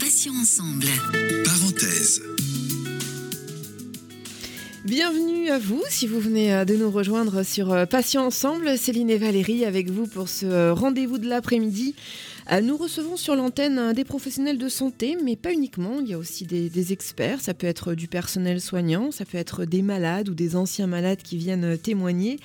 Passions 0.00 0.32
ensemble. 0.40 0.86
Parenthèse. 1.44 2.20
Bienvenue 4.84 5.48
à 5.48 5.60
vous 5.60 5.84
si 5.88 6.08
vous 6.08 6.18
venez 6.18 6.52
euh, 6.52 6.64
de 6.64 6.74
nous 6.74 6.90
rejoindre 6.90 7.44
sur 7.44 7.72
euh, 7.72 7.86
Patients 7.86 8.26
Ensemble. 8.26 8.76
Céline 8.76 9.08
et 9.08 9.18
Valérie 9.18 9.64
avec 9.64 9.88
vous 9.88 10.08
pour 10.08 10.28
ce 10.28 10.46
euh, 10.46 10.74
rendez-vous 10.74 11.18
de 11.18 11.28
l'après-midi. 11.28 11.94
Nous 12.62 12.78
recevons 12.78 13.16
sur 13.16 13.36
l'antenne 13.36 13.92
des 13.92 14.04
professionnels 14.04 14.56
de 14.56 14.68
santé, 14.70 15.18
mais 15.22 15.36
pas 15.36 15.52
uniquement. 15.52 16.00
Il 16.00 16.08
y 16.08 16.14
a 16.14 16.18
aussi 16.18 16.46
des, 16.46 16.92
experts. 16.92 17.42
Ça 17.42 17.52
peut 17.52 17.66
être 17.66 17.94
du 17.94 18.08
personnel 18.08 18.60
soignant, 18.60 19.10
ça 19.10 19.26
peut 19.26 19.36
être 19.36 19.66
des 19.66 19.82
malades 19.82 20.30
ou 20.30 20.34
des 20.34 20.56
anciens 20.56 20.86
malades 20.86 21.22
qui 21.22 21.36
viennent 21.36 21.76
témoigner. 21.76 22.38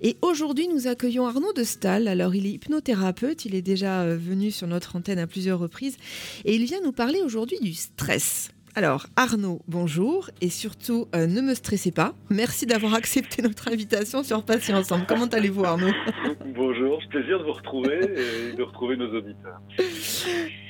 Et 0.00 0.16
aujourd'hui, 0.22 0.68
nous 0.68 0.86
accueillons 0.86 1.26
Arnaud 1.26 1.52
de 1.52 1.64
Stahl. 1.64 2.08
Alors, 2.08 2.34
il 2.34 2.46
est 2.46 2.52
hypnothérapeute. 2.52 3.44
Il 3.44 3.54
est 3.54 3.62
déjà 3.62 4.06
venu 4.06 4.50
sur 4.50 4.66
notre 4.66 4.96
antenne 4.96 5.18
à 5.18 5.26
plusieurs 5.26 5.58
reprises. 5.58 5.98
Et 6.46 6.54
il 6.54 6.64
vient 6.64 6.80
nous 6.82 6.92
parler 6.92 7.20
aujourd'hui 7.20 7.58
du 7.60 7.74
stress. 7.74 8.50
Alors 8.74 9.04
Arnaud, 9.16 9.60
bonjour 9.68 10.30
et 10.40 10.48
surtout 10.48 11.06
euh, 11.14 11.26
ne 11.26 11.42
me 11.42 11.52
stressez 11.52 11.92
pas. 11.92 12.14
Merci 12.30 12.64
d'avoir 12.64 12.94
accepté 12.94 13.42
notre 13.42 13.68
invitation 13.68 14.22
sur 14.22 14.46
Passer 14.46 14.72
ensemble. 14.72 15.04
Comment 15.06 15.26
allez-vous 15.26 15.62
Arnaud? 15.62 15.92
Bonjour, 16.54 16.98
c'est 17.02 17.08
plaisir 17.10 17.38
de 17.38 17.44
vous 17.44 17.52
retrouver 17.52 18.00
et 18.02 18.56
de 18.56 18.62
retrouver 18.62 18.96
nos 18.96 19.14
auditeurs. 19.14 19.60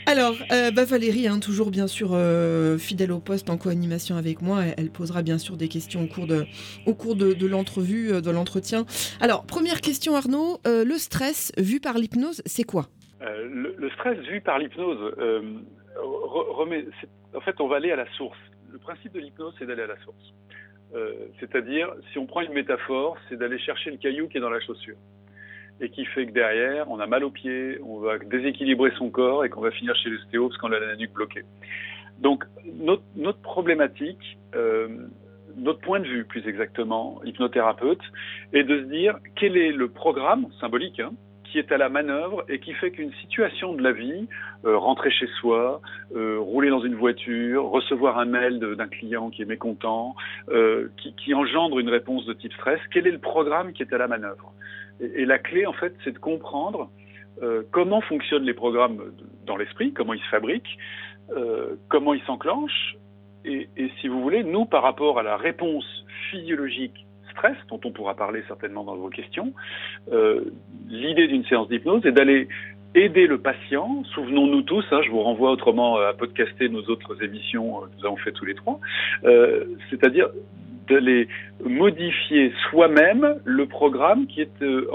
Alors 0.06 0.34
euh, 0.50 0.72
bah 0.72 0.84
Valérie, 0.84 1.28
hein, 1.28 1.38
toujours 1.38 1.70
bien 1.70 1.86
sûr 1.86 2.10
euh, 2.12 2.76
fidèle 2.76 3.12
au 3.12 3.20
poste 3.20 3.50
en 3.50 3.56
co-animation 3.56 4.16
avec 4.16 4.42
moi, 4.42 4.64
elle, 4.76 4.90
posera 4.90 5.22
bien 5.22 5.38
sûr 5.38 5.56
des 5.56 5.68
questions 5.68 6.02
au 6.02 6.08
cours 6.08 6.26
de, 6.26 6.44
au 6.86 6.94
cours 6.94 7.14
de, 7.14 7.34
de 7.34 7.46
l'entrevue, 7.46 8.20
de 8.20 8.30
l'entretien. 8.32 8.84
Alors 9.20 9.46
première 9.46 9.80
question 9.80 10.16
Arnaud, 10.16 10.58
le 10.64 10.98
stress 10.98 11.52
vu 11.56 11.78
par 11.78 11.98
l'hypnose, 11.98 12.42
c'est 12.46 12.64
quoi? 12.64 12.88
Le, 13.20 13.76
le, 13.78 13.90
stress 13.90 14.18
vu 14.26 14.40
par 14.40 14.58
l'hypnose, 14.58 15.14
en 17.34 17.40
fait, 17.40 17.60
on 17.60 17.68
va 17.68 17.76
aller 17.76 17.92
à 17.92 17.96
la 17.96 18.10
source. 18.12 18.38
Le 18.70 18.78
principe 18.78 19.12
de 19.12 19.20
l'hypnose, 19.20 19.54
c'est 19.58 19.66
d'aller 19.66 19.82
à 19.82 19.86
la 19.86 19.98
source. 19.98 20.34
Euh, 20.94 21.12
C'est-à-dire, 21.40 21.92
si 22.12 22.18
on 22.18 22.26
prend 22.26 22.40
une 22.40 22.52
métaphore, 22.52 23.16
c'est 23.28 23.36
d'aller 23.36 23.58
chercher 23.58 23.90
le 23.90 23.96
caillou 23.96 24.28
qui 24.28 24.38
est 24.38 24.40
dans 24.40 24.50
la 24.50 24.60
chaussure. 24.60 24.96
Et 25.80 25.88
qui 25.88 26.04
fait 26.04 26.26
que 26.26 26.32
derrière, 26.32 26.90
on 26.90 27.00
a 27.00 27.06
mal 27.06 27.24
aux 27.24 27.30
pieds, 27.30 27.78
on 27.82 27.98
va 27.98 28.18
déséquilibrer 28.18 28.92
son 28.98 29.10
corps 29.10 29.44
et 29.44 29.50
qu'on 29.50 29.62
va 29.62 29.70
finir 29.70 29.96
chez 29.96 30.10
l'ostéo 30.10 30.48
parce 30.48 30.60
qu'on 30.60 30.72
a 30.72 30.78
la 30.78 30.96
nuque 30.96 31.12
bloquée. 31.12 31.44
Donc, 32.18 32.44
notre, 32.64 33.02
notre 33.16 33.40
problématique, 33.40 34.38
euh, 34.54 34.88
notre 35.56 35.80
point 35.80 36.00
de 36.00 36.06
vue 36.06 36.24
plus 36.24 36.46
exactement, 36.46 37.20
hypnothérapeute, 37.24 38.02
est 38.52 38.64
de 38.64 38.82
se 38.82 38.84
dire 38.84 39.18
quel 39.34 39.56
est 39.56 39.72
le 39.72 39.88
programme 39.88 40.46
symbolique 40.60 41.00
hein, 41.00 41.12
qui 41.52 41.58
est 41.58 41.70
à 41.70 41.76
la 41.76 41.90
manœuvre 41.90 42.44
et 42.48 42.58
qui 42.58 42.72
fait 42.72 42.90
qu'une 42.90 43.12
situation 43.20 43.74
de 43.74 43.82
la 43.82 43.92
vie, 43.92 44.26
euh, 44.64 44.78
rentrer 44.78 45.10
chez 45.10 45.26
soi, 45.38 45.82
euh, 46.16 46.38
rouler 46.40 46.70
dans 46.70 46.80
une 46.80 46.94
voiture, 46.94 47.64
recevoir 47.64 48.18
un 48.18 48.24
mail 48.24 48.58
d'un 48.58 48.88
client 48.88 49.28
qui 49.28 49.42
est 49.42 49.44
mécontent, 49.44 50.16
euh, 50.48 50.88
qui, 50.96 51.34
engendre 51.34 51.78
une 51.78 51.90
réponse 51.90 52.24
de 52.24 52.32
type 52.32 52.54
stress, 52.54 52.80
quel 52.90 53.06
est 53.06 53.10
le 53.10 53.18
programme 53.18 53.74
qui 53.74 53.82
est 53.82 53.92
à 53.92 53.98
la 53.98 54.08
manœuvre? 54.08 54.54
Et, 55.00 55.26
la 55.26 55.38
clé, 55.38 55.66
en 55.66 55.72
fait, 55.74 55.94
c'est 56.04 56.12
de 56.12 56.18
comprendre 56.18 56.90
comment 57.70 58.00
fonctionnent 58.02 58.44
les 58.44 58.54
programmes 58.54 59.00
dans 59.46 59.56
l'esprit, 59.56 59.92
comment 59.92 60.12
ils 60.12 60.20
se 60.20 60.28
fabriquent, 60.28 60.78
comment 61.88 62.14
ils 62.14 62.22
s'enclenchent, 62.22 62.96
et 63.44 63.68
si 64.00 64.08
vous 64.08 64.22
voulez, 64.22 64.44
nous, 64.44 64.64
par 64.64 64.82
rapport 64.82 65.18
à 65.18 65.22
la 65.22 65.36
réponse 65.36 66.04
physiologique 66.30 67.06
stress, 67.32 67.56
dont 67.68 67.80
on 67.84 67.90
pourra 67.90 68.14
parler 68.14 68.42
certainement 68.48 68.84
dans 68.84 68.96
vos 68.96 69.08
questions, 69.08 69.52
euh, 70.12 70.44
l'idée 70.88 71.26
d'une 71.26 71.44
séance 71.44 71.68
d'hypnose 71.68 72.04
est 72.06 72.12
d'aller 72.12 72.48
aider 72.94 73.26
le 73.26 73.38
patient. 73.38 74.02
Souvenons-nous 74.14 74.62
tous, 74.62 74.84
hein, 74.90 75.00
je 75.04 75.10
vous 75.10 75.22
renvoie 75.22 75.50
autrement 75.50 75.96
à 75.96 76.12
podcaster 76.12 76.68
nos 76.68 76.82
autres 76.84 77.22
émissions 77.22 77.80
que 77.80 77.98
nous 77.98 78.06
avons 78.06 78.16
fait 78.16 78.32
tous 78.32 78.44
les 78.44 78.54
trois, 78.54 78.78
euh, 79.24 79.64
c'est-à-dire 79.90 80.28
d'aller 80.88 81.28
modifier 81.64 82.52
soi-même 82.70 83.36
le 83.44 83.66
programme 83.66 84.26
qui 84.26 84.42
est 84.42 84.62
euh, 84.62 84.86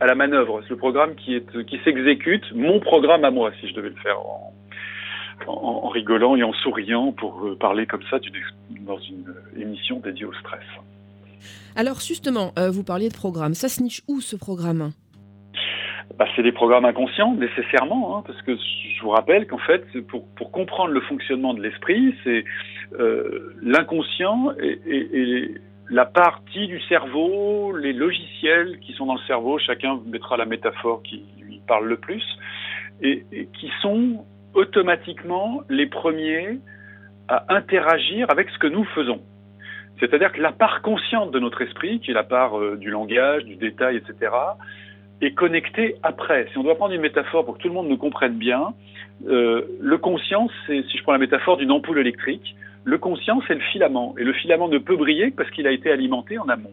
à 0.00 0.06
la 0.06 0.14
manœuvre, 0.14 0.62
le 0.68 0.76
programme 0.76 1.14
qui 1.16 1.42
s'exécute, 1.84 2.44
mon 2.54 2.80
programme 2.80 3.24
à 3.24 3.30
moi, 3.30 3.50
si 3.60 3.68
je 3.68 3.74
devais 3.74 3.90
le 3.90 3.96
faire 3.96 4.18
en, 5.46 5.88
rigolant 5.88 6.36
et 6.36 6.42
en 6.42 6.52
souriant 6.52 7.12
pour 7.12 7.46
euh, 7.46 7.56
parler 7.56 7.86
comme 7.86 8.02
ça 8.10 8.18
dans 8.80 8.98
une 8.98 9.34
émission 9.56 10.00
dédiée 10.00 10.24
au 10.24 10.34
stress. 10.34 10.64
Alors 11.76 12.00
justement, 12.00 12.52
euh, 12.58 12.70
vous 12.70 12.84
parliez 12.84 13.08
de 13.08 13.14
programme. 13.14 13.54
Ça 13.54 13.68
se 13.68 13.82
niche 13.82 14.02
où 14.08 14.20
ce 14.20 14.36
programme? 14.36 14.92
Bah, 16.18 16.26
c'est 16.34 16.42
des 16.42 16.52
programmes 16.52 16.84
inconscients, 16.84 17.34
nécessairement, 17.34 18.16
hein, 18.18 18.22
parce 18.26 18.40
que 18.42 18.56
je 18.56 19.02
vous 19.02 19.10
rappelle 19.10 19.46
qu'en 19.46 19.58
fait, 19.58 19.84
pour, 20.08 20.50
comprendre 20.50 20.92
le 20.92 21.00
fonctionnement 21.02 21.54
de 21.54 21.62
l'esprit, 21.62 22.14
c'est 22.24 22.44
euh, 22.98 23.54
l'inconscient 23.62 24.52
et, 24.60 25.54
la 25.90 26.04
partie 26.04 26.66
du 26.66 26.80
cerveau, 26.82 27.74
les 27.74 27.94
logiciels 27.94 28.78
qui 28.80 28.92
sont 28.92 29.06
dans 29.06 29.14
le 29.14 29.26
cerveau, 29.26 29.58
chacun 29.58 30.00
mettra 30.04 30.36
la 30.36 30.44
métaphore 30.44 31.02
qui 31.02 31.24
lui 31.40 31.62
parle 31.66 31.86
le 31.86 31.96
plus, 31.96 32.22
et 33.00 33.24
qui 33.58 33.70
sont 33.80 34.26
automatiquement 34.52 35.62
les 35.70 35.86
premiers 35.86 36.58
à 37.28 37.44
interagir 37.54 38.30
avec 38.30 38.50
ce 38.50 38.58
que 38.58 38.66
nous 38.66 38.84
faisons. 38.94 39.22
C'est-à-dire 40.00 40.32
que 40.32 40.40
la 40.40 40.52
part 40.52 40.82
consciente 40.82 41.30
de 41.30 41.38
notre 41.38 41.62
esprit, 41.62 42.00
qui 42.00 42.10
est 42.10 42.14
la 42.14 42.24
part 42.24 42.58
euh, 42.58 42.76
du 42.76 42.90
langage, 42.90 43.44
du 43.44 43.56
détail, 43.56 43.96
etc., 43.96 44.32
est 45.20 45.32
connectée 45.32 45.96
après. 46.02 46.46
Si 46.52 46.58
on 46.58 46.62
doit 46.62 46.76
prendre 46.76 46.94
une 46.94 47.00
métaphore 47.00 47.44
pour 47.44 47.56
que 47.56 47.62
tout 47.62 47.68
le 47.68 47.74
monde 47.74 47.88
nous 47.88 47.96
comprenne 47.96 48.34
bien, 48.34 48.74
euh, 49.26 49.62
le 49.80 49.98
conscient, 49.98 50.48
c'est, 50.66 50.82
si 50.82 50.98
je 50.98 51.02
prends 51.02 51.12
la 51.12 51.18
métaphore 51.18 51.56
d'une 51.56 51.72
ampoule 51.72 51.98
électrique, 51.98 52.54
le 52.84 52.98
conscient, 52.98 53.40
c'est 53.48 53.54
le 53.54 53.60
filament. 53.72 54.14
Et 54.18 54.24
le 54.24 54.32
filament 54.32 54.68
ne 54.68 54.78
peut 54.78 54.96
briller 54.96 55.30
parce 55.30 55.50
qu'il 55.50 55.66
a 55.66 55.72
été 55.72 55.90
alimenté 55.90 56.38
en 56.38 56.48
amont. 56.48 56.72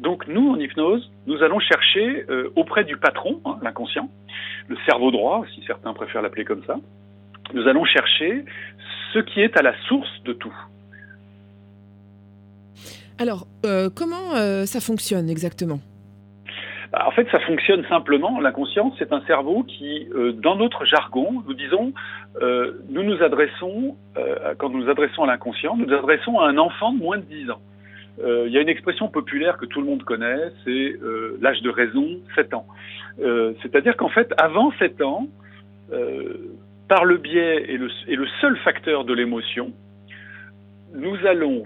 Donc 0.00 0.26
nous, 0.28 0.50
en 0.50 0.58
hypnose, 0.58 1.10
nous 1.26 1.42
allons 1.42 1.58
chercher 1.58 2.24
euh, 2.30 2.50
auprès 2.56 2.84
du 2.84 2.96
patron, 2.96 3.40
hein, 3.44 3.56
l'inconscient, 3.62 4.08
le 4.68 4.76
cerveau 4.86 5.10
droit, 5.10 5.44
si 5.54 5.62
certains 5.66 5.92
préfèrent 5.92 6.22
l'appeler 6.22 6.44
comme 6.44 6.62
ça, 6.64 6.76
nous 7.52 7.66
allons 7.66 7.84
chercher 7.84 8.44
ce 9.12 9.18
qui 9.18 9.40
est 9.40 9.56
à 9.58 9.62
la 9.62 9.74
source 9.88 10.22
de 10.24 10.32
tout. 10.32 10.54
Alors, 13.18 13.46
euh, 13.66 13.90
comment 13.94 14.36
euh, 14.36 14.64
ça 14.64 14.80
fonctionne 14.80 15.28
exactement? 15.28 15.80
Bah, 16.92 17.04
en 17.06 17.10
fait, 17.10 17.26
ça 17.30 17.40
fonctionne 17.40 17.84
simplement. 17.88 18.40
L'inconscient, 18.40 18.94
c'est 18.98 19.12
un 19.12 19.20
cerveau 19.22 19.64
qui, 19.64 20.08
euh, 20.14 20.32
dans 20.32 20.54
notre 20.54 20.84
jargon, 20.84 21.42
nous 21.46 21.54
disons, 21.54 21.92
nous 22.88 23.02
nous 23.02 23.20
adressons, 23.20 23.96
quand 24.58 24.68
nous 24.70 24.84
nous 24.84 24.90
adressons 24.90 25.24
à 25.24 25.26
l'inconscient, 25.26 25.76
nous 25.76 25.86
nous 25.86 25.94
adressons 25.94 26.38
à 26.38 26.46
un 26.46 26.56
enfant 26.56 26.92
de 26.92 26.98
moins 26.98 27.18
de 27.18 27.24
10 27.24 27.50
ans. 27.50 27.60
Il 28.24 28.52
y 28.52 28.58
a 28.58 28.60
une 28.60 28.68
expression 28.68 29.08
populaire 29.08 29.56
que 29.56 29.66
tout 29.66 29.80
le 29.80 29.86
monde 29.86 30.04
connaît, 30.04 30.52
c'est 30.64 30.94
l'âge 31.40 31.60
de 31.62 31.70
raison, 31.70 32.06
7 32.36 32.54
ans. 32.54 32.66
C'est-à-dire 33.18 33.96
qu'en 33.96 34.08
fait, 34.08 34.32
avant 34.38 34.70
7 34.78 35.02
ans, 35.02 35.26
par 36.86 37.04
le 37.04 37.16
biais 37.16 37.64
et 37.68 37.76
le 38.16 38.26
seul 38.40 38.56
facteur 38.58 39.04
de 39.04 39.14
l'émotion, 39.14 39.72
nous 40.94 41.16
allons 41.26 41.64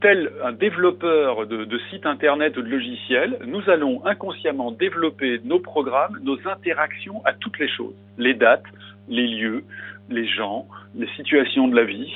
tel 0.00 0.30
un 0.44 0.52
développeur 0.52 1.46
de, 1.46 1.78
sites 1.90 2.06
internet 2.06 2.56
ou 2.56 2.62
de 2.62 2.68
logiciels, 2.68 3.38
nous 3.46 3.68
allons 3.68 4.04
inconsciemment 4.04 4.70
développer 4.70 5.40
nos 5.44 5.58
programmes, 5.58 6.18
nos 6.22 6.38
interactions 6.48 7.20
à 7.24 7.32
toutes 7.32 7.58
les 7.58 7.68
choses, 7.68 7.94
les 8.16 8.34
dates, 8.34 8.64
les 9.08 9.26
lieux, 9.26 9.64
les 10.08 10.26
gens, 10.26 10.66
les 10.94 11.08
situations 11.16 11.68
de 11.68 11.76
la 11.76 11.84
vie. 11.84 12.12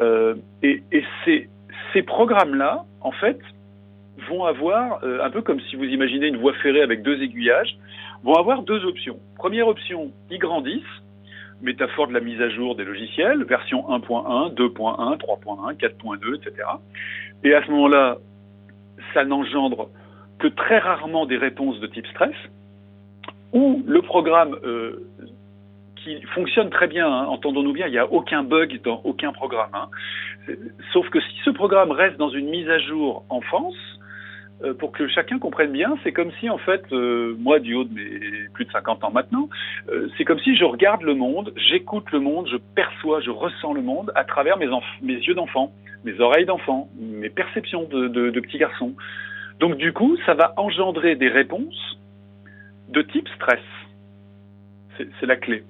Euh, 0.00 0.34
et, 0.62 0.82
ces 1.94 2.02
programmes-là, 2.02 2.84
en 3.00 3.12
fait, 3.12 3.38
vont 4.28 4.44
avoir, 4.44 5.02
euh, 5.04 5.24
un 5.24 5.30
peu 5.30 5.40
comme 5.40 5.60
si 5.60 5.76
vous 5.76 5.84
imaginez 5.84 6.26
une 6.26 6.36
voie 6.36 6.52
ferrée 6.54 6.82
avec 6.82 7.02
deux 7.02 7.22
aiguillages, 7.22 7.78
vont 8.24 8.34
avoir 8.34 8.62
deux 8.62 8.84
options. 8.84 9.18
Première 9.36 9.68
option, 9.68 10.12
ils 10.30 10.38
grandissent, 10.38 10.82
métaphore 11.62 12.08
de 12.08 12.14
la 12.14 12.20
mise 12.20 12.40
à 12.40 12.48
jour 12.48 12.76
des 12.76 12.84
logiciels, 12.84 13.44
version 13.44 13.88
1.1, 13.88 14.54
2.1, 14.54 15.18
3.1, 15.18 15.76
4.2, 15.76 16.36
etc. 16.36 16.68
Et 17.44 17.54
à 17.54 17.64
ce 17.64 17.70
moment-là, 17.70 18.18
ça 19.14 19.24
n'engendre 19.24 19.88
que 20.38 20.48
très 20.48 20.78
rarement 20.78 21.26
des 21.26 21.36
réponses 21.36 21.80
de 21.80 21.86
type 21.86 22.06
stress, 22.08 22.34
ou 23.52 23.82
le 23.86 24.02
programme 24.02 24.56
euh, 24.64 25.08
qui 25.96 26.20
fonctionne 26.34 26.70
très 26.70 26.86
bien, 26.86 27.06
hein, 27.06 27.26
entendons-nous 27.26 27.72
bien, 27.72 27.86
il 27.86 27.92
n'y 27.92 27.98
a 27.98 28.10
aucun 28.10 28.42
bug 28.42 28.80
dans 28.82 29.00
aucun 29.04 29.32
programme. 29.32 29.70
Hein. 29.74 29.88
Sauf 30.92 31.08
que 31.10 31.20
si 31.20 31.40
ce 31.44 31.50
programme 31.50 31.90
reste 31.90 32.16
dans 32.16 32.30
une 32.30 32.48
mise 32.48 32.68
à 32.68 32.78
jour 32.78 33.24
enfance, 33.30 33.76
euh, 34.64 34.74
pour 34.74 34.92
que 34.92 35.06
chacun 35.08 35.38
comprenne 35.38 35.70
bien, 35.70 35.96
c'est 36.02 36.12
comme 36.12 36.32
si 36.40 36.50
en 36.50 36.58
fait, 36.58 36.82
euh, 36.92 37.36
moi 37.38 37.60
du 37.60 37.74
haut 37.74 37.84
de 37.84 37.94
mes 37.94 38.48
plus 38.54 38.64
de 38.64 38.70
50 38.72 39.04
ans 39.04 39.10
maintenant, 39.12 39.48
euh, 39.88 40.08
c'est 40.16 40.24
comme 40.24 40.40
si 40.40 40.56
je 40.56 40.64
regarde 40.64 41.02
le 41.02 41.14
monde, 41.14 41.52
j'écoute 41.56 42.10
le 42.10 42.20
monde, 42.20 42.48
je 42.50 42.56
perçois, 42.56 43.20
je 43.20 43.30
ressens 43.30 43.72
le 43.72 43.82
monde 43.82 44.10
à 44.14 44.24
travers 44.24 44.56
mes, 44.58 44.66
yeux 45.02 45.34
d'enfant, 45.34 45.72
mes 46.04 46.18
oreilles 46.20 46.46
d'enfant, 46.46 46.88
mes 46.98 47.30
perceptions 47.30 47.84
de 47.84 48.40
petit 48.40 48.58
garçon. 48.58 48.94
Donc 49.60 49.76
du 49.76 49.92
coup, 49.92 50.16
ça 50.26 50.34
va 50.34 50.54
engendrer 50.56 51.16
des 51.16 51.28
réponses 51.28 51.98
de 52.88 53.02
type 53.02 53.28
stress. 53.36 53.60
c'est 54.98 55.26
la 55.26 55.36
clé. 55.36 55.62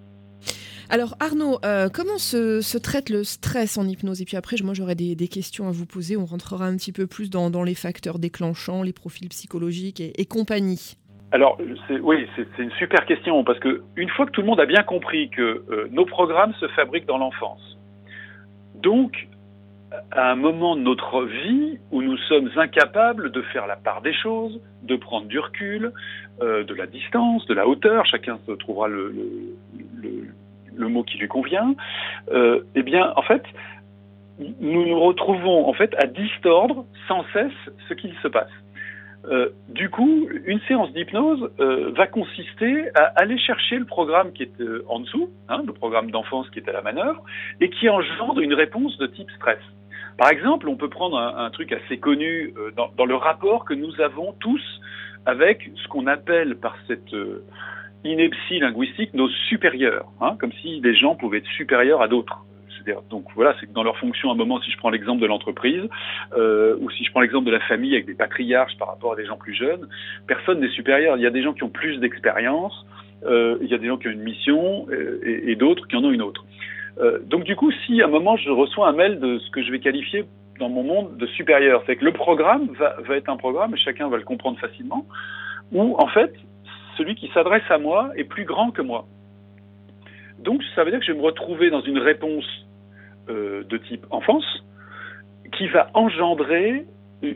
Alors 0.91 1.17
Arnaud, 1.21 1.59
euh, 1.67 1.91
comment 1.93 2.17
se, 2.17 2.79
traite 2.79 3.11
le 3.11 3.23
stress 3.23 3.77
en 3.77 3.87
hypnose? 3.87 4.23
Et 4.23 4.25
puis 4.25 4.39
après, 4.39 4.57
moi 4.65 4.73
j'aurais 4.73 4.95
des, 4.95 5.29
questions 5.29 5.69
à 5.69 5.71
vous 5.71 5.85
poser. 5.85 6.17
On 6.17 6.25
rentrera 6.25 6.65
un 6.65 6.77
petit 6.77 6.93
peu 6.93 7.07
plus 7.07 7.29
dans, 7.29 7.63
les 7.63 7.75
facteurs 7.75 8.19
déclenchants, 8.19 8.83
les 8.83 8.95
profils 8.95 9.29
psychologiques 9.29 10.01
et, 10.01 10.25
compagnie. 10.25 10.97
Alors 11.31 11.59
oui, 12.03 12.27
c'est 12.37 12.63
une 12.63 12.71
super 12.73 13.05
question 13.05 13.45
parce 13.45 13.59
que 13.59 13.83
une 13.97 14.09
fois 14.09 14.25
que 14.25 14.31
tout 14.31 14.41
le 14.41 14.47
monde 14.47 14.61
a 14.61 14.67
bien 14.67 14.83
compris 14.83 15.29
que 15.29 15.63
euh, 15.71 15.89
nos 15.91 16.07
programmes 16.07 16.55
se 16.55 16.67
fabriquent 16.69 17.07
dans 17.07 17.19
l'enfance, 17.19 17.77
donc 18.77 19.29
à 20.11 20.31
un 20.31 20.37
moment 20.37 20.75
de 20.75 20.81
notre 20.81 21.25
vie 21.25 21.79
où 21.91 22.01
nous 22.01 22.17
sommes 22.29 22.51
incapables 22.57 23.31
de 23.31 23.43
faire 23.43 23.67
la 23.67 23.77
part 23.77 24.01
des 24.01 24.15
choses, 24.15 24.59
de 24.85 24.97
prendre 24.97 25.27
du 25.27 25.39
recul, 25.39 25.93
euh, 26.41 26.65
de 26.65 26.75
la 26.75 26.87
distance, 26.87 27.45
de 27.47 27.53
la 27.53 27.69
hauteur, 27.69 28.07
chacun 28.07 28.39
se 28.47 28.53
trouvera 28.53 28.89
le, 28.89 29.13
le 29.13 30.29
mot 30.87 31.03
qui 31.03 31.19
lui 31.19 31.29
convient, 31.29 31.75
euh, 32.33 32.61
eh 32.75 32.83
bien, 32.83 33.13
en 33.17 33.23
fait, 33.23 33.43
nous 34.61 34.87
nous 34.87 35.01
retrouvons 35.01 35.69
en 35.69 35.73
fait 35.73 35.95
à 35.99 36.07
distordre 36.07 36.85
sans 37.09 37.25
cesse 37.33 37.53
ce 37.89 37.95
qu'il 37.95 38.15
se 38.23 38.29
passe. 38.29 38.51
Euh, 39.25 39.49
du 39.69 39.91
coup, 39.91 40.29
une 40.47 40.61
séance 40.69 40.93
d'hypnose 40.93 41.51
euh, 41.59 41.91
va 41.97 42.07
consister 42.07 42.89
à 42.95 43.13
aller 43.17 43.37
chercher 43.37 43.79
le 43.79 43.85
programme 43.85 44.33
qui 44.33 44.45
est 44.45 44.63
en 44.89 45.01
dessous, 45.01 45.29
hein, 45.49 45.63
le 45.67 45.73
programme 45.73 46.13
d'enfance 46.13 46.49
qui 46.51 46.61
est 46.61 46.69
à 46.69 46.73
la 46.73 46.83
manœuvre, 46.83 47.23
et 47.61 47.69
qui 47.69 47.89
engendre 47.89 48.41
une 48.41 48.55
réponse 48.55 48.97
de 48.99 49.07
type 49.07 49.31
stress. 49.33 49.59
Par 50.17 50.31
exemple, 50.31 50.69
on 50.69 50.77
peut 50.77 50.89
prendre 50.89 51.19
un, 51.19 51.51
truc 51.51 51.73
assez 51.73 51.99
connu 51.99 52.53
dans, 52.77 53.05
le 53.05 53.15
rapport 53.15 53.65
que 53.65 53.75
nous 53.75 54.01
avons 54.01 54.35
tous 54.41 54.63
avec 55.27 55.71
ce 55.77 55.89
qu'on 55.89 56.09
appelle 56.09 56.57
par 56.57 56.77
cette 56.89 57.15
ineptie 58.05 58.59
linguistique 58.59 59.15
nos 59.15 59.29
supérieurs, 59.29 60.07
hein, 60.21 60.37
comme 60.39 60.53
si 60.63 60.81
des 60.81 60.95
gens 60.95 61.15
pouvaient 61.15 61.39
être 61.39 61.47
supérieurs 61.47 62.03
à 62.03 62.09
d'autres. 62.09 62.45
Donc 63.11 63.25
voilà, 63.35 63.55
c'est 63.59 63.67
que 63.67 63.73
dans 63.73 63.83
leur 63.83 63.97
fonction, 63.99 64.31
à 64.31 64.33
un 64.33 64.37
moment, 64.37 64.61
si 64.61 64.71
je 64.71 64.79
prends 64.79 64.91
l'exemple 64.91 65.21
de 65.21 65.27
l'entreprise, 65.27 65.83
euh, 66.37 66.77
ou 66.81 66.91
si 66.91 67.05
je 67.05 67.11
prends 67.11 67.21
l'exemple 67.21 67.47
de 67.47 67.51
la 67.51 67.61
famille 67.61 67.93
avec 67.95 68.07
des 68.07 68.15
patriarches 68.15 68.77
par 68.79 68.89
rapport 68.89 69.13
à 69.13 69.17
des 69.17 69.27
gens 69.27 69.37
plus 69.37 69.55
jeunes, 69.55 69.89
personne 70.27 70.61
n'est 70.61 70.71
supérieur. 70.71 71.17
Il 71.17 71.23
y 71.23 71.27
a 71.27 71.31
des 71.31 71.43
gens 71.43 71.53
qui 71.53 71.65
ont 71.65 71.69
plus 71.69 71.99
d'expérience, 71.99 72.87
euh, 73.25 73.59
il 73.63 73.69
y 73.69 73.75
a 73.75 73.79
des 73.79 73.89
gens 73.89 73.97
qui 73.97 74.09
ont 74.09 74.13
une 74.13 74.23
mission, 74.23 74.87
euh, 74.91 75.21
et, 75.25 75.57
d'autres 75.57 75.87
qui 75.89 75.97
en 75.97 76.05
ont 76.05 76.13
une 76.13 76.23
autre. 76.23 76.45
Donc 77.27 77.45
du 77.45 77.55
coup, 77.55 77.71
si 77.87 78.03
à 78.03 78.07
un 78.07 78.09
moment 78.09 78.37
je 78.37 78.51
reçois 78.51 78.89
un 78.89 78.93
mail 78.93 79.21
de 79.21 79.39
ce 79.39 79.51
que 79.53 79.63
je 79.63 79.71
vais 79.71 79.79
qualifier 79.79 80.25
dans 80.59 80.69
mon 80.69 80.83
monde 80.83 81.17
de 81.17 81.27
supérieur, 81.27 81.85
c'est 81.87 81.95
que 81.95 82.05
le 82.05 82.11
programme 82.11 82.67
va, 82.77 82.97
va 83.07 83.17
être 83.17 83.29
un 83.29 83.37
programme, 83.37 83.73
et 83.73 83.79
chacun 83.79 84.09
va 84.09 84.17
le 84.17 84.25
comprendre 84.25 84.59
facilement, 84.59 85.07
où 85.71 85.95
en 85.97 86.09
fait 86.09 86.33
celui 86.99 87.15
qui 87.15 87.31
s'adresse 87.33 87.63
à 87.71 87.79
moi 87.79 88.11
est 88.17 88.25
plus 88.25 88.45
grand 88.45 88.71
que 88.71 88.83
moi. 88.83 89.07
Donc 90.39 90.63
ça 90.75 90.85
veut 90.85 90.91
dire 90.91 91.01
que 91.01 91.07
je 91.07 91.13
vais 91.13 91.19
me 91.19 91.25
retrouver 91.25 91.71
dans 91.71 91.81
une 91.81 91.99
réponse 91.99 92.47
euh, 93.31 93.65
de 93.65 93.77
type 93.79 94.05
enfance 94.11 94.65
qui 95.53 95.67
va 95.69 95.91
engendrer 95.95 96.85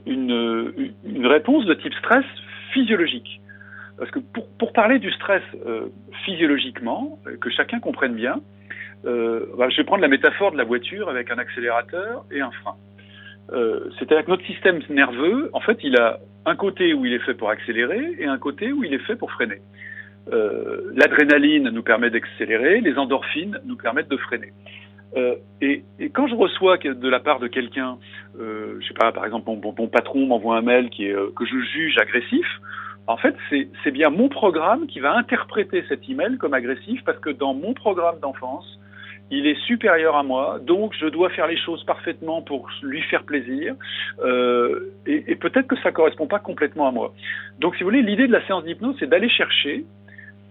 une, 0.06 1.26
réponse 1.26 1.64
de 1.64 1.74
type 1.74 1.94
stress 1.94 2.24
physiologique. 2.72 3.40
Parce 3.98 4.10
que 4.10 4.20
pour, 4.58 4.72
parler 4.72 4.98
du 4.98 5.10
stress 5.12 5.42
euh, 5.66 5.88
physiologiquement, 6.24 7.18
euh, 7.26 7.36
que 7.36 7.50
chacun 7.50 7.80
comprenne 7.80 8.14
bien, 8.14 8.40
bah, 9.04 9.68
je 9.68 9.76
vais 9.78 9.84
prendre 9.84 10.02
la 10.02 10.08
métaphore 10.08 10.52
de 10.52 10.56
la 10.56 10.62
voiture 10.62 11.08
avec 11.08 11.30
un 11.32 11.38
accélérateur 11.38 12.24
et 12.30 12.40
un 12.40 12.52
frein. 12.52 12.76
C'est-à-dire 13.50 14.24
que 14.24 14.30
notre 14.30 14.46
système 14.46 14.80
nerveux, 14.88 15.50
en 15.52 15.60
fait, 15.60 15.78
il 15.82 15.96
a 15.96 16.20
un 16.46 16.56
côté 16.56 16.94
où 16.94 17.04
il 17.04 17.12
est 17.12 17.18
fait 17.20 17.34
pour 17.34 17.50
accélérer 17.50 18.16
et 18.18 18.26
un 18.26 18.38
côté 18.38 18.72
où 18.72 18.82
il 18.84 18.94
est 18.94 19.04
fait 19.06 19.16
pour 19.16 19.30
freiner. 19.30 19.60
Euh, 20.32 20.92
L'adrénaline 20.94 21.68
nous 21.70 21.82
permet 21.82 22.10
d'accélérer, 22.10 22.80
les 22.80 22.96
endorphines 22.96 23.58
nous 23.64 23.76
permettent 23.76 24.10
de 24.10 24.16
freiner. 24.16 24.52
Euh, 25.16 25.36
et, 25.60 25.84
quand 26.14 26.26
je 26.26 26.34
reçois 26.34 26.78
de 26.78 27.08
la 27.08 27.20
part 27.20 27.38
de 27.38 27.46
quelqu'un, 27.46 27.98
euh, 28.40 28.78
je 28.80 28.88
sais 28.88 28.94
pas, 28.94 29.12
par 29.12 29.26
exemple, 29.26 29.50
mon, 29.50 29.88
patron 29.88 30.26
m'envoie 30.26 30.56
un 30.56 30.62
mail 30.62 30.90
qui 30.90 31.06
est, 31.06 31.12
euh, 31.14 31.30
que 31.36 31.44
je 31.44 31.58
juge 31.58 31.98
agressif, 31.98 32.46
en 33.08 33.16
fait, 33.16 33.34
c'est 33.50 33.90
bien 33.90 34.10
mon 34.10 34.28
programme 34.28 34.86
qui 34.86 35.00
va 35.00 35.16
interpréter 35.16 35.84
cet 35.88 36.08
email 36.08 36.38
comme 36.38 36.54
agressif 36.54 37.02
parce 37.04 37.18
que 37.18 37.30
dans 37.30 37.52
mon 37.52 37.74
programme 37.74 38.20
d'enfance, 38.20 38.78
il 39.32 39.46
est 39.46 39.58
supérieur 39.62 40.14
à 40.14 40.22
moi, 40.22 40.58
donc 40.60 40.92
je 41.00 41.06
dois 41.06 41.30
faire 41.30 41.46
les 41.46 41.56
choses 41.56 41.82
parfaitement 41.84 42.42
pour 42.42 42.68
lui 42.82 43.00
faire 43.00 43.24
plaisir, 43.24 43.74
euh, 44.22 44.92
et, 45.06 45.34
peut-être 45.36 45.66
que 45.66 45.76
ça 45.76 45.88
ne 45.88 45.94
correspond 45.94 46.26
pas 46.26 46.38
complètement 46.38 46.86
à 46.86 46.92
moi. 46.92 47.14
Donc, 47.58 47.74
si 47.74 47.82
vous 47.82 47.88
voulez, 47.88 48.02
l'idée 48.02 48.26
de 48.26 48.32
la 48.32 48.46
séance 48.46 48.62
d'hypnose, 48.64 48.94
c'est 49.00 49.08
d'aller 49.08 49.30
chercher 49.30 49.86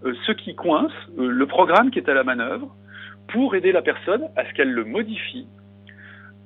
euh, 0.03 0.13
ce 0.25 0.31
qui 0.31 0.55
coince, 0.55 0.91
euh, 1.19 1.27
le 1.27 1.45
programme 1.45 1.91
qui 1.91 1.99
est 1.99 2.09
à 2.09 2.15
la 2.15 2.23
manœuvre, 2.23 2.75
pour 3.27 3.53
aider 3.53 3.71
la 3.71 3.83
personne 3.83 4.23
à 4.35 4.45
ce 4.45 4.53
qu'elle 4.53 4.71
le 4.71 4.83
modifie, 4.83 5.45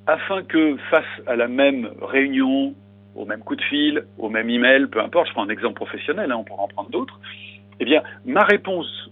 afin 0.06 0.44
que 0.44 0.76
face 0.92 1.06
à 1.28 1.38
la 1.38 1.48
même 1.48 1.90
réunion, 2.02 2.76
au 3.16 3.26
même 3.26 3.40
coup 3.40 3.56
de 3.56 3.64
fil, 3.64 4.04
au 4.18 4.28
même 4.28 4.50
email, 4.50 4.88
peu 4.88 5.00
importe, 5.00 5.30
je 5.30 5.32
prends 5.32 5.46
un 5.46 5.50
exemple 5.50 5.76
professionnel, 5.76 6.34
hein, 6.34 6.36
on 6.38 6.44
pourra 6.44 6.64
en 6.64 6.68
prendre 6.68 6.90
d'autres, 6.90 7.18
eh 7.80 7.86
bien, 7.86 8.04
ma 8.26 8.44
réponse 8.44 9.10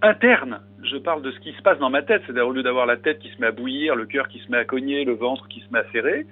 interne 0.00 0.60
je 0.84 0.96
parle 0.96 1.22
de 1.22 1.30
ce 1.30 1.40
qui 1.40 1.52
se 1.52 1.62
passe 1.62 1.78
dans 1.78 1.90
ma 1.90 2.02
tête, 2.02 2.22
c'est-à-dire 2.26 2.46
au 2.46 2.52
lieu 2.52 2.62
d'avoir 2.62 2.86
la 2.86 2.96
tête 2.96 3.18
qui 3.18 3.30
se 3.30 3.40
met 3.40 3.48
à 3.48 3.52
bouillir, 3.52 3.96
le 3.96 4.06
cœur 4.06 4.28
qui 4.28 4.38
se 4.40 4.50
met 4.50 4.58
à 4.58 4.64
cogner, 4.64 5.04
le 5.04 5.14
ventre 5.14 5.48
qui 5.48 5.60
se 5.60 5.72
met 5.72 5.80
à 5.80 5.90
serrer, 5.92 6.26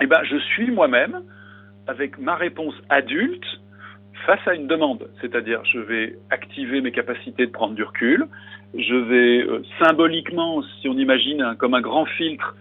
eh 0.00 0.06
ben, 0.06 0.22
je 0.24 0.36
suis 0.36 0.70
moi-même 0.70 1.22
avec 1.86 2.18
ma 2.18 2.34
réponse 2.34 2.74
adulte 2.88 3.46
face 4.26 4.46
à 4.46 4.54
une 4.54 4.66
demande. 4.66 5.08
C'est-à-dire, 5.20 5.64
je 5.64 5.78
vais 5.78 6.18
activer 6.30 6.80
mes 6.80 6.92
capacités 6.92 7.46
de 7.46 7.50
prendre 7.50 7.74
du 7.74 7.82
recul, 7.82 8.26
je 8.76 8.94
vais 8.94 9.42
euh, 9.42 9.62
symboliquement, 9.80 10.62
si 10.80 10.88
on 10.88 10.98
imagine 10.98 11.54
comme 11.58 11.74
un 11.74 11.80
grand 11.80 12.04
filtre 12.04 12.56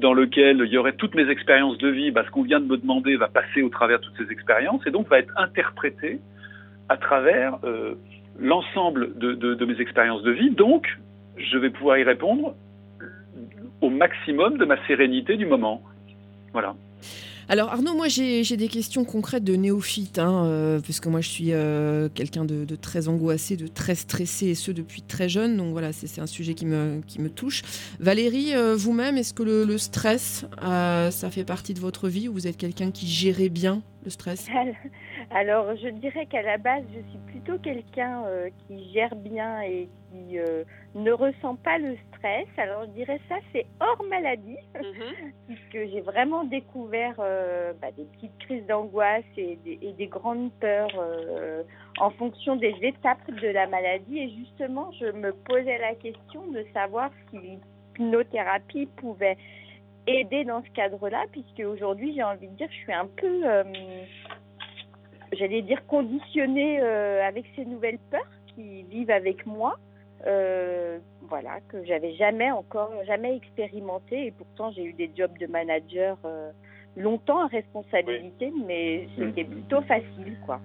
dans 0.00 0.12
lequel 0.12 0.62
il 0.64 0.72
y 0.72 0.78
aurait 0.78 0.92
toutes 0.92 1.14
mes 1.14 1.28
expériences 1.30 1.78
de 1.78 1.88
vie, 1.88 2.10
bah, 2.10 2.24
ce 2.24 2.30
qu'on 2.30 2.42
vient 2.42 2.60
de 2.60 2.66
me 2.66 2.76
demander 2.76 3.16
va 3.16 3.28
passer 3.28 3.62
au 3.62 3.68
travers 3.68 3.98
de 4.00 4.04
toutes 4.04 4.26
ces 4.26 4.32
expériences 4.32 4.86
et 4.86 4.90
donc 4.90 5.08
va 5.08 5.18
être 5.18 5.32
interprété 5.36 6.20
à 6.88 6.96
travers 6.96 7.58
euh, 7.64 7.94
l'ensemble 8.38 9.16
de, 9.18 9.64
mes 9.64 9.80
expériences 9.80 10.22
de 10.22 10.30
vie, 10.30 10.50
donc 10.50 10.86
je 11.36 11.58
vais 11.58 11.70
pouvoir 11.70 11.98
y 11.98 12.04
répondre 12.04 12.54
au 13.80 13.90
maximum 13.90 14.58
de 14.58 14.64
ma 14.64 14.84
sérénité 14.86 15.36
du 15.36 15.46
moment. 15.46 15.82
Voilà. 16.52 16.74
Alors 17.50 17.70
Arnaud, 17.70 17.94
moi 17.94 18.08
j'ai 18.08 18.56
des 18.58 18.68
questions 18.68 19.06
concrètes 19.06 19.44
de 19.44 19.56
néophyte, 19.56 20.18
hein, 20.18 20.44
euh, 20.44 20.80
puisque 20.80 21.06
moi 21.06 21.22
je 21.22 21.28
suis 21.28 21.52
euh, 21.52 22.10
quelqu'un 22.14 22.44
de, 22.44 22.76
très 22.76 23.08
angoissé, 23.08 23.56
de 23.56 23.66
très 23.66 23.94
stressé, 23.94 24.48
et 24.48 24.54
ce 24.54 24.70
depuis 24.70 25.00
très 25.00 25.30
jeune, 25.30 25.56
donc 25.56 25.72
voilà, 25.72 25.94
c'est 25.94 26.20
un 26.20 26.26
sujet 26.26 26.52
qui 26.52 26.66
me, 26.66 27.00
qui 27.06 27.22
me 27.22 27.30
touche. 27.30 27.62
Valérie, 28.00 28.54
euh, 28.54 28.76
vous-même, 28.76 29.16
est-ce 29.16 29.32
que 29.32 29.42
le, 29.42 29.78
stress, 29.78 30.46
ça 30.60 31.30
fait 31.30 31.44
partie 31.44 31.72
de 31.72 31.80
votre 31.80 32.08
vie, 32.08 32.28
ou 32.28 32.34
vous 32.34 32.46
êtes 32.46 32.58
quelqu'un 32.58 32.90
qui 32.90 33.06
gérait 33.06 33.48
bien 33.48 33.80
le 34.04 34.10
stress? 34.10 34.46
Alors 35.30 35.76
je 35.76 35.88
dirais 35.88 36.26
qu'à 36.26 36.42
la 36.42 36.58
base, 36.58 36.84
je 36.94 37.00
suis 37.10 37.18
plutôt 37.26 37.58
quelqu'un 37.58 38.24
qui 38.66 38.92
gère 38.92 39.14
bien 39.16 39.60
et 39.62 39.88
qui 40.10 40.38
ne 40.94 41.12
ressent 41.12 41.56
pas 41.56 41.78
le 41.78 41.96
stress. 42.08 42.46
Alors 42.56 42.84
je 42.86 42.90
dirais 42.90 43.20
ça, 43.28 43.36
c'est 43.52 43.66
hors 43.80 44.02
maladie, 44.08 44.56
mhm. 44.74 45.32
puisque 45.46 45.90
j'ai 45.90 46.00
vraiment 46.00 46.44
découvert 46.44 47.14
euh, 47.18 47.72
bah, 47.80 47.90
des 47.96 48.04
petites 48.04 48.36
crises 48.38 48.66
d'angoisse 48.66 49.24
et, 49.36 49.58
des 49.64 50.06
grandes 50.06 50.52
peurs 50.60 50.90
euh, 50.98 51.62
en 51.98 52.10
fonction 52.10 52.56
des 52.56 52.74
étapes 52.82 53.30
de 53.30 53.48
la 53.48 53.66
maladie. 53.66 54.18
Et 54.18 54.30
justement, 54.30 54.90
je 54.92 55.06
me 55.06 55.32
posais 55.32 55.78
la 55.78 55.94
question 55.94 56.46
de 56.48 56.64
savoir 56.72 57.10
si 57.30 57.38
l'hypnothérapie 57.98 58.86
pouvait 58.96 59.36
aider 60.06 60.44
dans 60.44 60.62
ce 60.62 60.70
cadre-là, 60.70 61.26
puisque 61.32 61.68
aujourd'hui, 61.68 62.14
j'ai 62.14 62.22
envie 62.22 62.48
de 62.48 62.54
dire, 62.54 62.68
je 62.70 62.76
suis 62.76 62.92
un 62.92 63.06
peu, 63.06 63.42
euh, 63.44 63.64
j'allais 65.32 65.62
dire, 65.62 65.86
conditionnée 65.86 66.80
avec 66.80 67.44
ces 67.56 67.64
nouvelles 67.64 67.98
peurs 68.10 68.20
qui 68.54 68.82
vivent 68.84 69.10
avec 69.10 69.46
moi. 69.46 69.78
Euh, 70.26 70.98
voilà, 71.28 71.60
que 71.68 71.84
j'avais 71.84 72.14
jamais 72.14 72.50
encore, 72.50 72.90
jamais 73.06 73.36
expérimenté. 73.36 74.26
Et 74.26 74.30
pourtant, 74.32 74.72
j'ai 74.72 74.84
eu 74.84 74.92
des 74.92 75.10
jobs 75.16 75.36
de 75.38 75.46
manager 75.46 76.16
euh, 76.24 76.50
longtemps 76.96 77.44
à 77.44 77.46
responsabilité, 77.46 78.52
mais 78.66 79.08
c'était 79.16 79.44
mm. 79.44 79.50
plutôt 79.50 79.82
facile, 79.82 80.36
quoi. 80.44 80.60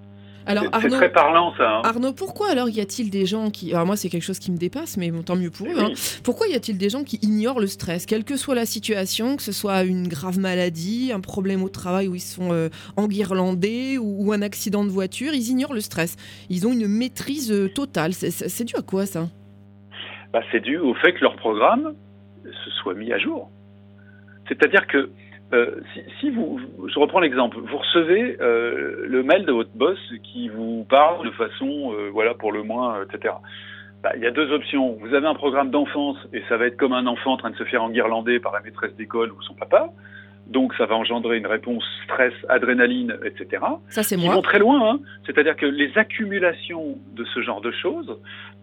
Alors, 0.46 0.66
c'est 0.82 0.90
très 0.90 1.12
parlant 1.12 1.54
ça. 1.56 1.78
Hein. 1.78 1.82
Arnaud, 1.84 2.14
pourquoi 2.14 2.50
alors 2.50 2.70
y 2.70 2.82
a-t-il 2.82 3.10
des 3.10 3.26
gens 3.26 3.50
qui... 3.50 3.74
Alors 3.74 3.86
moi 3.86 3.96
c'est 3.96 4.10
quelque 4.10 4.24
chose 4.24 4.40
qui 4.40 4.52
me 4.52 4.58
dépasse, 4.58 4.98
mais 4.98 5.12
tant 5.26 5.36
mieux 5.36 5.52
pour 5.52 5.68
eux. 5.68 5.80
Hein. 5.80 5.92
Pourquoi 6.24 6.48
y 6.48 6.56
a-t-il 6.56 6.78
des 6.78 6.90
gens 6.90 7.04
qui 7.04 7.20
ignorent 7.22 7.60
le 7.60 7.68
stress, 7.68 8.06
quelle 8.06 8.24
que 8.24 8.36
soit 8.36 8.56
la 8.56 8.66
situation, 8.66 9.36
que 9.36 9.44
ce 9.44 9.52
soit 9.52 9.84
une 9.84 10.08
grave 10.08 10.40
maladie, 10.40 11.12
un 11.14 11.22
problème 11.22 11.64
au 11.64 11.70
travail 11.70 12.08
où 12.08 12.16
ils 12.16 12.20
sont 12.20 12.52
euh, 12.52 12.70
enguirlandés 12.98 13.98
ou, 13.98 14.32
un 14.34 14.42
accident 14.42 14.84
de 14.84 14.90
voiture, 14.90 15.34
ils 15.34 15.50
ignorent 15.50 15.74
le 15.74 15.82
stress. 15.82 16.16
Ils 16.50 16.68
ont 16.68 16.72
une 16.72 16.88
maîtrise 16.88 17.54
totale. 17.76 18.14
C'est 18.14 18.64
dû 18.64 18.76
à 18.76 18.82
quoi 18.82 19.06
ça? 19.06 19.28
Bah, 20.32 20.42
c'est 20.52 20.62
dû 20.62 20.78
au 20.78 20.96
fait 20.96 21.14
que 21.14 21.22
leur 21.22 21.36
programme 21.36 21.94
se 22.44 22.70
soit 22.72 22.96
mis 22.96 23.12
à 23.14 23.20
jour. 23.20 23.52
C'est-à-dire 24.48 24.88
que 24.88 25.12
euh, 25.54 25.82
si, 26.20 26.30
vous, 26.32 26.60
je 26.88 27.00
reprends 27.00 27.20
l'exemple, 27.20 27.58
vous 27.60 27.78
recevez 27.78 28.38
euh, 28.42 29.06
le 29.08 29.24
mail 29.24 29.46
de 29.46 29.52
votre 29.52 29.70
boss 29.76 30.00
qui 30.24 30.50
vous 30.50 30.86
parle 30.90 31.26
de 31.26 31.32
façon, 31.32 31.94
euh, 31.94 32.10
voilà, 32.12 32.34
pour 32.34 32.52
le 32.52 32.64
moins, 32.64 33.04
etc. 33.04 33.36
bah, 34.02 34.12
il 34.16 34.22
y 34.22 34.26
a 34.26 34.32
deux 34.32 34.52
options. 34.52 34.98
Vous 35.00 35.14
avez 35.14 35.28
un 35.28 35.36
programme 35.36 35.70
d'enfance 35.70 36.18
et 36.34 36.42
ça 36.50 36.58
va 36.58 36.66
être 36.66 36.78
comme 36.78 36.94
un 36.94 37.06
enfant 37.06 37.34
en 37.34 37.38
train 37.38 37.52
de 37.52 37.56
se 37.56 37.64
faire 37.66 37.84
enguirlander 37.84 38.40
par 38.40 38.52
la 38.52 38.62
maîtresse 38.62 38.96
d'école 38.96 39.32
ou 39.32 39.42
son 39.44 39.54
papa. 39.54 39.90
Donc 40.48 40.74
ça 40.76 40.86
va 40.86 40.96
engendrer 40.96 41.38
une 41.38 41.48
réponse 41.48 41.84
stress, 42.04 42.34
adrénaline, 42.50 43.18
etc. 43.24 43.64
Ça 43.90 44.04
c'est 44.04 44.18
moi. 44.18 44.36
vont 44.36 44.42
très 44.42 44.60
loin. 44.60 44.92
Hein. 44.92 45.00
C'est-à-dire 45.26 45.56
que 45.56 45.66
les 45.66 45.98
accumulations 45.98 46.98
de 47.14 47.24
ce 47.26 47.42
genre 47.42 47.62
de 47.62 47.72
choses 47.72 48.18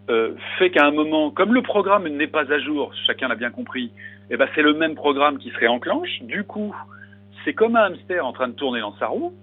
euh, 0.09 0.33
fait 0.57 0.69
qu'à 0.69 0.85
un 0.85 0.91
moment, 0.91 1.31
comme 1.31 1.53
le 1.53 1.61
programme 1.61 2.07
n'est 2.07 2.27
pas 2.27 2.51
à 2.51 2.59
jour, 2.59 2.91
chacun 3.07 3.27
l'a 3.27 3.35
bien 3.35 3.51
compris, 3.51 3.91
eh 4.29 4.37
ben 4.37 4.47
c'est 4.55 4.61
le 4.61 4.73
même 4.73 4.95
programme 4.95 5.37
qui 5.37 5.49
se 5.49 5.57
réenclenche. 5.57 6.21
Du 6.21 6.43
coup, 6.43 6.75
c'est 7.43 7.53
comme 7.53 7.75
un 7.75 7.85
hamster 7.85 8.25
en 8.25 8.33
train 8.33 8.47
de 8.47 8.53
tourner 8.53 8.81
dans 8.81 8.95
sa 8.97 9.07
roue. 9.07 9.33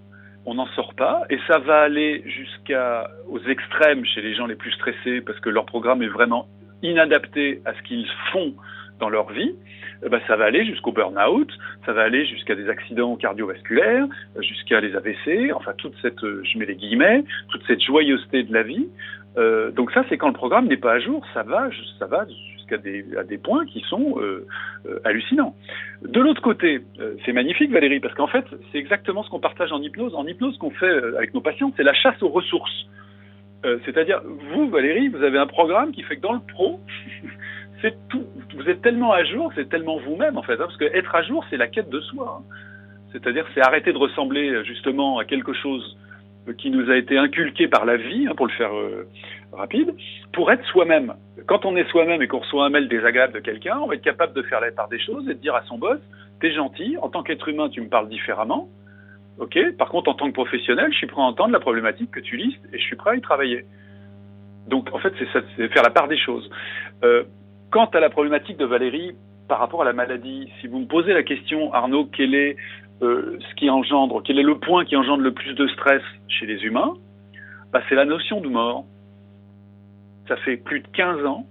On 0.47 0.55
n'en 0.55 0.67
sort 0.69 0.95
pas 0.95 1.25
et 1.31 1.39
ça 1.47 1.59
va 1.59 1.81
aller 1.81 2.23
jusqu'aux 2.25 3.39
extrêmes 3.49 4.05
chez 4.07 4.23
les 4.23 4.35
gens 4.35 4.47
les 4.47 4.55
plus 4.55 4.73
stressés 4.73 5.21
parce 5.21 5.39
que 5.41 5.51
leur 5.51 5.67
programme 5.67 6.03
est 6.03 6.09
vraiment 6.09 6.47
inadapté 6.83 7.61
à 7.65 7.75
ce 7.75 7.83
qu'ils 7.83 8.07
font 8.33 8.55
dans 8.99 9.09
leur 9.09 9.31
vie, 9.31 9.55
ben, 10.03 10.21
ça 10.27 10.37
va 10.37 10.45
aller 10.45 10.65
jusqu'au 10.65 10.93
burn-out, 10.93 11.51
ça 11.87 11.93
va 11.93 12.03
aller 12.03 12.27
jusqu'à 12.27 12.55
des 12.55 12.69
accidents 12.69 13.17
cardiovasculaires, 13.17 14.07
jusqu'à 14.41 14.81
les 14.81 14.95
AVC, 14.95 15.53
enfin 15.55 15.73
toute 15.77 15.95
cette, 16.03 16.21
je 16.21 16.59
mets 16.59 16.67
les 16.67 16.77
guillemets, 16.77 17.25
toute 17.51 17.63
cette 17.67 17.81
joyeuseté 17.81 18.43
de 18.45 18.53
la 18.53 18.63
vie. 18.63 18.89
Euh, 19.39 19.71
donc 19.71 19.93
ça, 19.93 20.05
c'est 20.09 20.17
quand 20.17 20.29
le 20.29 20.35
programme 20.35 20.67
n'est 20.67 20.77
pas 20.77 20.93
à 20.93 20.99
jour, 20.99 21.25
ça 21.33 21.43
va, 21.43 21.69
ça 21.99 22.07
va 22.07 22.27
jusqu'à 22.57 22.77
des, 22.77 23.39
points 23.39 23.65
qui 23.67 23.81
sont 23.89 24.17
euh, 24.19 24.47
euh, 24.87 24.99
hallucinants. 25.05 25.55
De 26.03 26.21
l'autre 26.21 26.43
côté, 26.43 26.81
c'est 27.25 27.33
magnifique 27.33 27.71
Valérie, 27.71 28.01
parce 28.01 28.15
qu'en 28.15 28.27
fait, 28.27 28.45
c'est 28.71 28.79
exactement 28.79 29.23
ce 29.23 29.31
qu'on 29.31 29.41
partage 29.41 29.73
en 29.73 29.81
hypnose. 29.81 30.15
En 30.15 30.27
hypnose, 30.27 30.55
ce 30.55 30.59
qu'on 30.59 30.71
fait 30.71 30.91
avec 31.17 31.35
nos 31.35 31.41
patients, 31.41 31.73
c'est 31.77 31.83
la 31.83 31.95
chasse 31.95 32.23
aux 32.23 32.29
ressources. 32.29 32.87
C'est-à-dire, 33.85 34.23
vous, 34.53 34.69
Valérie, 34.69 35.09
vous 35.09 35.23
avez 35.23 35.39
un 35.39 35.49
programme 35.49 35.91
qui 35.91 36.03
fait 36.03 36.17
que 36.17 36.23
dans 36.23 36.33
le 36.33 36.41
pro, 36.41 36.81
Vous 37.83 38.69
êtes 38.69 38.83
tellement 38.83 39.13
à 39.13 39.25
jour, 39.25 39.53
c'est 39.55 39.69
tellement 39.69 39.99
vous-même 39.99 40.37
en 40.37 40.43
fait, 40.43 40.55
hein, 40.55 40.67
parce 40.67 40.77
que 40.77 40.85
être 40.85 41.15
à 41.15 41.23
jour, 41.23 41.45
c'est 41.51 41.57
la 41.57 41.69
quête 41.69 41.91
de 41.91 42.01
soi. 42.01 42.41
Hein. 42.41 42.55
C'est-à-dire, 43.13 43.47
c'est 43.55 43.61
arrêter 43.61 43.93
de 43.93 43.99
ressembler 43.99 44.65
justement 44.65 45.19
à 45.19 45.25
quelque 45.25 45.53
chose 45.53 45.97
qui 46.57 46.71
nous 46.71 46.91
a 46.91 46.97
été 46.97 47.19
inculqué 47.19 47.69
par 47.69 47.85
la 47.85 47.97
vie, 47.97 48.27
hein, 48.27 48.35
pour 48.37 48.47
le 48.47 48.53
faire 48.53 48.75
euh, 48.75 49.07
rapide, 49.53 49.95
pour 50.33 50.51
être 50.51 50.65
soi-même. 50.67 51.15
Quand 51.47 51.65
on 51.65 51.77
est 51.77 51.89
soi-même 51.91 52.23
et 52.23 52.29
qu'on 52.29 52.39
reçoit 52.39 52.65
un 52.65 52.71
mail 52.71 52.89
désagréable 52.89 53.35
de 53.35 53.41
quelqu'un, 53.41 53.79
on 53.79 53.87
va 53.87 53.95
être 53.95 54.03
capable 54.03 54.33
de 54.35 54.43
faire 54.43 54.61
la 54.61 54.71
part 54.71 54.89
des 54.89 54.99
choses 54.99 55.29
et 55.29 55.35
de 55.35 55.41
dire 55.41 55.55
à 55.55 55.63
son 55.65 55.79
boss, 55.79 55.99
t'es 56.41 56.53
gentil, 56.53 56.97
en 57.01 57.09
tant 57.09 57.23
qu'être 57.23 57.49
humain, 57.49 57.69
tu 57.69 57.81
me 57.81 57.89
parles 57.89 58.09
différemment. 58.09 58.69
Ok. 59.39 59.59
Par 59.77 59.89
contre, 59.89 60.11
en 60.11 60.15
tant 60.15 60.27
que 60.29 60.35
professionnel, 60.35 60.89
je 60.93 60.97
suis 60.97 61.07
prêt 61.07 61.21
à 61.21 61.25
entendre 61.25 61.53
la 61.53 61.61
problématique 61.61 62.11
que 62.11 62.21
tu 62.21 62.37
listes 62.37 62.65
et 62.73 62.79
je 62.79 62.83
suis 62.83 62.97
prêt 62.97 63.11
à 63.11 63.17
y 63.17 63.21
travailler. 63.21 63.65
Donc, 64.67 64.93
en 64.93 64.99
fait, 64.99 65.13
c'est 65.33 65.69
faire 65.69 65.83
la 65.83 65.91
part 65.91 66.09
des 66.09 66.19
choses. 66.19 66.51
Euh, 67.05 67.25
Quant 67.71 67.87
à 67.87 68.01
la 68.01 68.09
problématique 68.09 68.57
de 68.57 68.65
Valérie 68.65 69.15
par 69.47 69.59
rapport 69.59 69.83
à 69.83 69.85
la 69.85 69.93
maladie, 69.93 70.51
si 70.61 70.67
vous 70.67 70.81
me 70.81 70.87
posez 70.87 71.13
la 71.13 71.23
question, 71.23 71.73
Arnaud, 71.73 72.07
quel 72.07 72.35
est 72.35 72.57
euh, 73.03 73.39
ce 73.41 73.55
qui 73.55 73.69
engendre, 73.71 74.23
quel 74.23 74.39
est 74.39 74.43
le 74.43 74.59
point 74.59 74.85
qui 74.85 74.97
engendre 74.97 75.23
le 75.23 75.33
plus 75.33 75.55
de 75.55 75.67
stress 75.69 76.03
chez 76.29 76.47
les 76.47 76.65
humains 76.65 76.95
bah, 77.73 77.83
C'est 77.89 77.95
la 77.95 78.05
notion 78.05 78.41
de 78.41 78.49
mort. 78.49 78.85
Ça 80.29 80.37
fait 80.37 80.57
plus 80.57 80.81
de 80.81 80.89
15 80.89 81.25
ans 81.25 81.47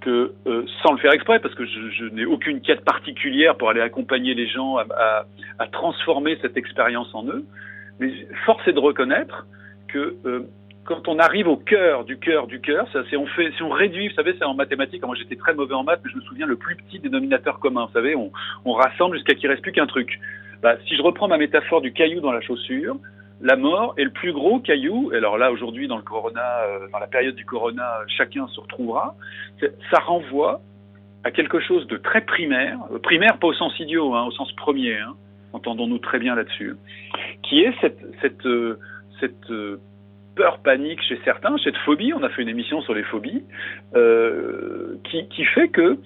que, 0.00 0.32
euh, 0.46 0.64
sans 0.82 0.92
le 0.92 0.98
faire 0.98 1.12
exprès, 1.12 1.40
parce 1.40 1.54
que 1.54 1.64
je, 1.64 2.04
n'ai 2.14 2.24
aucune 2.24 2.60
quête 2.60 2.84
particulière 2.84 3.56
pour 3.56 3.70
aller 3.70 3.80
accompagner 3.80 4.34
les 4.34 4.46
gens 4.46 4.76
à, 4.76 5.26
transformer 5.72 6.38
cette 6.40 6.56
expérience 6.56 7.12
en 7.14 7.26
eux, 7.26 7.44
mais 7.98 8.12
force 8.44 8.66
est 8.68 8.72
de 8.72 8.78
reconnaître 8.78 9.46
que 9.88 10.16
euh, 10.24 10.46
quand 10.86 11.08
on 11.08 11.18
arrive 11.18 11.48
au 11.48 11.56
cœur 11.56 12.04
du 12.04 12.18
cœur 12.18 12.46
du 12.46 12.60
cœur, 12.60 12.86
on 12.94 13.26
fait, 13.26 13.52
si 13.56 13.62
on 13.62 13.70
réduit, 13.70 14.08
vous 14.08 14.14
savez, 14.14 14.34
c'est 14.38 14.44
en 14.44 14.54
mathématiques. 14.54 15.04
Moi, 15.04 15.16
j'étais 15.16 15.36
très 15.36 15.52
mauvais 15.52 15.74
en 15.74 15.82
maths, 15.82 16.00
mais 16.04 16.10
je 16.10 16.16
me 16.16 16.22
souviens 16.22 16.46
le 16.46 16.56
plus 16.56 16.76
petit 16.76 16.98
dénominateur 16.98 17.58
commun. 17.58 17.86
Vous 17.86 17.92
savez, 17.92 18.14
on, 18.16 18.72
rassemble 18.72 19.16
jusqu'à 19.16 19.34
qu'il 19.34 19.50
reste 19.50 19.62
plus 19.62 19.72
qu'un 19.72 19.86
truc. 19.86 20.18
Bah, 20.62 20.76
si 20.86 20.96
je 20.96 21.02
reprends 21.02 21.28
ma 21.28 21.38
métaphore 21.38 21.80
du 21.80 21.92
caillou 21.92 22.20
dans 22.20 22.32
la 22.32 22.40
chaussure, 22.40 22.96
la 23.40 23.56
mort 23.56 23.94
est 23.98 24.04
le 24.04 24.10
plus 24.10 24.32
gros 24.32 24.60
caillou. 24.60 25.10
Alors 25.12 25.36
là, 25.36 25.50
aujourd'hui, 25.50 25.88
dans 25.88 25.96
le 25.96 26.02
corona, 26.02 26.60
euh, 26.62 26.88
dans 26.92 26.98
la 26.98 27.06
période 27.06 27.34
du 27.34 27.44
corona, 27.44 27.98
chacun 28.16 28.46
se 28.48 28.60
retrouvera. 28.60 29.16
Ça 29.60 29.98
renvoie 29.98 30.60
à 31.24 31.30
quelque 31.32 31.60
chose 31.60 31.86
de 31.88 31.96
très 31.96 32.20
primaire, 32.20 32.78
euh, 32.92 32.98
primaire 32.98 33.38
pas 33.38 33.48
au 33.48 33.54
sens 33.54 33.78
idiot, 33.80 34.14
hein, 34.14 34.24
au 34.26 34.30
sens 34.30 34.52
premier. 34.52 34.98
Hein, 34.98 35.14
entendons-nous 35.52 35.98
très 35.98 36.18
bien 36.18 36.34
là-dessus, 36.34 36.76
qui 37.42 37.60
est 37.60 37.74
cette 37.80 37.98
cette 38.22 38.46
euh, 38.46 38.78
cette 39.20 39.50
peur, 40.36 40.58
panique 40.58 41.02
chez 41.02 41.18
certains, 41.24 41.56
cette 41.64 41.76
phobie, 41.78 42.12
on 42.12 42.22
a 42.22 42.28
fait 42.28 42.42
une 42.42 42.48
émission 42.48 42.80
sur 42.82 42.94
les 42.94 43.02
phobies, 43.02 43.42
euh, 43.96 44.96
qui, 45.04 45.44
fait 45.46 45.68
que 45.68 45.98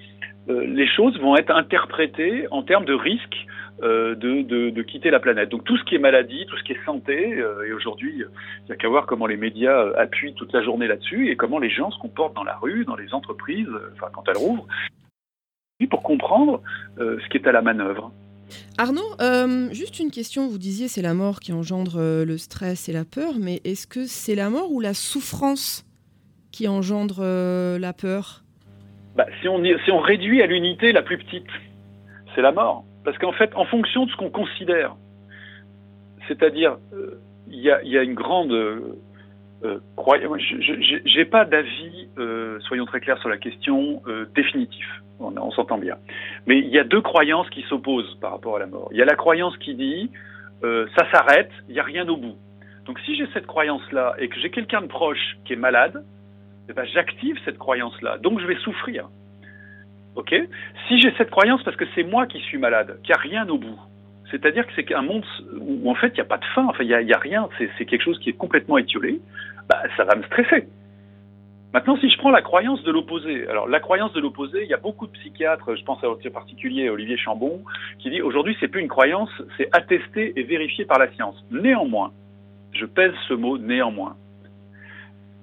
euh, 0.49 0.67
les 0.67 0.87
choses 0.87 1.19
vont 1.21 1.37
être 1.37 1.51
interprétées 1.51 2.47
en 2.51 2.63
termes 2.63 2.87
de 2.87 2.95
risque 2.95 3.47
euh, 3.83 4.15
de, 4.15 4.43
de, 4.43 4.71
de, 4.71 4.83
quitter 4.83 5.11
la 5.11 5.21
planète. 5.21 5.49
Donc 5.49 5.65
tout 5.65 5.77
ce 5.77 5.85
qui 5.85 5.97
est 5.97 5.99
maladie, 5.99 6.47
tout 6.47 6.57
ce 6.57 6.63
qui 6.63 6.73
est 6.73 6.85
santé, 6.87 7.43
et 7.67 7.73
aujourd'hui, 7.73 8.15
il 8.15 8.67
n'y 8.67 8.73
a 8.73 8.77
qu'à 8.77 8.89
voir 8.89 9.07
comment 9.07 9.27
les 9.27 9.37
médias 9.37 9.93
appuient 9.97 10.35
toute 10.35 10.53
la 10.53 10.63
journée 10.63 10.87
là-dessus 10.87 11.31
et 11.31 11.37
comment 11.37 11.59
les 11.59 11.71
gens 11.71 11.91
se 11.91 11.99
comportent 11.99 12.35
dans 12.35 12.45
la 12.45 12.57
rue, 12.57 12.85
dans 12.85 12.97
les 12.97 13.13
entreprises, 13.13 13.69
enfin 13.95 14.09
quand 14.13 14.25
elles 14.29 14.39
rouvrent, 14.39 14.67
pour 15.91 16.03
comprendre 16.03 16.63
ce 16.99 17.29
qui 17.31 17.39
est 17.39 17.49
à 17.49 17.53
la 17.53 17.63
manœuvre. 17.63 18.13
Arnaud, 18.78 19.02
euh, 19.21 19.69
juste 19.73 19.99
une 19.99 20.11
question. 20.11 20.49
Vous 20.49 20.59
disiez 20.59 20.88
c'est 20.88 21.02
la 21.02 21.14
mort 21.14 21.40
qui 21.40 21.52
engendre 21.52 21.97
euh, 21.97 22.25
le 22.25 22.38
stress 22.38 22.88
et 22.88 22.92
la 22.92 23.04
peur, 23.04 23.35
mais 23.38 23.61
est-ce 23.64 23.87
que 23.87 24.04
c'est 24.07 24.35
la 24.35 24.50
mort 24.50 24.73
ou 24.73 24.80
la 24.80 24.95
souffrance 24.95 25.87
qui 26.52 26.69
engendre 26.69 27.19
euh, 27.21 27.78
la 27.78 27.92
peur? 27.92 28.42
Bah, 29.16 29.26
si, 29.40 29.49
on, 29.49 30.00
réduit 30.00 30.42
à 30.42 30.47
l'unité 30.47 30.92
la 30.92 31.02
plus 31.02 31.19
petite, 31.19 31.47
c'est 32.35 32.42
la 32.42 32.52
mort. 32.52 32.85
Parce 33.04 33.19
qu'en 33.19 33.33
fait, 33.33 33.54
en 33.54 33.64
fonction 33.64 34.07
de 34.07 34.11
ce 34.11 34.16
qu'on 34.16 34.30
considère, 34.30 34.97
c'est-à-dire, 36.28 36.78
il 37.49 37.61
y, 37.61 37.71
a 37.71 38.02
une 38.02 38.14
grande 38.14 38.52
je 39.62 41.19
n'ai 41.19 41.25
pas 41.25 41.45
d'avis, 41.45 42.09
euh, 42.19 42.59
soyons 42.61 42.87
très 42.87 43.00
clairs 43.00 43.19
sur 43.19 43.29
la 43.29 43.37
question, 43.37 44.02
euh, 44.07 44.26
définitif. 44.35 44.87
On, 45.19 45.50
s'entend 45.50 45.76
bien. 45.76 45.97
Mais 46.47 46.59
il 46.59 46.69
y 46.69 46.79
a 46.79 46.85
deux 46.85 47.02
croyances 47.02 47.50
qui 47.50 47.62
s'opposent 47.69 48.17
par 48.23 48.31
rapport 48.31 48.57
à 48.57 48.59
la 48.59 48.67
mort. 48.67 48.88
Il 48.90 48.97
y 48.97 49.02
a 49.02 49.05
la 49.05 49.17
croyance 49.17 49.55
qui 49.59 49.75
dit 49.75 50.11
euh, 50.64 50.87
ça 50.97 51.11
s'arrête, 51.11 51.50
il 51.69 51.75
n'y 51.75 51.81
a 51.81 51.83
rien 51.83 52.09
au 52.09 52.17
bout. 52.17 52.37
Donc 52.87 52.99
si 53.00 53.14
j'ai 53.17 53.26
cette 53.35 53.47
croyance-là 53.47 54.14
et 54.19 54.29
que 54.29 54.40
j'ai 54.40 54.50
quelqu'un 54.50 54.81
de 54.81 54.87
proche 54.87 55.37
qui 55.45 55.52
est 55.52 55.57
malade, 55.57 56.05
eh 56.71 56.73
ben, 56.73 56.87
j'active 56.87 57.37
cette 57.45 57.59
croyance-là. 57.59 58.17
Donc 58.19 58.40
je 58.40 58.47
vais 58.47 58.57
souffrir. 58.57 59.09
Ok? 60.17 60.35
Si 60.88 60.99
j'ai 61.00 61.12
cette 61.19 61.31
croyance 61.31 61.62
parce 61.64 61.76
que 61.76 61.85
c'est 61.95 62.02
moi 62.02 62.26
qui 62.26 62.40
suis 62.40 62.59
malade, 62.59 62.99
qu'il 63.02 63.14
n'y 63.14 63.19
a 63.19 63.21
rien 63.21 63.49
au 63.49 63.59
bout, 63.59 63.79
c'est-à-dire 64.31 64.67
que 64.67 64.73
c'est 64.77 64.93
un 64.95 65.03
monde 65.03 65.25
où 65.61 65.91
en 65.91 65.95
fait 65.95 66.09
il 66.09 66.15
n'y 66.15 66.21
a 66.21 66.25
pas 66.25 66.39
de 66.39 66.45
fin, 66.55 66.67
enfin 66.67 66.83
il 66.83 66.89
n'y 66.89 67.13
a, 67.13 67.19
rien, 67.19 67.49
c'est 67.59 67.85
quelque 67.85 68.03
chose 68.03 68.19
qui 68.19 68.31
est 68.31 68.35
complètement 68.35 68.79
étiolé, 68.79 69.21
bah, 69.69 69.83
ça 69.97 70.05
va 70.05 70.15
me 70.15 70.23
stresser. 70.25 70.69
Maintenant, 71.73 71.97
si 71.99 72.11
je 72.11 72.19
prends 72.19 72.31
la 72.31 72.43
croyance 72.43 72.83
de 72.83 72.91
l'opposé, 72.91 73.47
alors 73.47 73.69
la 73.69 73.79
croyance 73.79 74.13
de 74.13 74.21
l'opposé, 74.21 74.65
il 74.65 74.69
y 74.69 74.75
a 74.75 74.79
beaucoup 74.79 75.07
de 75.07 75.13
psychiatres, 75.13 75.77
je 75.77 75.85
pense 75.85 76.03
à 76.03 76.11
en 76.11 76.17
particulier 76.33 76.91
Olivier 76.91 77.17
Chambon, 77.17 77.63
qui 78.01 78.11
dit 78.11 78.23
aujourd'hui 78.23 78.57
c'est 78.59 78.69
plus 78.69 78.81
une 78.81 78.89
croyance, 78.89 79.31
c'est 79.57 79.69
attesté 79.73 80.33
et 80.37 80.43
vérifié 80.43 80.85
par 80.85 80.99
la 80.99 81.11
science. 81.13 81.37
Néanmoins, 81.51 82.13
je 82.73 82.87
pèse 82.87 83.15
ce 83.29 83.35
mot 83.35 83.57
néanmoins. 83.59 84.17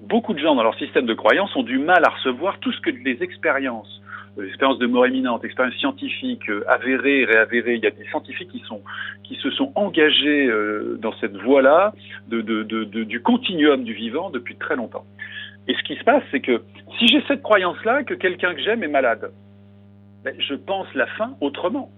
Beaucoup 0.01 0.33
de 0.33 0.39
gens 0.39 0.55
dans 0.55 0.63
leur 0.63 0.77
système 0.77 1.05
de 1.05 1.13
croyance 1.13 1.55
ont 1.55 1.63
du 1.63 1.79
mal 1.79 2.03
à 2.05 2.09
recevoir 2.09 2.59
tout 2.59 2.71
ce 2.71 2.81
que 2.81 2.89
les 2.89 3.23
expériences 3.23 4.01
expérience 4.45 4.79
de 4.79 4.87
mort 4.87 5.07
imminente, 5.07 5.43
expérience 5.43 5.75
scientifique 5.75 6.49
euh, 6.49 6.63
avérée, 6.67 7.25
réavérée. 7.25 7.75
Il 7.75 7.83
y 7.83 7.87
a 7.87 7.91
des 7.91 8.05
scientifiques 8.05 8.49
qui, 8.49 8.59
sont, 8.67 8.81
qui 9.23 9.35
se 9.35 9.49
sont 9.51 9.71
engagés 9.75 10.47
euh, 10.47 10.97
dans 11.01 11.13
cette 11.19 11.35
voie-là 11.37 11.93
de, 12.27 12.41
du 13.03 13.21
continuum 13.21 13.83
du 13.83 13.93
vivant 13.93 14.29
depuis 14.29 14.55
très 14.55 14.75
longtemps. 14.75 15.05
Et 15.67 15.73
ce 15.73 15.83
qui 15.83 15.95
se 15.95 16.03
passe, 16.03 16.23
c'est 16.31 16.39
que 16.39 16.61
si 16.97 17.07
j'ai 17.07 17.21
cette 17.27 17.41
croyance-là, 17.41 18.03
que 18.03 18.13
quelqu'un 18.13 18.53
que 18.53 18.61
j'aime 18.61 18.83
est 18.83 18.87
malade, 18.87 19.31
ben, 20.23 20.33
je 20.39 20.55
pense 20.55 20.87
la 20.95 21.07
fin 21.07 21.35
autrement. 21.41 21.89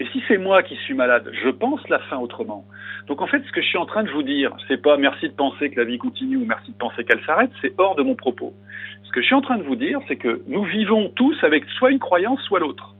Et 0.00 0.06
si 0.06 0.22
c'est 0.26 0.38
moi 0.38 0.62
qui 0.62 0.74
suis 0.76 0.94
malade, 0.94 1.30
je 1.44 1.48
pense 1.48 1.88
la 1.88 2.00
fin 2.00 2.18
autrement. 2.18 2.64
Donc 3.06 3.22
en 3.22 3.26
fait, 3.26 3.42
ce 3.46 3.52
que 3.52 3.60
je 3.60 3.66
suis 3.66 3.78
en 3.78 3.86
train 3.86 4.02
de 4.02 4.10
vous 4.10 4.22
dire, 4.22 4.50
c'est 4.66 4.82
pas 4.82 4.96
merci 4.96 5.28
de 5.28 5.34
penser 5.34 5.70
que 5.70 5.78
la 5.78 5.84
vie 5.84 5.98
continue 5.98 6.36
ou 6.36 6.44
merci 6.44 6.72
de 6.72 6.76
penser 6.76 7.04
qu'elle 7.04 7.22
s'arrête, 7.24 7.50
c'est 7.60 7.72
hors 7.78 7.94
de 7.94 8.02
mon 8.02 8.14
propos. 8.14 8.52
Ce 9.04 9.12
que 9.12 9.20
je 9.20 9.26
suis 9.26 9.34
en 9.34 9.40
train 9.40 9.58
de 9.58 9.62
vous 9.62 9.76
dire, 9.76 10.00
c'est 10.08 10.16
que 10.16 10.42
nous 10.48 10.64
vivons 10.64 11.10
tous 11.10 11.36
avec 11.44 11.64
soit 11.78 11.92
une 11.92 12.00
croyance, 12.00 12.40
soit 12.42 12.58
l'autre. 12.58 12.94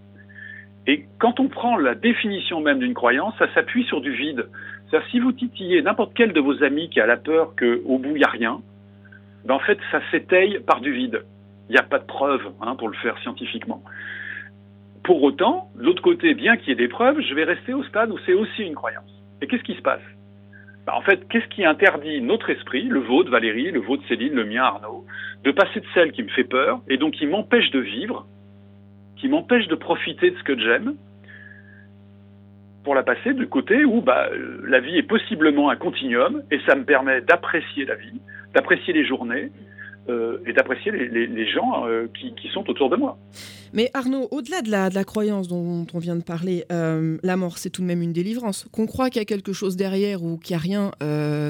Et 0.86 1.06
quand 1.18 1.40
on 1.40 1.48
prend 1.48 1.76
la 1.76 1.94
définition 1.94 2.60
même 2.60 2.78
d'une 2.78 2.94
croyance, 2.94 3.34
ça 3.38 3.52
s'appuie 3.54 3.84
sur 3.84 4.00
du 4.00 4.12
vide. 4.12 4.46
C'est-à-dire 4.86 5.08
si 5.10 5.18
vous 5.18 5.32
titillez 5.32 5.82
n'importe 5.82 6.12
quel 6.14 6.32
de 6.32 6.40
vos 6.40 6.62
amis 6.62 6.90
qui 6.90 7.00
a 7.00 7.06
la 7.06 7.16
peur 7.16 7.54
qu'au 7.58 7.98
bout 7.98 8.10
il 8.10 8.18
n'y 8.18 8.24
a 8.24 8.28
rien, 8.28 8.60
ben 9.46 9.54
en 9.54 9.58
fait 9.58 9.78
ça 9.90 10.00
s'étaye 10.10 10.60
par 10.60 10.80
du 10.80 10.92
vide. 10.92 11.24
Il 11.68 11.72
n'y 11.72 11.78
a 11.78 11.82
pas 11.82 11.98
de 11.98 12.04
preuve 12.04 12.52
hein, 12.60 12.76
pour 12.76 12.88
le 12.88 12.94
faire 12.96 13.18
scientifiquement. 13.20 13.82
Pour 15.04 15.23
autant, 15.23 15.68
l'autre 15.76 16.02
côté, 16.02 16.32
bien 16.34 16.56
qu'il 16.56 16.70
y 16.70 16.73
ait 16.73 16.76
des 16.76 16.88
preuves, 16.88 17.20
je 17.20 17.34
vais 17.34 17.44
rester 17.44 17.75
au 17.75 17.84
stade 17.84 18.11
où 18.11 18.18
c'est 18.25 18.32
aussi 18.32 18.62
une 18.62 18.75
croyance. 18.75 19.11
Et 19.42 19.46
qu'est-ce 19.46 19.62
qui 19.62 19.75
se 19.75 19.82
passe? 19.82 20.00
Bah, 20.87 20.94
en 20.96 21.02
fait, 21.02 21.28
qu'est-ce 21.28 21.46
qui 21.49 21.64
interdit 21.64 22.23
notre 22.23 22.49
esprit, 22.49 22.84
le 22.84 23.00
vôtre 23.00 23.30
Valérie, 23.30 23.70
le 23.70 23.80
vôtre 23.80 24.02
Céline, 24.08 24.34
le 24.34 24.44
mien 24.44 24.62
Arnaud, 24.62 25.04
de 25.44 25.50
passer 25.50 25.80
de 25.80 25.87
celle 25.92 26.12
qui 26.12 26.23
me 26.23 26.28
fait 26.28 26.44
peur 26.44 26.80
et 26.88 26.96
donc 26.96 27.14
qui 27.14 27.26
m'empêche 27.26 27.70
de 27.70 27.80
vivre, 27.80 28.26
qui 29.16 29.28
m'empêche 29.28 29.68
de 29.68 29.75
profiter 29.75 30.30
de 30.30 30.38
ce 30.38 30.42
que 30.42 30.58
j'aime, 30.58 30.94
pour 32.82 32.94
la 32.94 33.02
passer 33.02 33.34
du 33.34 33.46
côté 33.46 33.84
où 33.84 34.00
bah, 34.00 34.28
la 34.62 34.80
vie 34.80 34.96
est 34.96 35.02
possiblement 35.08 35.68
un 35.68 35.76
continuum 35.76 36.42
et 36.50 36.61
ça 36.66 36.75
me 36.75 36.84
permet 36.84 37.20
d'apprécier 37.23 37.84
la 37.84 37.94
vie, 37.94 38.20
d'apprécier 38.54 38.92
les 38.94 39.06
journées, 39.06 39.50
euh, 40.11 40.38
et 40.46 40.52
d'apprécier 40.52 40.92
les, 40.92 41.46
gens 41.49 41.87
euh, 41.87 42.08
qui, 42.14 42.49
sont 42.49 42.68
autour 42.68 42.90
de 42.90 42.96
moi. 42.96 43.16
Mais 43.73 43.90
Arnaud, 43.94 44.28
au-delà 44.30 44.61
de 44.61 44.70
la, 44.70 44.90
de 44.90 44.94
la, 44.94 45.04
croyance 45.04 45.49
dont 45.49 45.87
on 45.94 45.99
vient 45.99 46.14
de 46.14 46.23
parler, 46.23 46.64
euh, 46.70 47.16
la 47.23 47.37
mort, 47.37 47.56
c'est 47.56 47.70
tout 47.70 47.80
de 47.80 47.87
même 47.87 48.02
une 48.02 48.12
délivrance. 48.12 48.66
Qu'on 48.70 48.87
croit 48.87 49.08
qu'il 49.08 49.20
y 49.20 49.23
a 49.23 49.25
quelque 49.25 49.54
chose 49.54 49.76
derrière 49.76 50.23
ou 50.23 50.37
qu'il 50.37 50.54
n'y 50.54 50.61
a 50.61 50.62
rien 50.62 50.90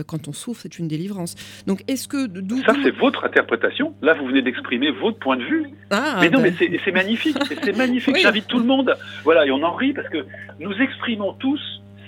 quand 0.06 0.28
on 0.28 0.32
souffre, 0.32 0.61
c'est 0.62 0.78
une 0.78 0.87
délivrance. 0.87 1.34
Donc, 1.66 1.82
est-ce 1.88 2.06
que... 2.06 2.28
Ça, 2.64 2.75
c'est 2.82 2.92
votre 2.92 3.25
interprétation. 3.25 3.94
Là, 4.02 4.14
vous 4.14 4.26
venez 4.26 4.42
d'exprimer 4.42 4.90
votre 4.92 5.18
point 5.18 5.37
de 5.37 5.44
vue. 5.44 5.66
Ah, 5.90 6.18
mais 6.20 6.30
non, 6.30 6.40
ben. 6.40 6.54
mais 6.61 6.80
c'est 6.84 6.92
magnifique. 6.92 7.37
c'est 7.62 7.76
magnifique. 7.76 8.16
J'invite 8.23 8.46
tout 8.46 8.58
le 8.58 8.66
monde. 8.66 8.94
Voilà, 9.25 9.46
et 9.46 9.50
on 9.50 9.62
en 9.64 9.75
rit 9.75 9.92
parce 9.92 10.08
que 10.08 10.25
nous 10.61 10.73
exprimons 10.80 11.32
tous 11.34 11.61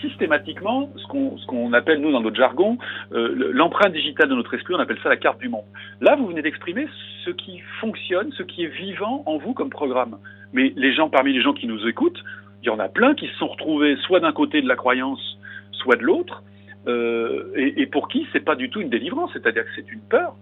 systématiquement 0.09 0.91
ce 0.97 1.47
qu'on 1.47 1.73
appelle, 1.73 2.01
nous, 2.01 2.13
dans 2.13 2.21
notre 2.21 2.37
jargon, 2.37 2.79
euh, 3.13 3.51
l'empreinte 3.53 3.93
digitale 3.93 4.29
de 4.29 4.35
notre 4.35 4.55
esprit, 4.55 4.75
on 4.75 4.79
appelle 4.79 4.99
ça 5.03 5.09
la 5.09 5.17
carte 5.17 5.41
du 5.41 5.49
monde. 5.49 5.65
Là, 6.01 6.17
vous 6.17 6.27
venez 6.27 6.43
d'exprimer 6.43 6.87
ce 7.25 7.31
qui 7.31 7.61
fonctionne, 7.81 8.33
ce 8.33 8.43
qui 8.43 8.65
est 8.65 8.69
vivant 8.69 9.23
en 9.27 9.39
vous 9.39 9.53
comme 9.53 9.71
programme. 9.71 10.19
Mais 10.53 10.73
les 10.77 10.95
gens, 10.95 11.09
parmi 11.09 11.33
les 11.33 11.43
gens 11.43 11.53
qui 11.53 11.67
nous 11.67 11.87
écoutent, 11.87 12.23
il 12.63 12.67
y 12.67 12.71
en 12.71 12.79
a 12.79 12.89
plein 12.89 13.15
qui 13.15 13.29
se 13.29 13.35
sont 13.35 13.49
retrouvés 13.49 13.97
soit 14.07 14.21
d'un 14.21 14.33
côté 14.33 14.63
de 14.63 14.69
la 14.69 14.77
croyance, 14.77 15.39
soit 15.73 15.97
de 15.97 16.03
l'autre, 16.03 16.43
euh, 16.89 17.53
et, 17.57 17.87
pour 17.87 18.09
qui 18.09 18.27
c'est 18.33 18.45
pas 18.45 18.55
du 18.55 18.71
tout 18.71 18.81
une 18.81 18.91
délivrance, 18.91 19.31
c'est-à-dire 19.33 19.65
que 19.65 19.71
c'est 19.75 19.91
une 19.91 20.01
peur. 20.01 20.35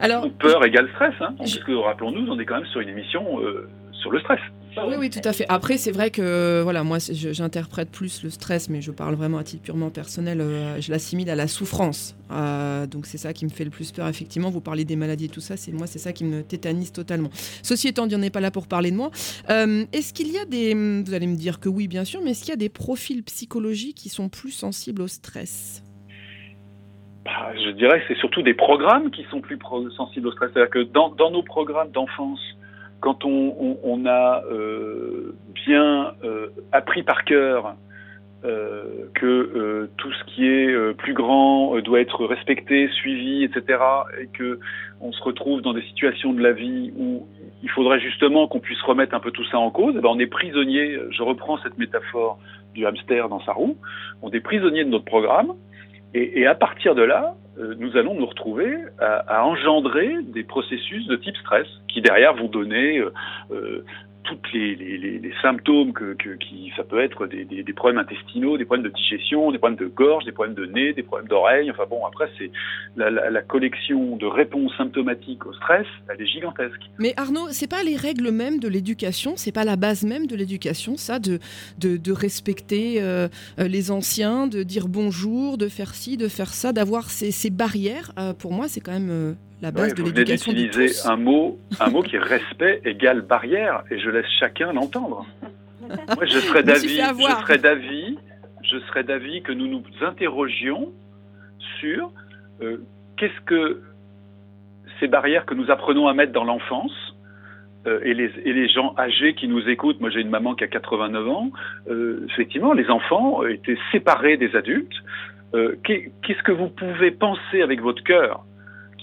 Alors, 0.00 0.28
peur 0.38 0.64
égale 0.64 0.88
stress, 0.90 1.14
hein, 1.20 1.34
que 1.66 1.72
rappelons-nous, 1.72 2.30
on 2.30 2.38
est 2.38 2.44
quand 2.44 2.56
même 2.56 2.66
sur 2.66 2.80
une 2.80 2.88
émission 2.88 3.40
euh, 3.40 3.68
sur 4.04 4.12
le 4.12 4.20
stress. 4.20 4.40
Oui, 4.76 4.96
oui, 4.98 5.08
tout 5.08 5.20
à 5.24 5.32
fait. 5.32 5.46
Après, 5.48 5.78
c'est 5.78 5.92
vrai 5.92 6.10
que 6.10 6.60
voilà, 6.62 6.82
moi, 6.82 6.98
j'interprète 6.98 7.90
plus 7.90 8.22
le 8.22 8.30
stress, 8.30 8.68
mais 8.68 8.82
je 8.82 8.90
parle 8.90 9.14
vraiment 9.14 9.38
à 9.38 9.44
titre 9.44 9.62
purement 9.62 9.88
personnel. 9.88 10.40
Euh, 10.40 10.80
je 10.80 10.90
l'assimile 10.90 11.30
à 11.30 11.36
la 11.36 11.46
souffrance. 11.46 12.16
Euh, 12.30 12.86
donc, 12.86 13.06
c'est 13.06 13.16
ça 13.16 13.32
qui 13.32 13.44
me 13.44 13.50
fait 13.50 13.64
le 13.64 13.70
plus 13.70 13.92
peur. 13.92 14.08
Effectivement, 14.08 14.50
vous 14.50 14.60
parlez 14.60 14.84
des 14.84 14.96
maladies 14.96 15.26
et 15.26 15.28
tout 15.28 15.40
ça. 15.40 15.56
C'est 15.56 15.72
moi, 15.72 15.86
c'est 15.86 16.00
ça 16.00 16.12
qui 16.12 16.24
me 16.24 16.42
tétanise 16.42 16.92
totalement. 16.92 17.30
Ceci 17.62 17.88
étant 17.88 18.06
dit, 18.06 18.14
on 18.14 18.18
n'est 18.18 18.30
pas 18.30 18.40
là 18.40 18.50
pour 18.50 18.66
parler 18.66 18.90
de 18.90 18.96
moi. 18.96 19.10
Euh, 19.48 19.84
est-ce 19.92 20.12
qu'il 20.12 20.30
y 20.30 20.38
a 20.38 20.44
des, 20.44 20.74
vous 20.74 21.14
allez 21.14 21.28
me 21.28 21.36
dire 21.36 21.60
que 21.60 21.68
oui, 21.68 21.88
bien 21.88 22.04
sûr, 22.04 22.20
mais 22.22 22.32
est-ce 22.32 22.40
qu'il 22.40 22.50
y 22.50 22.54
a 22.54 22.56
des 22.56 22.68
profils 22.68 23.22
psychologiques 23.22 23.96
qui 23.96 24.08
sont 24.10 24.28
plus 24.28 24.50
sensibles 24.50 25.02
au 25.02 25.08
stress? 25.08 25.82
Bah, 27.24 27.54
je 27.64 27.70
dirais 27.70 28.00
que 28.00 28.06
c'est 28.08 28.20
surtout 28.20 28.42
des 28.42 28.54
programmes 28.54 29.10
qui 29.10 29.24
sont 29.30 29.40
plus 29.40 29.58
sensibles 29.96 30.26
au 30.26 30.32
stress. 30.32 30.50
C'est-à-dire 30.52 30.70
que 30.70 30.82
dans, 30.82 31.08
dans 31.10 31.30
nos 31.30 31.42
programmes 31.42 31.90
d'enfance, 31.92 32.40
quand 33.04 33.26
on, 33.26 34.06
a 34.06 34.42
euh, 34.50 35.34
bien 35.66 36.14
euh, 36.24 36.46
appris 36.72 37.02
par 37.02 37.24
cœur 37.24 37.74
euh, 38.46 39.10
que 39.14 39.90
tout 39.98 40.10
ce 40.10 40.24
qui 40.24 40.46
est 40.46 40.94
plus 40.94 41.12
grand 41.12 41.78
doit 41.80 42.00
être 42.00 42.24
respecté, 42.24 42.88
suivi, 42.88 43.44
etc., 43.44 43.78
et 44.22 44.28
que 44.28 44.58
on 45.02 45.12
se 45.12 45.22
retrouve 45.22 45.60
dans 45.60 45.74
des 45.74 45.82
situations 45.82 46.32
de 46.32 46.40
la 46.40 46.52
vie 46.52 46.94
où 46.96 47.26
il 47.62 47.68
faudrait 47.68 48.00
justement 48.00 48.48
qu'on 48.48 48.60
puisse 48.60 48.80
remettre 48.80 49.14
un 49.14 49.20
peu 49.20 49.32
tout 49.32 49.44
ça 49.50 49.58
en 49.58 49.70
cause, 49.70 49.94
eh 49.98 50.00
ben 50.00 50.08
on 50.08 50.18
est 50.18 50.26
prisonnier. 50.26 50.98
Je 51.10 51.22
reprends 51.22 51.58
cette 51.58 51.76
métaphore 51.76 52.38
du 52.72 52.86
hamster 52.86 53.28
dans 53.28 53.40
sa 53.40 53.52
roue. 53.52 53.76
On 54.22 54.30
est 54.30 54.40
prisonnier 54.40 54.82
de 54.84 54.88
notre 54.88 55.04
programme, 55.04 55.52
et, 56.14 56.46
à 56.46 56.54
partir 56.54 56.94
de 56.94 57.02
là, 57.02 57.34
nous 57.56 57.96
allons 57.96 58.14
nous 58.14 58.26
retrouver 58.26 58.76
à, 58.98 59.38
à, 59.38 59.44
engendrer 59.44 60.12
des 60.22 60.42
processus 60.42 61.06
de 61.06 61.16
type 61.16 61.36
stress 61.36 61.66
qui 61.88 62.00
derrière 62.00 62.34
vont 62.34 62.48
donner 62.48 62.98
euh, 62.98 63.12
euh 63.50 63.84
toutes 64.24 64.52
les, 64.52 64.74
les, 64.74 64.98
les, 65.18 65.34
symptômes 65.42 65.92
que, 65.92 66.14
que, 66.14 66.30
qui 66.30 66.72
ça 66.76 66.82
peut 66.82 67.00
être 67.00 67.26
des, 67.26 67.44
des, 67.44 67.72
problèmes 67.72 67.98
intestinaux, 67.98 68.56
des 68.56 68.64
problèmes 68.64 68.90
de 68.90 68.94
digestion, 68.94 69.52
des 69.52 69.58
problèmes 69.58 69.78
de 69.78 69.86
gorge, 69.86 70.24
des 70.24 70.32
problèmes 70.32 70.54
de 70.54 70.66
nez, 70.66 70.92
des 70.94 71.02
problèmes 71.02 71.28
d'oreille. 71.28 71.70
Enfin 71.70 71.84
bon, 71.88 72.04
après 72.06 72.30
c'est 72.38 72.50
la, 72.96 73.42
collection 73.42 74.16
de 74.16 74.26
réponses 74.26 74.72
symptomatiques 74.76 75.44
au 75.46 75.52
stress, 75.52 75.86
elle 76.08 76.20
est 76.20 76.26
gigantesque. 76.26 76.80
Mais 76.98 77.12
Arnaud, 77.16 77.48
c'est 77.50 77.70
pas 77.70 77.82
les 77.82 77.96
règles 77.96 78.30
même 78.30 78.58
de 78.58 78.68
l'éducation, 78.68 79.34
c'est 79.36 79.52
pas 79.52 79.64
la 79.64 79.76
base 79.76 80.04
même 80.04 80.26
de 80.26 80.34
l'éducation, 80.34 80.96
ça, 80.96 81.18
de, 81.18 81.38
de, 81.78 82.12
respecter 82.12 83.02
euh, 83.02 83.28
euh 83.58 83.68
les 83.68 83.90
anciens, 83.90 84.46
de 84.46 84.62
dire 84.62 84.88
bonjour, 84.88 85.58
de 85.58 85.68
faire 85.68 85.94
ci, 85.94 86.16
de 86.16 86.28
faire 86.28 86.52
ça, 86.54 86.72
d'avoir 86.72 87.10
ces, 87.10 87.30
ces 87.30 87.50
barrières. 87.50 88.12
Euh, 88.18 88.32
pour 88.32 88.52
moi, 88.52 88.68
c'est 88.68 88.80
quand 88.80 88.92
même 88.92 89.36
la 89.62 89.70
base 89.70 89.94
de 89.94 90.02
l'éducation 90.02 90.52
d'utiliser 90.52 91.08
un 91.08 91.16
mot, 91.16 91.58
un 91.80 91.90
mot 91.90 92.02
qui 92.02 92.16
est 92.16 92.22
respect 92.22 92.80
égale 92.84 93.22
barrière, 93.22 93.84
et 93.90 93.98
je 93.98 94.10
laisse 94.10 94.26
chacun 94.38 94.72
l'entendre. 94.72 95.26
Moi, 95.88 96.24
je 96.26 96.38
serais 96.38 96.62
d'avis, 96.64 96.96
je 96.96 97.40
serais 97.42 97.58
d'avis, 97.58 98.18
je 98.62 98.78
serais 98.88 99.04
d'avis 99.04 99.42
que 99.42 99.52
nous 99.52 99.66
nous 99.66 99.82
interrogions 100.02 100.92
sur 101.78 102.10
euh, 102.62 102.78
qu'est-ce 103.16 103.40
que 103.46 103.82
ces 105.00 105.08
barrières 105.08 105.46
que 105.46 105.54
nous 105.54 105.70
apprenons 105.70 106.08
à 106.08 106.14
mettre 106.14 106.32
dans 106.32 106.44
l'enfance. 106.44 106.92
Euh, 107.86 108.00
et, 108.02 108.14
les, 108.14 108.30
et 108.44 108.54
les 108.54 108.66
gens 108.66 108.94
âgés 108.96 109.34
qui 109.34 109.46
nous 109.46 109.68
écoutent, 109.68 110.00
moi 110.00 110.08
j'ai 110.08 110.20
une 110.20 110.30
maman 110.30 110.54
qui 110.54 110.64
a 110.64 110.68
89 110.68 111.28
ans, 111.28 111.50
euh, 111.90 112.26
effectivement 112.30 112.72
les 112.72 112.88
enfants 112.88 113.44
étaient 113.46 113.76
séparés 113.92 114.36
des 114.36 114.56
adultes. 114.56 114.94
Qu'est-ce 115.84 116.42
que 116.42 116.50
vous 116.50 116.68
pouvez 116.68 117.12
penser 117.12 117.62
avec 117.62 117.80
votre 117.80 118.02
cœur 118.02 118.44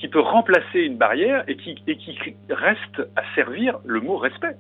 qui 0.02 0.08
peut 0.08 0.20
remplacer 0.20 0.80
une 0.80 0.98
barrière 0.98 1.44
et 1.48 1.56
qui, 1.56 1.76
reste 2.50 3.08
à 3.16 3.22
servir 3.36 3.78
le 3.86 4.02
mot 4.02 4.18
respect. 4.18 4.56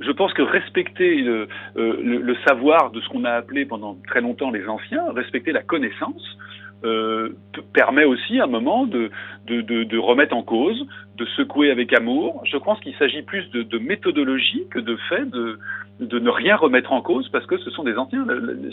Je 0.00 0.10
pense 0.10 0.32
que 0.34 0.42
respecter 0.42 1.22
le, 1.22 1.46
euh, 1.76 1.96
le, 2.02 2.34
savoir 2.44 2.90
de 2.90 3.00
ce 3.00 3.08
qu'on 3.08 3.24
a 3.24 3.30
appelé 3.30 3.64
pendant 3.64 3.96
très 4.08 4.20
longtemps 4.20 4.50
les 4.50 4.66
anciens, 4.66 5.04
respecter 5.12 5.52
la 5.52 5.62
connaissance, 5.62 6.36
euh, 6.84 7.30
permet 7.72 8.04
aussi 8.04 8.40
à 8.40 8.44
un 8.44 8.48
moment 8.48 8.84
de, 8.84 9.10
de, 9.46 9.98
remettre 9.98 10.34
en 10.34 10.42
cause, 10.42 10.84
de 11.16 11.24
secouer 11.36 11.70
avec 11.70 11.92
amour. 11.92 12.42
Je 12.44 12.56
pense 12.56 12.80
qu'il 12.80 12.96
s'agit 12.96 13.22
plus 13.22 13.48
de, 13.52 13.78
méthodologie 13.78 14.66
que 14.72 14.80
de 14.80 14.96
fait 15.08 15.24
de, 15.30 15.60
de 16.00 16.18
ne 16.18 16.30
rien 16.30 16.56
remettre 16.56 16.92
en 16.92 17.02
cause 17.02 17.28
parce 17.30 17.46
que 17.46 17.56
ce 17.58 17.70
sont 17.70 17.84
des 17.84 17.94
anciens. 17.94 18.26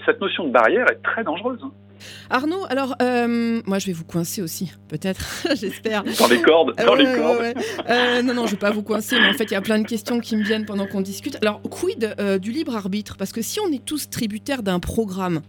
Cette 0.06 0.20
notion 0.22 0.46
de 0.46 0.52
barrière 0.52 0.90
est 0.90 1.02
très 1.04 1.24
dangereuse. 1.24 1.60
Hein. 1.64 1.72
Arnaud, 2.30 2.66
alors 2.70 2.96
euh, 3.02 3.62
moi 3.66 3.78
je 3.80 3.88
vais 3.88 3.94
vous 3.94 4.06
coincer 4.06 4.42
aussi, 4.42 4.74
peut-être, 4.90 5.46
j'espère. 5.56 6.04
Dans 6.04 6.28
les 6.28 6.42
cordes, 6.42 6.74
dans 6.84 6.96
les 6.96 7.06
cordes. 7.06 7.54
Euh, 7.90 8.22
non, 8.24 8.34
non, 8.34 8.48
je 8.48 8.52
vais 8.52 8.60
pas 8.60 8.72
vous 8.72 8.82
coincer, 8.82 9.20
mais 9.20 9.30
en 9.30 9.34
fait 9.34 9.46
il 9.46 9.52
y 9.52 9.58
a 9.58 9.62
plein 9.62 9.80
de 9.80 9.88
questions 9.88 10.20
qui 10.20 10.36
me 10.36 10.44
viennent 10.44 10.66
pendant 10.66 10.88
qu'on 10.88 11.02
discute. 11.02 11.38
Alors, 11.42 11.62
quid 11.62 12.16
euh, 12.20 12.40
du 12.40 12.52
libre 12.52 12.76
arbitre? 12.76 13.18
Parce 13.18 13.32
que 13.32 13.42
si 13.42 13.60
on 13.60 13.72
est 13.72 13.86
tous 13.86 14.10
tributaires 14.10 14.64
d'un 14.64 14.80
programme, 14.80 15.42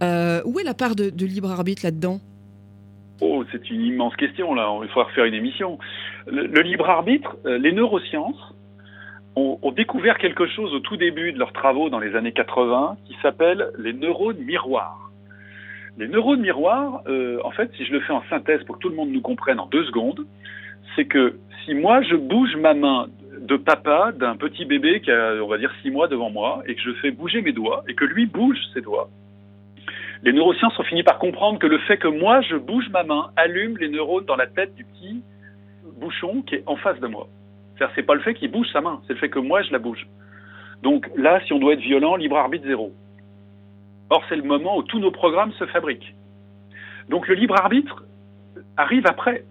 où 0.00 0.60
est 0.60 0.64
la 0.64 0.74
part 0.74 0.94
de, 0.94 1.24
libre 1.24 1.50
arbitre 1.50 1.84
là-dedans? 1.84 2.20
Oh, 3.20 3.42
c'est 3.50 3.68
une 3.70 3.84
immense 3.84 4.14
question 4.14 4.54
là. 4.54 4.72
Il 4.82 4.88
faudra 4.90 5.08
refaire 5.08 5.24
une 5.24 5.34
émission. 5.34 5.78
Le, 6.28 6.62
libre 6.62 6.88
arbitre, 6.88 7.36
les 7.44 7.72
neurosciences 7.72 8.54
ont, 9.38 9.72
découvert 9.72 10.18
quelque 10.18 10.46
chose 10.46 10.74
au 10.74 10.80
tout 10.80 10.96
début 10.96 11.32
de 11.32 11.38
leurs 11.38 11.52
travaux 11.52 11.88
dans 11.90 11.98
les 11.98 12.16
années 12.16 12.32
80 12.32 12.96
qui 13.06 13.16
s'appelle 13.22 13.70
les 13.78 13.92
neurones 13.92 14.38
miroirs. 14.38 15.10
Les 15.96 16.08
neurones 16.08 16.40
miroirs, 16.40 17.02
euh, 17.08 17.40
en 17.44 17.50
fait, 17.50 17.70
si 17.76 17.84
je 17.84 17.92
le 17.92 18.00
fais 18.00 18.12
en 18.12 18.22
synthèse 18.30 18.62
pour 18.64 18.76
que 18.76 18.80
tout 18.80 18.88
le 18.88 18.96
monde 18.96 19.10
nous 19.10 19.20
comprenne 19.20 19.60
en 19.60 19.66
deux 19.66 19.84
secondes, 19.84 20.26
c'est 20.94 21.06
que 21.06 21.38
si 21.64 21.74
moi 21.74 22.02
je 22.02 22.16
bouge 22.16 22.56
ma 22.56 22.74
main 22.74 23.06
de 23.40 23.56
papa 23.56 24.12
d'un 24.12 24.36
petit 24.36 24.64
bébé 24.64 25.00
qui 25.00 25.10
a, 25.10 25.34
on 25.42 25.48
va 25.48 25.58
dire, 25.58 25.72
six 25.82 25.90
mois 25.90 26.08
devant 26.08 26.30
moi, 26.30 26.62
et 26.66 26.74
que 26.74 26.80
je 26.80 26.92
fais 26.94 27.10
bouger 27.10 27.40
mes 27.42 27.52
doigts, 27.52 27.84
et 27.88 27.94
que 27.94 28.04
lui 28.04 28.26
bouge 28.26 28.58
ses 28.74 28.80
doigts, 28.80 29.08
les 30.22 30.32
neurosciences 30.32 30.78
ont 30.78 30.84
fini 30.84 31.02
par 31.02 31.18
comprendre 31.18 31.58
que 31.58 31.66
le 31.66 31.78
fait 31.78 31.96
que 31.96 32.08
moi 32.08 32.40
je 32.42 32.56
bouge 32.56 32.88
ma 32.90 33.04
main 33.04 33.30
allume 33.36 33.76
les 33.78 33.88
neurones 33.88 34.24
dans 34.24 34.36
la 34.36 34.48
tête 34.48 34.74
du 34.74 34.84
petit 34.84 35.22
bouchon 36.00 36.42
qui 36.42 36.56
est 36.56 36.62
en 36.66 36.76
face 36.76 36.98
de 37.00 37.06
moi. 37.06 37.28
C'est-à-dire 37.78 37.94
c'est 37.94 38.02
pas 38.02 38.14
le 38.14 38.20
fait 38.20 38.34
qu'il 38.34 38.50
bouge 38.50 38.66
sa 38.72 38.80
main, 38.80 39.00
c'est 39.06 39.12
le 39.12 39.18
fait 39.18 39.28
que 39.28 39.38
moi 39.38 39.62
je 39.62 39.70
la 39.70 39.78
bouge. 39.78 40.06
Donc 40.82 41.08
là, 41.16 41.40
si 41.46 41.52
on 41.52 41.58
doit 41.58 41.74
être 41.74 41.80
violent, 41.80 42.16
libre 42.16 42.36
arbitre 42.36 42.66
zéro. 42.66 42.92
Or, 44.10 44.22
c'est 44.28 44.36
le 44.36 44.42
moment 44.42 44.76
où 44.78 44.82
tous 44.82 44.98
nos 44.98 45.10
programmes 45.10 45.52
se 45.52 45.66
fabriquent. 45.66 46.14
Donc 47.08 47.28
le 47.28 47.34
libre 47.34 47.54
arbitre 47.56 48.04
arrive 48.76 49.06
après. 49.06 49.44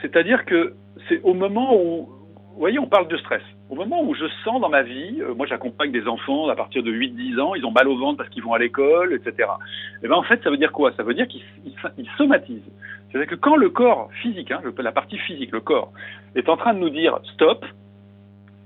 C'est-à-dire 0.00 0.44
que 0.44 0.74
c'est 1.08 1.20
au 1.22 1.34
moment 1.34 1.76
où, 1.76 2.08
vous 2.52 2.58
voyez, 2.58 2.78
on 2.78 2.86
parle 2.86 3.08
de 3.08 3.16
stress. 3.18 3.42
Au 3.70 3.76
moment 3.76 4.02
où 4.02 4.14
je 4.14 4.24
sens 4.44 4.60
dans 4.60 4.68
ma 4.68 4.82
vie, 4.82 5.20
euh, 5.20 5.32
moi 5.32 5.46
j'accompagne 5.46 5.92
des 5.92 6.08
enfants 6.08 6.48
à 6.48 6.56
partir 6.56 6.82
de 6.82 6.90
8-10 6.90 7.40
ans, 7.40 7.54
ils 7.54 7.64
ont 7.64 7.70
mal 7.70 7.86
au 7.86 7.96
ventre 7.96 8.16
parce 8.16 8.28
qu'ils 8.28 8.42
vont 8.42 8.52
à 8.52 8.58
l'école, 8.58 9.14
etc. 9.14 9.48
Et 9.48 10.04
eh 10.04 10.08
ben 10.08 10.16
en 10.16 10.24
fait, 10.24 10.42
ça 10.42 10.50
veut 10.50 10.56
dire 10.56 10.72
quoi? 10.72 10.92
Ça 10.96 11.04
veut 11.04 11.14
dire 11.14 11.28
qu'ils 11.28 11.44
somatisent. 12.18 12.68
C'est-à-dire 13.08 13.30
que 13.30 13.36
quand 13.36 13.54
le 13.54 13.70
corps 13.70 14.10
physique, 14.22 14.50
hein, 14.50 14.60
la 14.76 14.90
partie 14.90 15.18
physique, 15.18 15.52
le 15.52 15.60
corps, 15.60 15.92
est 16.34 16.48
en 16.48 16.56
train 16.56 16.74
de 16.74 16.80
nous 16.80 16.90
dire 16.90 17.20
stop, 17.34 17.64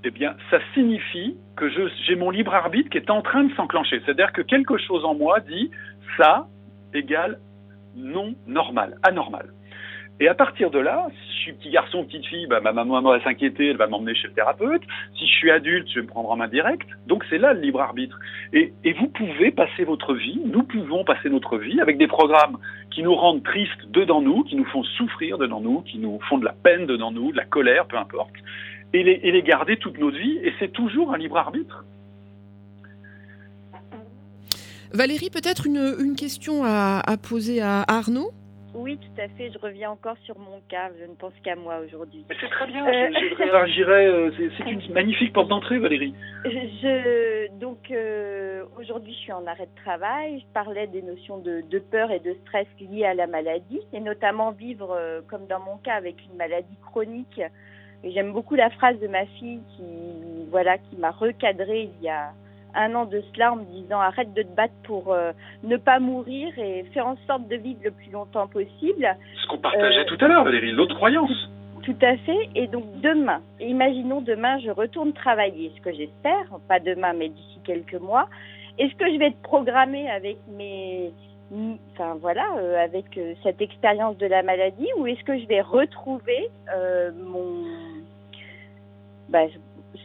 eh 0.05 0.11
bien, 0.11 0.37
ça 0.51 0.59
signifie 0.73 1.37
que 1.57 1.69
j'ai 2.07 2.17
mon 2.17 2.31
libre 2.31 2.55
arbitre 2.55 2.89
qui 2.89 2.97
est 2.97 3.11
en 3.11 3.21
train 3.21 3.45
de 3.45 3.53
s'enclencher. 3.55 4.01
C'est-à-dire 4.05 4.33
que 4.33 4.41
quelque 4.41 4.79
chose 4.79 5.05
en 5.05 5.15
moi 5.15 5.41
dit 5.41 5.71
ça, 6.17 6.47
égale 6.95 7.39
non 7.95 8.35
normal, 8.47 8.97
anormal. 9.03 9.54
Et 10.21 10.29
à 10.29 10.35
partir 10.35 10.71
de 10.71 10.79
là, 10.79 11.09
si 11.11 11.37
je 11.37 11.43
suis 11.43 11.53
petit 11.55 11.71
garçon, 11.71 12.05
petite 12.05 12.27
fille, 12.27 12.47
bah, 12.47 12.61
ma 12.61 12.73
maman 12.73 13.03
va 13.03 13.23
s'inquiéter, 13.23 13.71
elle 13.71 13.77
va 13.77 13.89
m'emmener 13.89 14.15
chez 14.15 14.29
le 14.29 14.33
thérapeute. 14.33 14.83
Si 15.19 15.27
je 15.27 15.33
suis 15.33 15.51
adulte, 15.51 15.89
je 15.89 15.97
vais 15.97 16.03
me 16.03 16.07
prendre 16.07 16.31
en 16.31 16.37
main 16.37 16.47
directe. 16.47 16.89
Donc 17.09 17.25
c'est 17.29 17.39
là 17.39 17.53
le 17.53 17.61
libre 17.61 17.81
arbitre. 17.81 18.19
Et, 18.53 18.73
vous 18.97 19.09
pouvez 19.09 19.51
passer 19.51 19.83
votre 19.83 20.15
vie, 20.15 20.41
nous 20.45 20.63
pouvons 20.63 21.05
passer 21.05 21.29
notre 21.29 21.59
vie 21.59 21.81
avec 21.81 21.99
des 21.99 22.07
programmes 22.07 22.59
qui 22.93 23.03
nous 23.03 23.15
rendent 23.15 23.43
tristes 23.43 23.91
dedans 23.91 24.23
nous, 24.23 24.45
qui 24.45 24.55
nous 24.55 24.65
font 24.67 24.85
souffrir 24.85 25.37
dedans 25.37 25.61
nous, 25.61 25.81
qui 25.81 25.99
nous 25.99 26.21
font 26.29 26.39
de 26.39 26.45
la 26.45 26.53
peine 26.53 26.87
dedans 26.87 27.11
nous, 27.11 27.33
de 27.33 27.37
la 27.37 27.45
colère, 27.45 27.87
peu 27.87 27.97
importe, 27.97 28.35
et 28.93 29.03
les, 29.03 29.43
garder 29.43 29.77
toute 29.77 29.99
notre 29.99 30.17
vie. 30.17 30.39
Et 30.45 30.53
c'est 30.61 30.73
toujours 30.73 31.13
un 31.13 31.19
libre 31.19 31.39
arbitre. 31.39 31.85
Valérie, 34.93 35.31
peut-être 35.31 35.67
une, 35.67 36.15
question 36.17 36.63
à 36.65 37.17
poser 37.21 37.61
à 37.61 37.85
Arnaud? 37.89 38.31
Oui, 38.75 38.99
tout 38.99 39.21
à 39.21 39.29
fait. 39.29 39.53
Je 39.53 39.59
reviens 39.59 39.91
encore 39.91 40.17
sur 40.25 40.39
mon 40.39 40.61
cas. 40.69 40.91
Je 40.99 41.05
ne 41.05 41.15
pense 41.15 41.33
qu'à 41.45 41.55
moi 41.55 41.79
aujourd'hui. 41.85 42.25
C'est 42.41 42.49
très 42.49 42.67
bien. 42.67 42.87
Euh... 42.87 43.11
Je, 43.13 43.83
euh, 43.89 44.31
c'est 44.59 44.71
une 44.71 44.93
magnifique 44.93 45.33
porte 45.33 45.49
d'entrée, 45.49 45.79
Valérie. 45.79 46.15
Je, 46.45 47.49
donc, 47.59 47.91
euh, 47.91 48.65
aujourd'hui, 48.79 49.13
je 49.13 49.19
suis 49.19 49.33
en 49.33 49.47
arrêt 49.47 49.67
de 49.67 49.83
travail. 49.83 50.41
Je 50.41 50.53
parlais 50.53 50.89
des 50.89 51.03
notions 51.03 51.39
de, 51.39 51.63
de 51.71 51.79
peur 51.79 52.11
et 52.11 52.19
de 52.19 52.35
stress 52.43 52.67
liées 52.81 53.05
à 53.05 53.15
la 53.15 53.29
maladie, 53.29 53.81
et 53.93 54.01
notamment 54.01 54.51
vivre, 54.51 54.91
euh, 54.91 55.21
comme 55.29 55.47
dans 55.47 55.61
mon 55.61 55.77
cas, 55.79 55.95
avec 55.95 56.17
une 56.29 56.37
maladie 56.37 56.77
chronique. 56.85 57.41
J'aime 58.03 58.33
beaucoup 58.33 58.57
la 58.57 58.71
phrase 58.71 58.99
de 58.99 59.07
ma 59.07 59.25
fille 59.25 59.63
qui, 59.77 60.47
voilà, 60.51 60.79
qui 60.79 60.97
m'a 60.97 61.11
recadré 61.11 61.91
il 61.99 62.05
y 62.05 62.09
a 62.09 62.33
un 62.75 62.95
an 62.95 63.05
de 63.05 63.23
cela 63.33 63.53
en 63.53 63.57
me 63.57 63.65
disant 63.65 64.01
arrête 64.01 64.33
de 64.35 64.43
te 64.43 64.55
battre 64.55 64.75
pour 64.85 65.13
euh, 65.13 65.33
ne 65.63 65.77
pas 65.77 65.99
mourir 65.99 66.57
et 66.59 66.85
faire 66.93 67.07
en 67.07 67.17
sorte 67.27 67.49
de 67.49 67.57
vivre 67.57 67.81
le 67.85 67.91
plus 67.91 68.11
longtemps 68.11 68.47
possible. 68.47 69.17
Ce 69.43 69.47
qu'on 69.49 69.59
partageait 69.59 70.01
euh, 70.01 70.05
tout 70.05 70.23
à 70.25 70.29
l'heure, 70.29 70.45
Valérie, 70.45 70.73
l'autre 70.73 70.95
croyance. 70.95 71.51
Tout 71.83 71.97
à 72.03 72.17
fait. 72.17 72.49
Et 72.55 72.67
donc 72.67 72.85
demain, 73.01 73.41
imaginons 73.61 74.21
demain, 74.21 74.59
je 74.59 74.71
retourne 74.71 75.13
travailler, 75.13 75.73
ce 75.77 75.83
que 75.83 75.93
j'espère, 75.93 76.47
pas 76.69 76.81
demain, 76.81 77.13
mais 77.13 77.29
d'ici 77.29 77.61
quelques 77.65 78.01
mois. 78.01 78.29
Est-ce 78.79 78.95
que 78.95 79.13
je 79.13 79.19
vais 79.19 79.27
être 79.27 79.43
programmée 79.43 80.11
avec 80.11 80.39
mes, 80.57 81.13
enfin 81.93 82.17
voilà, 82.21 82.45
euh, 82.59 82.83
avec 82.83 83.19
cette 83.43 83.61
expérience 83.61 84.17
de 84.19 84.27
la 84.27 84.43
maladie, 84.43 84.89
ou 84.99 85.07
est-ce 85.07 85.23
que 85.25 85.39
je 85.39 85.47
vais 85.47 85.61
retrouver 85.61 86.49
mon, 87.23 87.65
bah, 89.29 89.47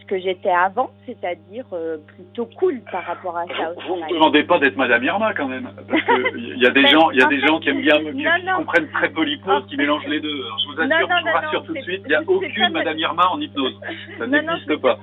que 0.10 0.20
j'étais 0.20 0.50
avant, 0.50 0.90
c'est-à-dire 1.06 1.66
euh, 1.72 1.98
plutôt 2.16 2.48
cool 2.58 2.82
par 2.92 3.06
rapport 3.06 3.38
à 3.38 3.46
ça. 3.46 3.74
Vous 3.88 3.96
ne 3.96 4.02
me 4.02 4.10
demandez 4.10 4.44
pas 4.44 4.58
d'être 4.58 4.76
Madame 4.76 5.04
Irma 5.04 5.34
quand 5.36 5.48
même, 5.48 5.70
parce 5.88 6.02
qu'il 6.04 6.58
y 6.64 6.66
a 6.66 6.72
des 6.72 6.88
gens, 6.88 7.12
il 7.12 7.20
y 7.20 7.24
a 7.24 7.28
des 7.28 7.40
gens 7.40 7.60
qui 7.60 7.70
aiment 7.70 7.82
bien, 7.82 8.00
qui, 8.00 8.26
comprennent 8.58 8.90
très 8.90 9.10
peu 9.10 9.24
l'hypnose, 9.24 9.68
qui 9.68 9.78
mélangent 9.78 10.08
les 10.08 10.20
deux. 10.20 10.30
je 10.30 10.68
vous 10.68 10.82
assure, 10.82 11.08
je 11.08 11.30
vous 11.30 11.38
rassure 11.38 11.64
tout 11.64 11.74
de 11.74 11.82
suite, 11.82 12.02
il 12.06 12.10
n'y 12.10 12.16
a 12.16 12.24
aucune 12.26 12.72
Madame 12.72 12.98
Irma 12.98 13.30
en 13.30 13.40
hypnose. 13.40 13.80
Ça 14.18 14.26
n'existe 14.26 14.76
pas. 14.78 14.98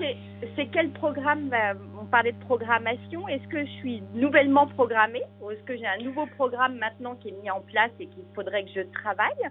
C'est 0.57 0.67
quel 0.67 0.91
programme 0.91 1.49
bah, 1.49 1.75
On 2.01 2.05
parlait 2.05 2.33
de 2.33 2.41
programmation. 2.41 3.29
Est-ce 3.29 3.47
que 3.49 3.65
je 3.65 3.71
suis 3.79 4.03
nouvellement 4.15 4.67
programmée 4.67 5.23
ou 5.41 5.51
est-ce 5.51 5.63
que 5.63 5.77
j'ai 5.77 5.87
un 5.87 6.03
nouveau 6.03 6.27
programme 6.37 6.77
maintenant 6.77 7.15
qui 7.15 7.29
est 7.29 7.43
mis 7.43 7.51
en 7.51 7.61
place 7.61 7.91
et 8.01 8.07
qu'il 8.07 8.25
faudrait 8.35 8.65
que 8.65 8.71
je 8.75 8.83
travaille? 8.93 9.51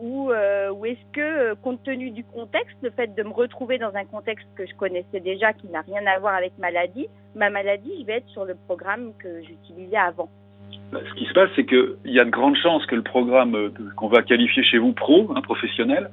Ou, 0.00 0.30
euh, 0.30 0.70
ou 0.70 0.86
est-ce 0.86 1.12
que, 1.12 1.20
euh, 1.20 1.54
compte 1.54 1.82
tenu 1.82 2.10
du 2.10 2.24
contexte, 2.24 2.76
le 2.82 2.90
fait 2.90 3.14
de 3.14 3.22
me 3.22 3.32
retrouver 3.32 3.78
dans 3.78 3.94
un 3.94 4.04
contexte 4.04 4.46
que 4.56 4.66
je 4.66 4.74
connaissais 4.74 5.20
déjà, 5.20 5.52
qui 5.52 5.68
n'a 5.68 5.82
rien 5.82 6.04
à 6.06 6.18
voir 6.18 6.34
avec 6.34 6.52
maladie, 6.58 7.08
ma 7.36 7.50
maladie, 7.50 7.92
je 8.00 8.06
vais 8.06 8.14
être 8.14 8.28
sur 8.28 8.44
le 8.44 8.54
programme 8.66 9.12
que 9.18 9.42
j'utilisais 9.42 9.96
avant 9.96 10.28
bah, 10.92 11.00
ce 11.08 11.14
qui 11.14 11.24
se 11.24 11.32
passe, 11.32 11.50
c'est 11.54 11.64
qu'il 11.64 11.96
y 12.06 12.18
a 12.18 12.24
de 12.24 12.30
grandes 12.30 12.56
chances 12.56 12.84
que 12.86 12.96
le 12.96 13.02
programme 13.02 13.54
euh, 13.54 13.70
qu'on 13.96 14.08
va 14.08 14.22
qualifier 14.22 14.64
chez 14.64 14.78
vous 14.78 14.92
pro, 14.92 15.32
hein, 15.34 15.40
professionnel, 15.40 16.10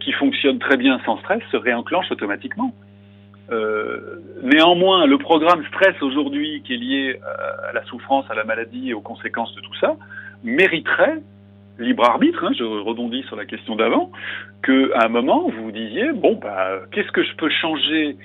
qui 0.00 0.12
fonctionne 0.12 0.58
très 0.58 0.78
bien 0.78 1.00
sans 1.04 1.18
stress, 1.18 1.42
se 1.50 1.56
réenclenche 1.56 2.10
automatiquement. 2.10 2.74
Néanmoins, 4.42 5.06
le 5.06 5.18
programme 5.18 5.64
stress 5.66 6.00
aujourd'hui, 6.02 6.62
qui 6.64 6.74
est 6.74 6.78
lié 6.78 7.20
à 7.68 7.72
la 7.72 7.84
souffrance, 7.84 8.24
à 8.30 8.34
la 8.34 8.44
maladie 8.44 8.90
et 8.90 8.94
aux 8.94 9.00
conséquences 9.00 9.54
de 9.54 9.60
tout 9.60 9.74
ça, 9.80 9.96
mériterait 10.44 11.20
libre 11.78 12.04
arbitre, 12.04 12.44
hein, 12.44 12.52
je 12.56 12.64
rebondis 12.64 13.22
sur 13.24 13.36
la 13.36 13.44
question 13.44 13.76
d'avant, 13.76 14.10
qu'à 14.62 15.04
un 15.04 15.08
moment, 15.08 15.48
vous 15.48 15.64
vous 15.64 15.72
disiez, 15.72 16.12
bon, 16.12 16.38
bah, 16.40 16.80
qu'est-ce 16.92 17.12
que 17.12 17.22
je 17.22 17.34
peux 17.36 17.50
changer 17.50 18.16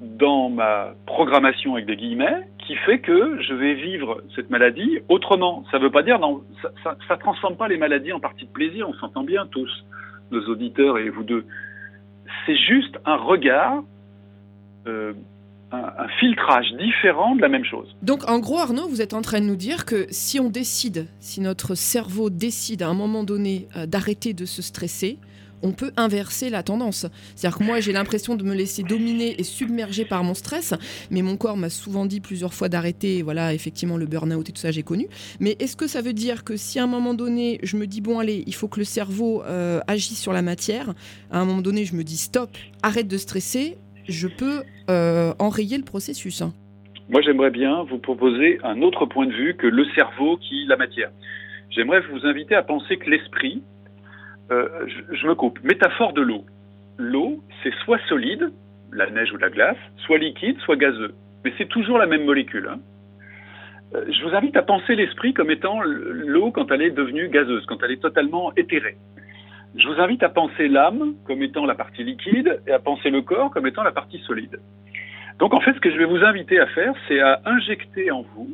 dans 0.00 0.48
ma 0.48 0.94
programmation 1.06 1.74
avec 1.74 1.86
des 1.86 1.96
guillemets 1.96 2.48
qui 2.58 2.76
fait 2.76 3.00
que 3.00 3.40
je 3.42 3.54
vais 3.54 3.74
vivre 3.74 4.22
cette 4.34 4.50
maladie 4.50 4.98
autrement? 5.08 5.64
Ça 5.70 5.78
ne 5.78 5.84
veut 5.84 5.90
pas 5.90 6.02
dire, 6.02 6.18
ça 6.84 6.96
ne 7.10 7.16
transforme 7.16 7.56
pas 7.56 7.68
les 7.68 7.78
maladies 7.78 8.12
en 8.12 8.20
partie 8.20 8.46
de 8.46 8.50
plaisir, 8.52 8.88
on 8.88 8.94
s'entend 8.94 9.24
bien 9.24 9.46
tous, 9.46 9.84
nos 10.30 10.44
auditeurs 10.48 10.98
et 10.98 11.08
vous 11.08 11.24
deux. 11.24 11.44
C'est 12.46 12.56
juste 12.56 12.98
un 13.04 13.16
regard 13.16 13.82
euh, 14.86 15.12
un, 15.72 16.08
filtrage 16.20 16.66
différent 16.78 17.36
de 17.36 17.42
la 17.42 17.48
même 17.48 17.64
chose. 17.64 17.94
Donc 18.02 18.28
en 18.28 18.38
gros, 18.38 18.58
Arnaud, 18.58 18.88
vous 18.88 19.02
êtes 19.02 19.14
en 19.14 19.22
train 19.22 19.40
de 19.40 19.46
nous 19.46 19.56
dire 19.56 19.84
que 19.84 20.06
si 20.10 20.40
on 20.40 20.48
décide, 20.48 21.06
si 21.20 21.40
notre 21.40 21.74
cerveau 21.74 22.30
décide 22.30 22.82
à 22.82 22.88
un 22.88 22.94
moment 22.94 23.24
donné 23.24 23.68
euh, 23.76 23.86
d'arrêter 23.86 24.32
de 24.32 24.44
se 24.44 24.62
stresser, 24.62 25.18
on 25.62 25.72
peut 25.72 25.92
inverser 25.96 26.50
la 26.50 26.62
tendance. 26.62 27.06
C'est-à-dire 27.34 27.58
que 27.58 27.64
moi, 27.64 27.80
j'ai 27.80 27.92
l'impression 27.92 28.36
de 28.36 28.44
me 28.44 28.54
laisser 28.54 28.82
dominer 28.82 29.40
et 29.40 29.42
submerger 29.42 30.04
par 30.04 30.24
mon 30.24 30.34
stress, 30.34 30.74
mais 31.10 31.22
mon 31.22 31.36
corps 31.36 31.56
m'a 31.56 31.70
souvent 31.70 32.06
dit 32.06 32.20
plusieurs 32.20 32.54
fois 32.54 32.68
d'arrêter. 32.68 33.22
Voilà, 33.22 33.54
effectivement, 33.54 33.96
le 33.96 34.06
burn-out 34.06 34.48
et 34.48 34.52
tout 34.52 34.60
ça, 34.60 34.70
j'ai 34.70 34.82
connu. 34.82 35.08
Mais 35.40 35.56
est-ce 35.58 35.76
que 35.76 35.86
ça 35.86 36.00
veut 36.00 36.12
dire 36.12 36.44
que 36.44 36.56
si 36.56 36.78
à 36.78 36.84
un 36.84 36.86
moment 36.86 37.14
donné, 37.14 37.58
je 37.62 37.76
me 37.76 37.86
dis, 37.86 38.00
bon, 38.00 38.18
allez, 38.18 38.44
il 38.46 38.54
faut 38.54 38.68
que 38.68 38.78
le 38.78 38.84
cerveau 38.84 39.42
euh, 39.44 39.80
agisse 39.86 40.20
sur 40.20 40.32
la 40.32 40.42
matière, 40.42 40.94
à 41.30 41.40
un 41.40 41.44
moment 41.44 41.62
donné, 41.62 41.84
je 41.84 41.94
me 41.94 42.04
dis, 42.04 42.16
stop, 42.16 42.50
arrête 42.82 43.08
de 43.08 43.18
stresser, 43.18 43.78
je 44.08 44.26
peux 44.26 44.62
euh, 44.90 45.32
enrayer 45.38 45.78
le 45.78 45.84
processus. 45.84 46.42
Hein. 46.42 46.52
Moi, 47.08 47.22
j'aimerais 47.22 47.50
bien 47.50 47.84
vous 47.84 47.98
proposer 47.98 48.58
un 48.64 48.82
autre 48.82 49.06
point 49.06 49.26
de 49.26 49.32
vue 49.32 49.54
que 49.54 49.66
le 49.66 49.84
cerveau 49.94 50.36
qui 50.36 50.66
la 50.66 50.76
matière. 50.76 51.10
J'aimerais 51.70 52.00
vous 52.00 52.26
inviter 52.26 52.54
à 52.54 52.62
penser 52.62 52.96
que 52.96 53.08
l'esprit, 53.08 53.62
euh, 54.50 54.68
je, 55.12 55.26
me 55.26 55.34
coupe, 55.34 55.62
métaphore 55.62 56.12
de 56.12 56.22
l'eau. 56.22 56.44
L'eau, 56.98 57.42
c'est 57.62 57.72
soit 57.84 58.00
solide, 58.08 58.50
la 58.92 59.08
neige 59.10 59.32
ou 59.32 59.36
la 59.36 59.50
glace, 59.50 59.76
soit 59.98 60.18
liquide, 60.18 60.58
soit 60.60 60.76
gazeux. 60.76 61.14
Mais 61.44 61.52
c'est 61.58 61.68
toujours 61.68 61.98
la 61.98 62.06
même 62.06 62.24
molécule. 62.24 62.68
Hein. 62.70 62.80
Euh, 63.94 64.04
je 64.10 64.24
vous 64.24 64.34
invite 64.34 64.56
à 64.56 64.62
penser 64.62 64.94
l'esprit 64.94 65.32
comme 65.32 65.50
étant 65.50 65.80
l'eau 65.82 66.50
quand 66.50 66.70
elle 66.72 66.82
est 66.82 66.90
devenue 66.90 67.28
gazeuse, 67.28 67.64
quand 67.66 67.82
elle 67.82 67.92
est 67.92 68.02
totalement 68.02 68.52
éthérée 68.56 68.96
je 69.76 69.86
vous 69.86 70.00
invite 70.00 70.22
à 70.22 70.28
penser 70.28 70.68
l'âme 70.68 71.14
comme 71.26 71.42
étant 71.42 71.66
la 71.66 71.74
partie 71.74 72.04
liquide 72.04 72.60
et 72.66 72.72
à 72.72 72.78
penser 72.78 73.10
le 73.10 73.22
corps 73.22 73.50
comme 73.50 73.66
étant 73.66 73.82
la 73.82 73.92
partie 73.92 74.18
solide. 74.20 74.60
Donc 75.38 75.54
en 75.54 75.60
fait, 75.60 75.72
ce 75.72 75.80
que 75.80 75.90
je 75.90 75.98
vais 75.98 76.04
vous 76.04 76.24
inviter 76.24 76.58
à 76.58 76.66
faire, 76.66 76.94
c'est 77.06 77.20
à 77.20 77.40
injecter 77.44 78.10
en 78.10 78.22
vous 78.22 78.50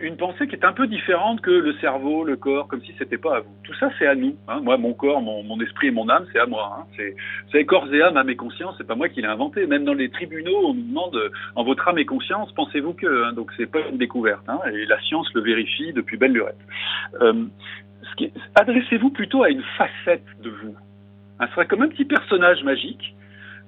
une 0.00 0.16
pensée 0.16 0.46
qui 0.46 0.54
est 0.54 0.64
un 0.64 0.72
peu 0.72 0.86
différente 0.86 1.40
que 1.40 1.50
le 1.50 1.72
cerveau, 1.74 2.24
le 2.24 2.36
corps, 2.36 2.68
comme 2.68 2.82
si 2.82 2.94
c'était 2.98 3.18
pas 3.18 3.36
à 3.36 3.40
vous. 3.40 3.54
Tout 3.64 3.74
ça, 3.74 3.90
c'est 3.98 4.06
à 4.06 4.14
nous. 4.14 4.36
Hein. 4.48 4.60
Moi, 4.62 4.76
mon 4.76 4.92
corps, 4.94 5.20
mon, 5.20 5.60
esprit 5.60 5.88
et 5.88 5.90
mon 5.90 6.08
âme, 6.08 6.26
c'est 6.32 6.38
à 6.38 6.46
moi. 6.46 6.78
Hein. 6.78 7.04
C'est, 7.50 7.64
corps 7.64 7.92
et 7.92 8.02
âme, 8.02 8.16
âme 8.16 8.30
et 8.30 8.36
conscience. 8.36 8.74
C'est 8.78 8.86
pas 8.86 8.94
moi 8.94 9.08
qui 9.08 9.22
l'ai 9.22 9.28
inventé. 9.28 9.66
Même 9.66 9.84
dans 9.84 9.94
les 9.94 10.10
tribunaux, 10.10 10.68
on 10.68 10.74
nous 10.74 10.82
demande 10.82 11.16
euh, 11.16 11.30
en 11.56 11.64
votre 11.64 11.86
âme 11.88 11.98
et 11.98 12.04
conscience, 12.04 12.52
pensez-vous 12.52 12.94
que. 12.94 13.24
Hein. 13.24 13.32
Donc 13.32 13.50
c'est 13.56 13.70
pas 13.70 13.80
une 13.90 13.98
découverte. 13.98 14.48
Hein. 14.48 14.60
Et 14.72 14.86
la 14.86 15.00
science 15.00 15.28
le 15.34 15.40
vérifie 15.40 15.92
depuis 15.92 16.16
belle 16.16 16.32
lurette. 16.32 16.60
Euh, 17.20 17.44
adressez-vous 18.54 19.10
plutôt 19.10 19.42
à 19.42 19.50
une 19.50 19.62
facette 19.76 20.26
de 20.42 20.50
vous. 20.50 20.76
Ce 21.40 21.52
serait 21.54 21.66
comme 21.66 21.82
un 21.82 21.88
petit 21.88 22.04
personnage 22.04 22.62
magique 22.62 23.14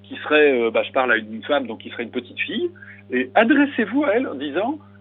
qui 0.05 0.17
serait, 0.17 0.61
euh, 0.61 0.71
bah, 0.71 0.83
je 0.87 0.93
parle 0.93 1.13
à 1.13 1.17
une 1.17 1.43
femme, 1.43 1.67
donc 1.67 1.81
qui 1.81 1.91
serait 1.91 2.05
une 2.05 2.11
petite 2.11 2.39
fille, 2.39 2.71
et 3.11 3.31
adressez-vous 3.35 4.05
à 4.05 4.15
elle 4.15 4.29
en 4.29 4.35
disant, 4.35 4.79
euh, 4.79 4.94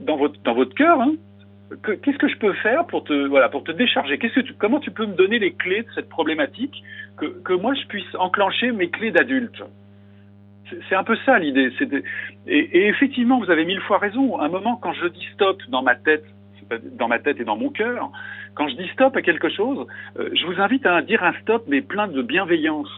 dans 0.00 0.16
votre 0.16 0.40
dans 0.42 0.54
votre 0.54 0.74
cœur, 0.74 1.00
hein, 1.00 1.14
qu'est-ce 1.82 2.18
que 2.18 2.28
je 2.28 2.36
peux 2.38 2.52
faire 2.54 2.86
pour 2.86 3.04
te 3.04 3.26
voilà 3.26 3.48
pour 3.48 3.64
te 3.64 3.72
décharger? 3.72 4.18
Qu'est-ce 4.18 4.40
que 4.40 4.52
comment 4.58 4.80
tu 4.80 4.90
peux 4.90 5.06
me 5.06 5.14
donner 5.14 5.38
les 5.38 5.52
clés 5.52 5.82
de 5.82 5.88
cette 5.94 6.08
problématique 6.08 6.82
que, 7.16 7.26
que 7.26 7.52
moi 7.52 7.74
je 7.74 7.86
puisse 7.86 8.14
enclencher 8.18 8.72
mes 8.72 8.90
clés 8.90 9.10
d'adulte? 9.10 9.62
C'est 10.88 10.94
un 10.94 11.04
peu 11.04 11.16
ça 11.26 11.38
l'idée. 11.38 11.70
Et, 12.46 12.56
et, 12.56 12.86
effectivement, 12.88 13.38
vous 13.38 13.50
avez 13.50 13.64
mille 13.64 13.82
fois 13.82 13.98
raison. 13.98 14.38
À 14.38 14.46
un 14.46 14.48
moment, 14.48 14.76
quand 14.76 14.94
je 14.94 15.06
dis 15.08 15.26
stop 15.34 15.60
dans 15.68 15.82
ma 15.82 15.94
tête, 15.94 16.24
dans 16.98 17.06
ma 17.06 17.18
tête 17.18 17.38
et 17.38 17.44
dans 17.44 17.56
mon 17.56 17.68
cœur, 17.68 18.10
quand 18.54 18.68
je 18.68 18.76
dis 18.76 18.88
stop 18.88 19.14
à 19.16 19.22
quelque 19.22 19.50
chose, 19.50 19.86
euh, 20.18 20.30
je 20.32 20.46
vous 20.46 20.60
invite 20.60 20.86
à 20.86 21.02
dire 21.02 21.22
un 21.22 21.34
stop, 21.42 21.64
mais 21.68 21.82
plein 21.82 22.08
de 22.08 22.22
bienveillance. 22.22 22.88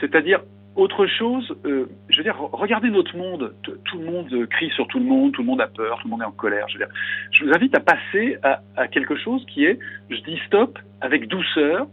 C'est-à-dire 0.00 0.40
autre 0.78 1.06
chose, 1.06 1.56
euh, 1.66 1.86
je 2.08 2.18
veux 2.18 2.22
dire, 2.22 2.38
regardez 2.38 2.88
notre 2.88 3.16
monde. 3.16 3.52
Tout 3.62 3.98
le 3.98 4.04
monde 4.04 4.46
crie 4.48 4.70
sur 4.70 4.86
tout 4.86 5.00
le 5.00 5.04
monde, 5.04 5.32
tout 5.32 5.42
le 5.42 5.46
monde 5.46 5.60
a 5.60 5.66
peur, 5.66 5.98
tout 5.98 6.06
le 6.06 6.10
monde 6.10 6.22
est 6.22 6.26
en 6.26 6.30
colère. 6.30 6.66
Je, 6.68 6.78
veux 6.78 6.84
dire, 6.84 6.94
je 7.32 7.44
vous 7.44 7.50
invite 7.52 7.74
à 7.76 7.80
passer 7.80 8.36
à, 8.44 8.60
à, 8.76 8.86
quelque 8.86 9.16
chose 9.16 9.44
qui 9.46 9.64
est, 9.64 9.78
je 10.08 10.20
dis 10.20 10.38
stop 10.46 10.78
avec 11.00 11.26
douceur, 11.26 11.88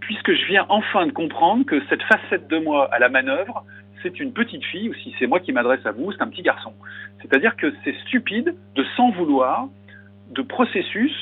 puisque 0.00 0.32
je 0.32 0.46
viens 0.46 0.66
enfin 0.68 1.06
de 1.06 1.12
comprendre 1.12 1.66
que 1.66 1.82
cette 1.88 2.02
facette 2.02 2.48
de 2.48 2.58
moi 2.58 2.88
à 2.92 3.00
la 3.00 3.08
manœuvre, 3.08 3.64
c'est 4.02 4.20
une 4.20 4.32
petite 4.32 4.64
fille, 4.64 4.88
ou 4.88 4.94
si 4.94 5.14
c'est 5.18 5.26
moi 5.26 5.40
qui 5.40 5.52
m'adresse 5.52 5.84
à 5.84 5.90
vous, 5.90 6.12
c'est 6.12 6.22
un 6.22 6.28
petit 6.28 6.42
garçon. 6.42 6.72
C'est-à-dire 7.20 7.56
que 7.56 7.72
c'est 7.82 7.94
stupide 8.06 8.54
de 8.76 8.84
s'en 8.96 9.10
vouloir 9.10 9.68
de 10.30 10.42
processus 10.42 11.12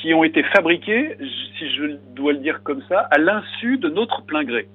qui 0.00 0.12
ont 0.14 0.24
été 0.24 0.42
fabriqués, 0.42 1.16
si 1.58 1.70
je 1.76 1.98
dois 2.14 2.32
le 2.32 2.38
dire 2.38 2.62
comme 2.62 2.82
ça, 2.88 3.00
à 3.10 3.18
l'insu 3.18 3.76
de 3.76 3.88
notre 3.88 4.22
plein 4.22 4.44
gré. 4.44 4.68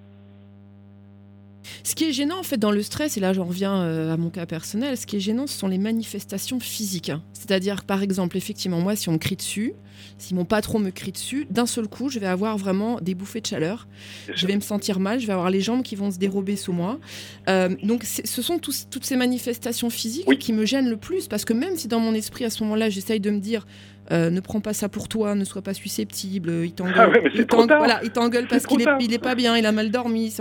Ce 1.83 1.95
qui 1.95 2.05
est 2.05 2.13
gênant 2.13 2.39
en 2.39 2.43
fait 2.43 2.57
dans 2.57 2.71
le 2.71 2.81
stress, 2.81 3.17
et 3.17 3.19
là 3.19 3.33
j'en 3.33 3.45
reviens 3.45 3.75
euh, 3.81 4.13
à 4.13 4.17
mon 4.17 4.29
cas 4.29 4.45
personnel, 4.45 4.97
ce 4.97 5.05
qui 5.05 5.17
est 5.17 5.19
gênant 5.19 5.47
ce 5.47 5.57
sont 5.57 5.67
les 5.67 5.77
manifestations 5.77 6.59
physiques. 6.59 7.09
Hein. 7.09 7.23
C'est-à-dire 7.33 7.83
par 7.83 8.01
exemple, 8.01 8.37
effectivement, 8.37 8.79
moi 8.79 8.95
si 8.95 9.09
on 9.09 9.13
me 9.13 9.17
crie 9.17 9.35
dessus, 9.35 9.73
si 10.17 10.33
mon 10.33 10.45
patron 10.45 10.79
me 10.79 10.89
crie 10.89 11.11
dessus, 11.11 11.47
d'un 11.49 11.65
seul 11.65 11.87
coup 11.87 12.09
je 12.09 12.19
vais 12.19 12.27
avoir 12.27 12.57
vraiment 12.57 12.99
des 13.01 13.15
bouffées 13.15 13.41
de 13.41 13.45
chaleur, 13.45 13.87
je 14.33 14.47
vais 14.47 14.55
me 14.55 14.61
sentir 14.61 14.99
mal, 14.99 15.19
je 15.19 15.27
vais 15.27 15.33
avoir 15.33 15.49
les 15.49 15.61
jambes 15.61 15.83
qui 15.83 15.95
vont 15.95 16.11
se 16.11 16.17
dérober 16.17 16.55
sous 16.55 16.73
moi. 16.73 16.99
Euh, 17.49 17.69
donc 17.83 18.03
ce 18.03 18.41
sont 18.41 18.59
toutes 18.59 19.05
ces 19.05 19.15
manifestations 19.15 19.89
physiques 19.89 20.39
qui 20.39 20.53
me 20.53 20.65
gênent 20.65 20.89
le 20.89 20.97
plus, 20.97 21.27
parce 21.27 21.45
que 21.45 21.53
même 21.53 21.75
si 21.75 21.87
dans 21.87 21.99
mon 21.99 22.13
esprit 22.13 22.45
à 22.45 22.49
ce 22.49 22.63
moment-là 22.63 22.89
j'essaye 22.89 23.19
de 23.19 23.29
me 23.29 23.39
dire 23.39 23.65
euh, 24.11 24.29
ne 24.29 24.39
prends 24.39 24.59
pas 24.59 24.73
ça 24.73 24.89
pour 24.89 25.07
toi, 25.07 25.35
ne 25.35 25.45
sois 25.45 25.61
pas 25.61 25.73
susceptible, 25.73 26.51
il 26.63 26.73
t'engueule. 26.73 27.21
Ah 27.23 27.99
il 28.03 28.11
t'engueule 28.11 28.47
parce 28.47 28.65
qu'il 28.65 28.81
est, 28.81 29.19
pas 29.19 29.35
bien, 29.35 29.57
il 29.57 29.65
a 29.65 29.71
mal 29.71 29.91
dormi, 29.91 30.33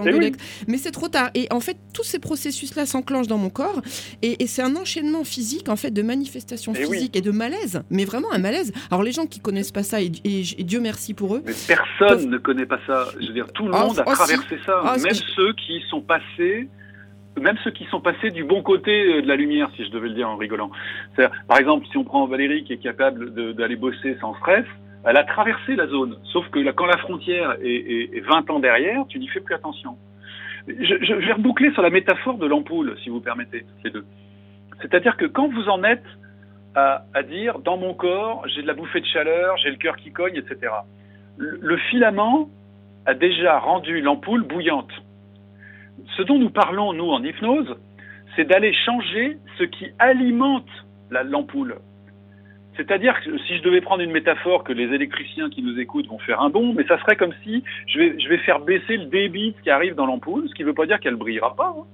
Mais 0.69 0.79
c'est 0.79 0.91
trop 0.91 1.09
tard. 1.09 1.31
Et 1.35 1.47
en 1.51 1.61
fait, 1.61 1.77
tous 1.95 2.05
ces 2.05 2.19
processus-là 2.19 2.87
s'enclenchent 2.87 3.29
dans 3.29 3.39
mon 3.39 3.51
corps, 3.51 3.81
et, 4.23 4.47
c'est 4.47 4.63
un 4.63 4.77
enchaînement 4.77 5.25
physique 5.25 5.69
en 5.69 5.77
fait 5.77 5.91
de 5.91 6.03
manifestations 6.03 6.75
physiques 6.75 7.17
et 7.17 7.21
de 7.21 7.31
malaise, 7.31 7.83
mais 7.91 8.05
vraiment 8.05 8.33
un 8.33 8.39
malaise. 8.39 8.73
Alors 8.91 9.03
les 9.03 9.13
gens 9.13 9.27
qui 9.27 9.41
connaissent 9.41 9.73
pas 9.73 9.83
ça, 9.83 10.01
et, 10.01 10.11
Dieu 10.11 10.81
merci 10.81 11.15
pour 11.15 11.37
eux. 11.37 11.43
Mais 11.47 11.53
personne 11.67 12.29
ne 12.29 12.39
connaît 12.39 12.67
pas 12.67 12.79
ça. 12.87 13.07
Je 13.21 13.29
veux 13.29 13.35
dire, 13.35 13.47
tout 13.53 13.67
le 13.67 13.75
ah, 13.75 13.85
monde 13.85 13.99
a 13.99 14.05
ah, 14.07 14.13
traversé 14.13 14.59
ça, 14.67 14.81
ah, 14.85 14.97
même 14.99 15.15
ceux 15.15 15.53
qui 15.55 15.81
sont 15.89 16.01
passés 16.01 16.69
même 17.41 17.57
ceux 17.65 17.71
qui 17.71 17.85
sont 17.87 18.01
passés 18.01 18.31
du 18.31 18.45
bon 18.45 18.63
côté 18.63 18.91
euh, 18.91 19.23
de 19.23 19.29
la 19.29 19.37
lumière, 19.37 19.71
si 19.77 19.85
je 19.85 19.91
devais 19.91 20.09
le 20.09 20.15
dire 20.15 20.29
en 20.29 20.37
rigolant. 20.37 20.71
Par 21.49 21.59
exemple, 21.59 21.87
si 21.91 21.97
on 21.97 22.05
prend 22.05 22.27
Valérie 22.27 22.65
qui 22.65 22.73
est 22.73 22.83
capable 22.83 23.55
d'aller 23.55 23.77
bosser 23.77 24.17
sans 24.21 24.35
stress, 24.37 24.67
elle 25.05 25.17
a 25.17 25.25
traversé 25.25 25.75
la 25.75 25.87
zone. 25.87 26.17
Sauf 26.25 26.49
que 26.51 26.59
là, 26.59 26.73
quand 26.73 26.87
la 26.87 26.99
frontière 26.99 27.57
est, 27.63 28.17
est, 28.17 28.21
20 28.21 28.51
ans 28.51 28.61
derrière, 28.61 29.05
tu 29.09 29.19
n'y 29.19 29.29
fais 29.29 29.41
plus 29.41 29.55
attention. 29.55 29.97
Je, 30.69 31.15
vais 31.15 31.33
reboucler 31.33 31.73
sur 31.73 31.83
la 31.83 31.91
métaphore 31.91 32.39
de 32.39 32.47
l'ampoule, 32.47 32.97
si 33.03 33.09
vous 33.09 33.21
permettez, 33.21 33.65
ces 33.83 33.91
deux. 33.91 34.05
C'est-à-dire 34.81 35.17
que 35.17 35.27
quand 35.27 35.49
vous 35.49 35.69
en 35.69 35.83
êtes 35.83 36.05
à 36.75 37.23
dire, 37.29 37.59
dans 37.59 37.77
mon 37.77 37.93
corps, 37.93 38.45
j'ai 38.47 38.63
de 38.63 38.67
la 38.67 38.73
bouffée 38.73 39.01
de 39.01 39.07
chaleur, 39.07 39.57
j'ai 39.59 39.71
le 39.71 39.77
cœur 39.77 39.97
qui 39.97 40.11
cogne, 40.11 40.37
etc., 40.37 40.73
le 41.37 41.77
filament 41.91 42.49
a 43.05 43.15
déjà 43.15 43.59
rendu 43.59 44.01
l'ampoule 44.01 44.43
bouillante 44.43 44.93
ce 46.17 46.23
dont 46.23 46.39
nous 46.39 46.51
parlons, 46.51 46.93
nous, 46.93 47.11
en 47.11 47.23
hypnose, 47.23 47.77
c'est 48.37 48.45
d'aller 48.45 48.73
changer 48.73 49.39
ce 49.59 49.65
qui 49.65 49.89
alimente 49.99 50.69
l'ampoule. 51.11 51.77
C'est-à-dire 52.77 53.21
que 53.23 53.37
si 53.39 53.59
je 53.59 53.63
devais 53.63 53.83
prendre 53.83 54.03
une 54.03 54.13
métaphore 54.13 54.65
que 54.65 54.73
les 54.73 54.95
électriciens 54.95 55.51
qui 55.51 55.63
nous 55.63 55.79
écoutent 55.79 56.09
vont 56.09 56.19
faire 56.19 56.41
un 56.41 56.49
bon, 56.49 56.73
mais 56.73 56.85
ça 56.87 56.99
serait 57.01 57.17
comme 57.17 57.35
si 57.45 57.63
je 57.87 57.99
vais, 57.99 58.19
je 58.19 58.29
vais 58.29 58.39
faire 58.39 58.61
baisser 58.61 58.97
le 58.97 59.07
débit 59.07 59.55
qui 59.63 59.71
arrive 59.71 59.95
dans 59.95 60.07
l'ampoule, 60.07 60.49
ce 60.49 60.55
qui 60.55 60.63
ne 60.63 60.69
veut 60.69 60.75
pas 60.75 60.87
dire 60.87 60.99
qu'elle 60.99 61.17
brillera 61.17 61.55
pas, 61.55 61.75
hein. 61.79 61.85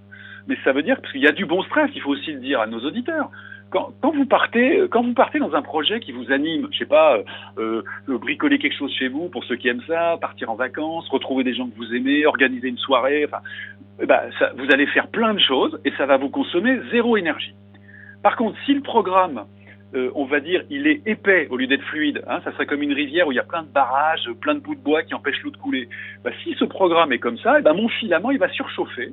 mais 0.47 0.57
ça 0.63 0.73
veut 0.73 0.83
dire 0.83 1.01
parce 1.01 1.13
qu'il 1.13 1.23
y 1.23 1.27
a 1.27 1.33
du 1.33 1.47
bon 1.47 1.63
stress, 1.65 1.91
il 1.97 2.01
faut 2.01 2.11
aussi 2.11 2.33
le 2.33 2.39
dire 2.39 2.61
à 2.61 2.69
nos 2.69 2.79
auditeurs 2.81 3.29
quand, 3.71 3.93
vous 4.03 4.25
partez, 4.25 4.83
quand 4.91 5.03
vous 5.03 5.13
partez 5.13 5.39
dans 5.39 5.55
un 5.55 5.63
projet 5.63 6.01
qui 6.01 6.13
vous 6.13 6.33
anime, 6.33 6.69
je 6.73 6.79
sais 6.79 6.87
pas, 6.87 7.19
euh, 7.59 7.83
euh, 8.09 8.19
bricoler 8.19 8.59
quelque 8.59 8.77
chose 8.77 8.93
chez 8.93 9.09
vous 9.09 9.29
pour 9.29 9.45
ceux 9.45 9.57
qui 9.57 9.69
aiment 9.69 9.83
ça, 9.87 10.17
partir 10.21 10.51
en 10.51 10.55
vacances, 10.55 11.09
retrouver 11.09 11.45
des 11.45 11.55
gens 11.55 11.69
que 11.69 11.77
vous 11.77 11.95
aimez, 11.95 12.25
organiser 12.27 12.69
une 12.69 12.79
soirée, 12.79 13.27
enfin, 13.27 13.43
eh 14.01 14.07
ben, 14.07 14.21
vous 14.57 14.71
allez 14.73 14.87
faire 14.87 15.09
plein 15.09 15.35
de 15.35 15.41
choses 15.41 15.79
et 15.85 15.93
ça 15.99 16.07
va 16.07 16.17
vous 16.17 16.31
consommer 16.31 16.81
zéro 16.91 17.17
énergie. 17.17 17.55
Par 18.23 18.37
contre, 18.37 18.57
si 18.65 18.73
le 18.73 18.81
programme, 18.81 19.45
euh, 19.95 20.11
on 20.15 20.25
va 20.25 20.41
dire, 20.41 20.65
il 20.71 20.87
est 20.87 21.03
épais 21.07 21.49
au 21.51 21.57
lieu 21.57 21.67
d'être 21.67 21.85
fluide, 21.85 22.23
hein, 22.27 22.41
ça 22.45 22.53
serait 22.53 22.67
comme 22.67 22.83
une 22.83 22.93
rivière 22.93 23.27
où 23.27 23.33
il 23.33 23.37
y 23.37 23.41
a 23.41 23.45
plein 23.45 23.63
de 23.63 23.69
barrages, 23.69 24.29
plein 24.41 24.55
de 24.55 24.61
bouts 24.61 24.75
de 24.75 24.81
bois 24.81 25.03
qui 25.03 25.15
empêchent 25.15 25.43
l'eau 25.43 25.51
de 25.51 25.57
couler. 25.57 25.89
Ben, 26.25 26.33
si 26.43 26.55
ce 26.59 26.65
programme 26.65 27.13
est 27.13 27.19
comme 27.19 27.39
ça, 27.39 27.59
eh 27.59 27.63
ben, 27.63 27.75
mon 27.75 27.89
filament 27.89 28.31
il 28.31 28.39
va 28.39 28.49
surchauffer 28.49 29.13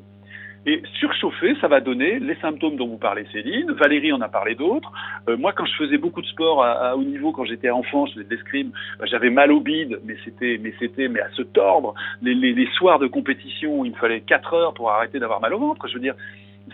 et 0.66 0.82
surchauffer, 1.00 1.56
ça 1.62 1.68
va 1.68 1.80
donner 1.80 2.20
les 2.20 2.36
symptômes 2.38 2.76
dont 2.76 2.88
vous 2.88 2.98
parlez, 2.98 3.26
Céline. 3.32 3.72
Valérie 3.72 4.12
en 4.12 4.22
a 4.22 4.30
parlé 4.30 4.56
d'autres. 4.56 4.92
Euh, 5.30 5.38
moi, 5.38 5.54
quand 5.54 5.66
je 5.66 5.76
faisais 5.76 5.98
beaucoup 5.98 6.22
de 6.22 6.28
sport 6.28 6.64
à, 6.64 6.96
haut 6.96 7.04
niveau, 7.04 7.32
quand 7.32 7.46
j'étais 7.46 7.70
enfant, 7.70 8.08
je 8.08 8.14
faisais 8.14 8.26
de 8.26 8.30
l'escrime, 8.30 8.72
bah, 9.00 9.06
j'avais 9.06 9.30
mal 9.30 9.52
au 9.52 9.60
bide, 9.60 10.00
mais 10.06 10.18
c'était, 10.26 10.60
mais 10.60 10.74
c'était, 10.80 11.08
mais 11.08 11.22
à 11.22 11.30
se 11.32 11.44
tordre. 11.44 11.94
Les, 12.22 12.34
les, 12.34 12.54
les, 12.54 12.68
soirs 12.78 12.98
de 12.98 13.08
compétition, 13.08 13.86
il 13.86 13.92
me 13.92 13.98
fallait 13.98 14.22
4 14.22 14.54
heures 14.54 14.74
pour 14.74 14.90
arrêter 14.90 15.20
d'avoir 15.20 15.40
mal 15.40 15.54
au 15.54 15.60
ventre. 15.60 15.88
Je 15.88 15.94
veux 15.94 16.00
dire, 16.00 16.16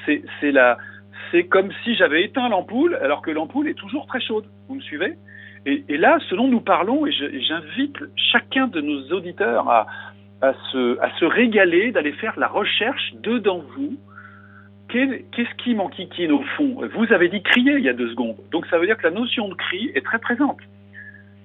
c'est, 0.05 0.23
c'est 0.39 0.51
la, 0.51 0.77
c'est 1.31 1.45
comme 1.45 1.71
si 1.83 1.95
j'avais 1.95 2.23
éteint 2.23 2.47
l'ampoule, 2.47 2.97
alors 3.01 3.21
que 3.21 3.31
l'ampoule 3.31 3.67
est 3.67 3.73
toujours 3.73 4.07
très 4.07 4.21
chaude. 4.21 4.45
Vous 4.69 4.75
me 4.75 4.81
suivez? 4.81 5.15
Et, 5.65 5.83
et, 5.89 5.97
là, 5.97 6.17
ce 6.27 6.33
dont 6.33 6.47
nous 6.47 6.61
parlons, 6.61 7.05
et 7.05 7.11
j'invite 7.11 7.97
chacun 8.15 8.67
de 8.67 8.81
nos 8.81 9.11
auditeurs 9.11 9.69
à, 9.69 9.85
à 10.41 10.53
se, 10.71 11.25
régaler, 11.25 11.91
d'aller 11.91 12.13
faire 12.13 12.33
la 12.39 12.47
recherche 12.47 13.13
dedans 13.21 13.63
vous. 13.75 13.97
Qu'est-ce 14.89 15.55
qui 15.63 15.73
m'enquiquine 15.73 16.31
au 16.31 16.43
fond? 16.57 16.81
Vous 16.93 17.13
avez 17.13 17.29
dit 17.29 17.41
crier 17.41 17.75
il 17.77 17.83
y 17.83 17.89
a 17.89 17.93
deux 17.93 18.09
secondes. 18.09 18.35
Donc 18.51 18.65
ça 18.67 18.77
veut 18.77 18.85
dire 18.85 18.97
que 18.97 19.03
la 19.03 19.11
notion 19.11 19.47
de 19.47 19.53
cri 19.53 19.91
est 19.95 20.05
très 20.05 20.19
présente. 20.19 20.59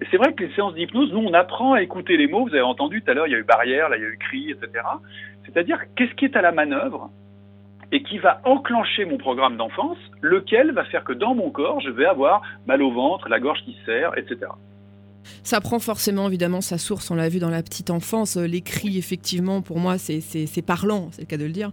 Et 0.01 0.07
c'est 0.11 0.17
vrai 0.17 0.35
que 0.35 0.45
les 0.45 0.53
séances 0.55 0.75
d'hypnose, 0.75 1.13
nous, 1.13 1.21
on 1.21 1.33
apprend 1.33 1.75
à 1.75 1.83
écouter 1.83 2.17
les 2.17 2.27
mots. 2.27 2.45
Vous 2.45 2.55
avez 2.55 2.63
entendu 2.63 3.03
tout 3.03 3.11
à 3.11 3.15
l'heure, 3.15 3.27
il 3.29 3.33
y 3.33 3.37
a 3.37 3.39
eu 3.39 3.45
barrière, 3.45 3.89
là, 3.89 3.97
il 3.97 4.03
y 4.03 4.07
a 4.07 4.09
eu 4.09 4.19
cri, 4.19 4.51
etc. 4.51 4.85
C'est-à-dire, 5.45 5.79
qu'est-ce 5.95 6.13
qui 6.15 6.25
est 6.25 6.37
à 6.37 6.43
la 6.43 6.53
manœuvre 6.53 7.11
et 7.93 8.03
qui 8.03 8.19
va 8.19 8.41
enclencher 8.45 9.05
mon 9.05 9.17
programme 9.17 9.57
d'enfance, 9.57 9.99
lequel 10.21 10.73
va 10.73 10.85
faire 10.85 11.05
que 11.05 11.13
dans 11.13 11.35
mon 11.35 11.51
corps, 11.51 11.81
je 11.81 11.91
vais 11.91 12.07
avoir 12.07 12.43
mal 12.67 12.83
au 12.83 12.91
ventre, 12.91 13.29
la 13.29 13.39
gorge 13.39 13.63
qui 13.65 13.77
serre, 13.87 14.11
etc. 14.19 14.51
Ça 15.43 15.61
prend 15.61 15.79
forcément 15.79 16.29
évidemment 16.29 16.61
sa 16.61 16.79
source, 16.79 17.11
on 17.11 17.15
l'a 17.15 17.29
vu 17.29 17.39
dans 17.39 17.51
la 17.51 17.63
petite 17.63 17.91
enfance. 17.91 18.37
Euh, 18.37 18.47
les 18.47 18.61
cris, 18.61 18.99
effectivement, 18.99 19.63
pour 19.63 19.79
moi, 19.79 19.97
c'est 19.99 20.63
parlant, 20.63 21.11
c'est 21.13 21.23
le 21.23 21.27
cas 21.27 21.37
de 21.37 21.45
le 21.45 21.51
dire. 21.51 21.71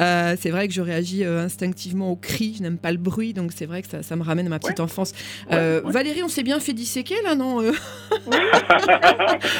Euh, 0.00 0.36
c'est 0.40 0.50
vrai 0.50 0.68
que 0.68 0.74
je 0.74 0.82
réagis 0.82 1.24
euh, 1.24 1.44
instinctivement 1.44 2.10
aux 2.10 2.16
cris, 2.16 2.54
je 2.58 2.62
n'aime 2.62 2.78
pas 2.78 2.92
le 2.92 2.98
bruit, 2.98 3.32
donc 3.32 3.52
c'est 3.54 3.66
vrai 3.66 3.82
que 3.82 3.88
ça, 4.02 4.16
me 4.16 4.22
ramène 4.22 4.46
à 4.46 4.50
ma 4.50 4.58
petite 4.58 4.80
enfance. 4.80 5.12
Valérie, 5.50 6.22
on 6.22 6.28
s'est 6.28 6.42
bien 6.42 6.60
fait 6.60 6.72
disséquer 6.72 7.14
là, 7.24 7.34
non 7.34 7.56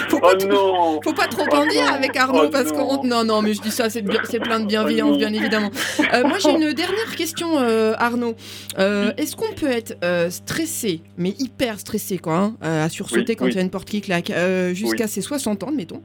faut, 0.09 0.20
pas 0.20 0.35
oh 0.51 1.01
faut 1.03 1.12
pas 1.12 1.27
trop 1.29 1.46
en 1.55 1.66
dire 1.66 1.92
avec 1.92 2.16
Arnaud, 2.16 2.44
oh 2.46 2.51
parce 2.51 2.72
qu'on. 2.72 3.05
Non, 3.05 3.25
non, 3.25 3.42
mais 3.42 3.55
je 3.55 3.61
dis 3.61 3.70
ça, 3.70 3.90
c'est 3.90 4.03
plein 4.03 4.61
de 4.61 4.66
bienveillance, 4.66 5.18
bien 5.18 5.33
évidemment. 5.33 5.70
moi, 6.25 6.38
j'ai 6.38 6.51
une 6.51 6.72
dernière 6.72 7.14
question, 7.16 7.59
Arnaud. 7.99 8.35
Est-ce 8.77 9.37
qu'on 9.37 9.53
peut 9.55 9.70
être 9.70 9.96
stressé, 10.31 11.01
mais 11.16 11.35
hyper 11.38 11.79
stressé, 11.81 12.18
quoi, 12.18 12.37
hein, 12.37 12.57
à 12.61 12.88
quand 13.35 13.47
il 13.47 13.55
y 13.55 13.59
a 13.59 13.62
une 13.62 13.71
porte 13.71 13.89
qui 13.89 14.01
claque, 14.01 14.31
euh, 14.31 14.75
jusqu'à 14.75 15.07
ses 15.07 15.21
60 15.21 15.65
ans, 15.65 15.69
admettons. 15.69 16.03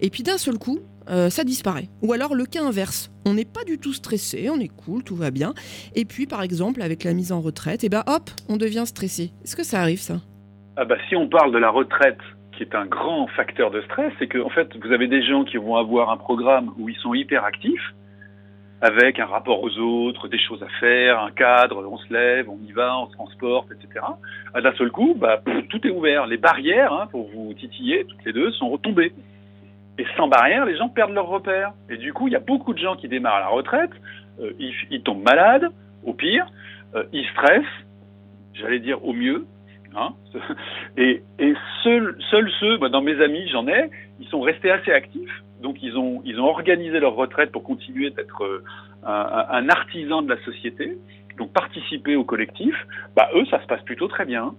Et 0.00 0.10
puis 0.10 0.22
d'un 0.22 0.38
seul 0.38 0.58
coup, 0.58 0.78
euh, 1.08 1.30
ça 1.30 1.44
disparaît. 1.44 1.88
Ou 2.02 2.12
alors 2.12 2.34
le 2.34 2.44
cas 2.44 2.62
inverse, 2.62 3.10
on 3.24 3.34
n'est 3.34 3.44
pas 3.44 3.64
du 3.64 3.78
tout 3.78 3.92
stressé, 3.92 4.50
on 4.50 4.60
est 4.60 4.68
cool, 4.68 5.02
tout 5.02 5.16
va 5.16 5.30
bien. 5.30 5.54
Et 5.94 6.04
puis 6.04 6.26
par 6.26 6.42
exemple, 6.42 6.82
avec 6.82 7.04
la 7.04 7.14
mise 7.14 7.32
en 7.32 7.40
retraite, 7.40 7.82
et 7.84 7.86
eh 7.86 7.90
ben 7.90 8.02
hop, 8.06 8.30
on 8.48 8.56
devient 8.56 8.84
stressé. 8.86 9.32
Est-ce 9.44 9.56
que 9.56 9.64
ça 9.64 9.80
arrive 9.80 10.00
ça? 10.00 10.20
Ah 10.76 10.84
bah, 10.84 10.96
Si 11.08 11.16
on 11.16 11.28
parle 11.28 11.52
de 11.52 11.58
la 11.58 11.70
retraite, 11.70 12.18
qui 12.52 12.64
est 12.64 12.74
un 12.74 12.86
grand 12.86 13.28
facteur 13.28 13.70
de 13.70 13.80
stress, 13.82 14.12
c'est 14.18 14.26
que 14.26 14.38
en 14.38 14.50
fait, 14.50 14.68
vous 14.84 14.92
avez 14.92 15.06
des 15.06 15.22
gens 15.22 15.44
qui 15.44 15.56
vont 15.56 15.76
avoir 15.76 16.10
un 16.10 16.16
programme 16.16 16.72
où 16.78 16.88
ils 16.88 16.96
sont 16.96 17.14
hyper 17.14 17.44
actifs, 17.44 17.94
avec 18.80 19.18
un 19.18 19.26
rapport 19.26 19.62
aux 19.62 19.76
autres, 19.78 20.28
des 20.28 20.38
choses 20.38 20.62
à 20.62 20.68
faire, 20.80 21.20
un 21.20 21.30
cadre, 21.30 21.84
on 21.90 21.98
se 21.98 22.12
lève, 22.12 22.48
on 22.48 22.58
y 22.64 22.72
va, 22.72 22.98
on 22.98 23.06
se 23.08 23.12
transporte, 23.12 23.68
etc. 23.72 24.04
D'un 24.54 24.72
seul 24.74 24.90
coup, 24.90 25.14
bah, 25.16 25.42
tout 25.68 25.86
est 25.86 25.90
ouvert. 25.90 26.26
Les 26.26 26.36
barrières, 26.36 26.92
hein, 26.92 27.08
pour 27.10 27.28
vous 27.28 27.52
titiller, 27.54 28.04
toutes 28.04 28.24
les 28.24 28.32
deux, 28.32 28.52
sont 28.52 28.68
retombées. 28.68 29.12
Et 29.98 30.06
sans 30.16 30.28
barrière, 30.28 30.64
les 30.64 30.76
gens 30.76 30.88
perdent 30.88 31.12
leur 31.12 31.26
repère. 31.26 31.72
Et 31.90 31.96
du 31.96 32.12
coup, 32.12 32.28
il 32.28 32.32
y 32.32 32.36
a 32.36 32.40
beaucoup 32.40 32.72
de 32.72 32.78
gens 32.78 32.94
qui 32.94 33.08
démarrent 33.08 33.36
à 33.36 33.40
la 33.40 33.48
retraite, 33.48 33.90
euh, 34.40 34.52
ils, 34.60 35.02
tombent 35.02 35.24
malades, 35.24 35.72
au 36.04 36.14
pire, 36.14 36.46
euh, 36.94 37.02
ils 37.12 37.26
stressent, 37.30 37.64
j'allais 38.54 38.78
dire 38.78 39.04
au 39.04 39.12
mieux, 39.12 39.46
hein, 39.96 40.10
et, 40.96 41.24
et 41.40 41.54
seuls, 41.82 42.16
seuls 42.30 42.50
ceux, 42.60 42.78
bah, 42.78 42.88
dans 42.88 43.02
mes 43.02 43.20
amis, 43.20 43.48
j'en 43.48 43.66
ai, 43.66 43.90
ils 44.20 44.28
sont 44.28 44.40
restés 44.40 44.70
assez 44.70 44.92
actifs 44.92 45.42
donc 45.60 45.76
ils 45.82 45.96
ont, 45.96 46.22
ils 46.24 46.40
ont 46.40 46.46
organisé 46.46 47.00
leur 47.00 47.14
retraite 47.14 47.50
pour 47.50 47.62
continuer 47.62 48.10
d'être 48.10 48.42
euh, 48.42 48.64
un, 49.04 49.68
artisan 49.68 50.22
de 50.22 50.28
la 50.28 50.42
société, 50.44 50.96
donc 51.36 51.52
participer 51.52 52.16
au 52.16 52.24
collectif. 52.24 52.74
Bah, 53.16 53.28
eux, 53.34 53.44
ça 53.50 53.60
se 53.60 53.66
passe 53.66 53.82
plutôt 53.82 54.08
très 54.08 54.24
bien. 54.24 54.54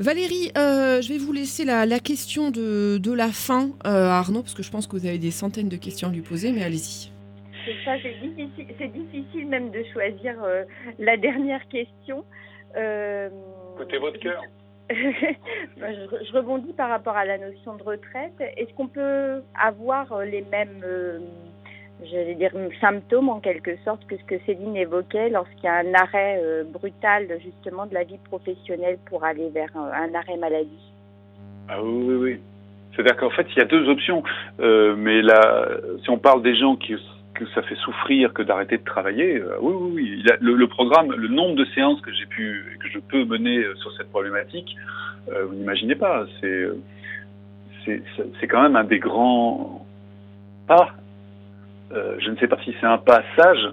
Valérie, 0.00 0.50
euh, 0.58 1.00
je 1.00 1.08
vais 1.12 1.18
vous 1.18 1.32
laisser 1.32 1.64
la, 1.64 1.86
question 2.00 2.50
de, 2.50 2.98
de, 2.98 3.12
la 3.12 3.28
fin 3.28 3.70
euh, 3.86 4.08
à 4.08 4.18
Arnaud, 4.18 4.42
parce 4.42 4.54
que 4.54 4.62
je 4.62 4.70
pense 4.70 4.86
que 4.86 4.96
vous 4.96 5.06
avez 5.06 5.18
des 5.18 5.30
centaines 5.30 5.68
de 5.68 5.76
questions 5.76 6.08
à 6.08 6.12
lui 6.12 6.22
poser, 6.22 6.52
mais 6.52 6.64
allez-y. 6.64 7.12
C'est 7.64 7.84
ça, 7.84 7.92
c'est 8.02 8.92
difficile, 8.92 9.46
même 9.48 9.70
de 9.70 9.82
choisir 9.92 10.34
la 10.98 11.16
dernière 11.16 11.66
question. 11.68 12.24
Côté 13.78 13.98
votre 13.98 14.18
cœur. 14.18 14.42
je, 14.90 16.32
rebondis 16.36 16.72
par 16.74 16.90
rapport 16.90 17.16
à 17.16 17.24
la 17.24 17.38
notion 17.38 17.76
de 17.76 17.82
retraite. 17.82 18.34
Est-ce 18.56 18.72
qu'on 18.74 18.88
peut 18.88 19.42
avoir 19.58 20.12
euh, 20.12 20.24
les 20.24 20.42
mêmes, 20.42 20.82
euh, 20.84 21.18
dire, 22.34 22.52
symptômes 22.80 23.30
en 23.30 23.40
quelque 23.40 23.76
sorte 23.84 24.06
que 24.06 24.16
ce 24.16 24.24
que 24.24 24.34
Céline 24.44 24.76
évoquait 24.76 25.30
lorsqu'il 25.30 25.64
y 25.64 25.68
a 25.68 25.76
un 25.76 25.94
arrêt 25.94 26.40
euh, 26.42 26.64
brutal 26.64 27.28
justement 27.42 27.86
de 27.86 27.94
la 27.94 28.04
vie 28.04 28.18
professionnelle 28.28 28.98
pour 29.06 29.24
aller 29.24 29.48
vers 29.50 29.74
un, 29.74 30.14
arrêt 30.14 30.36
maladie? 30.36 30.92
Ah 31.68 31.82
oui, 31.82 32.04
oui, 32.06 32.14
oui. 32.16 32.40
C'est-à-dire 32.94 33.16
qu'en 33.16 33.30
fait, 33.30 33.46
il 33.50 33.58
y 33.58 33.62
a 33.62 33.64
deux 33.64 33.88
options. 33.88 34.22
Mais 34.58 35.20
là, 35.20 35.66
si 36.04 36.10
on 36.10 36.18
parle 36.18 36.42
des 36.42 36.54
gens 36.54 36.76
qui 36.76 36.94
que 37.34 37.46
ça 37.54 37.62
fait 37.62 37.74
souffrir 37.76 38.32
que 38.32 38.42
d'arrêter 38.42 38.78
de 38.78 38.84
travailler, 38.84 39.38
euh, 39.38 39.56
oui, 39.60 39.74
oui, 39.74 39.90
oui. 39.94 40.24
Le, 40.40 40.66
programme, 40.66 41.12
le 41.12 41.28
nombre 41.28 41.56
de 41.56 41.64
séances 41.74 42.00
que 42.00 42.12
j'ai 42.12 42.26
pu, 42.26 42.78
que 42.80 42.88
je 42.88 42.98
peux 42.98 43.24
mener 43.24 43.62
sur 43.76 43.92
cette 43.96 44.10
problématique, 44.10 44.76
vous 45.26 45.54
n'imaginez 45.54 45.94
pas. 45.94 46.26
C'est, 46.40 46.68
c'est, 47.84 48.02
c'est 48.40 48.46
quand 48.46 48.62
même 48.62 48.76
un 48.76 48.84
des 48.84 48.98
grands 48.98 49.86
pas 50.66 50.94
euh, 51.94 52.16
je 52.18 52.30
ne 52.30 52.36
sais 52.36 52.48
pas 52.48 52.58
si 52.64 52.74
c'est 52.80 52.86
un 52.86 52.98
passage, 52.98 53.70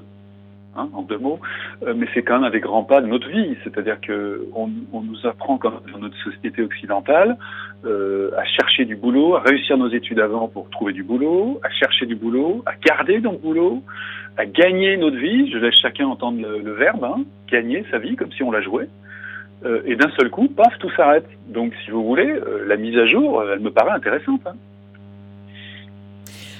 hein, 0.76 0.90
en 0.94 1.02
deux 1.02 1.18
mots, 1.18 1.40
euh, 1.84 1.94
mais 1.96 2.08
c'est 2.14 2.24
quand 2.24 2.36
même 2.36 2.44
un 2.46 2.50
des 2.50 2.60
grands 2.60 2.84
pas 2.84 3.02
de 3.02 3.08
notre 3.08 3.28
vie. 3.30 3.56
C'est-à-dire 3.64 4.00
que 4.02 4.48
on, 4.54 4.68
nous 4.68 5.26
apprend 5.26 5.58
quand 5.58 5.72
même 5.72 5.94
dans 5.94 6.00
notre 6.00 6.18
société 6.18 6.62
occidentale 6.62 7.38
euh, 7.86 8.32
à 8.38 8.46
chercher 8.46 8.86
du 8.86 8.96
boulot, 8.96 9.36
à 9.36 9.42
réussir 9.42 9.78
nos 9.78 9.90
études 9.90 10.20
avant 10.20 10.48
pour 10.48 10.70
trouver 10.70 10.94
du 10.94 11.04
boulot, 11.04 11.60
à 11.64 11.70
chercher 11.70 12.06
du 12.06 12.16
boulot, 12.16 12.64
à 12.66 12.74
garder 12.76 13.20
notre 13.20 13.40
boulot, 13.40 13.84
à 14.38 14.46
gagner 14.46 14.98
notre 14.98 15.18
vie. 15.18 15.52
Je 15.52 15.58
laisse 15.58 15.76
chacun 15.82 16.08
entendre 16.08 16.42
le, 16.42 16.72
verbe, 16.74 17.04
hein, 17.04 17.24
gagner 17.52 17.86
sa 17.92 17.98
vie 17.98 18.16
comme 18.16 18.32
si 18.32 18.44
on 18.44 18.52
la 18.52 18.62
jouait. 18.62 18.88
et 19.86 19.96
d'un 19.96 20.10
seul 20.18 20.30
coup, 20.30 20.48
paf, 20.48 20.78
tout 20.80 20.90
s'arrête. 20.92 21.28
Donc, 21.48 21.74
si 21.86 21.92
vous 21.92 22.04
voulez, 22.04 22.34
la 22.66 22.78
mise 22.78 22.98
à 22.98 23.06
jour, 23.06 23.44
elle 23.44 23.60
me 23.60 23.72
paraît 23.72 23.92
intéressante. 23.92 24.42
Hein. 24.48 24.56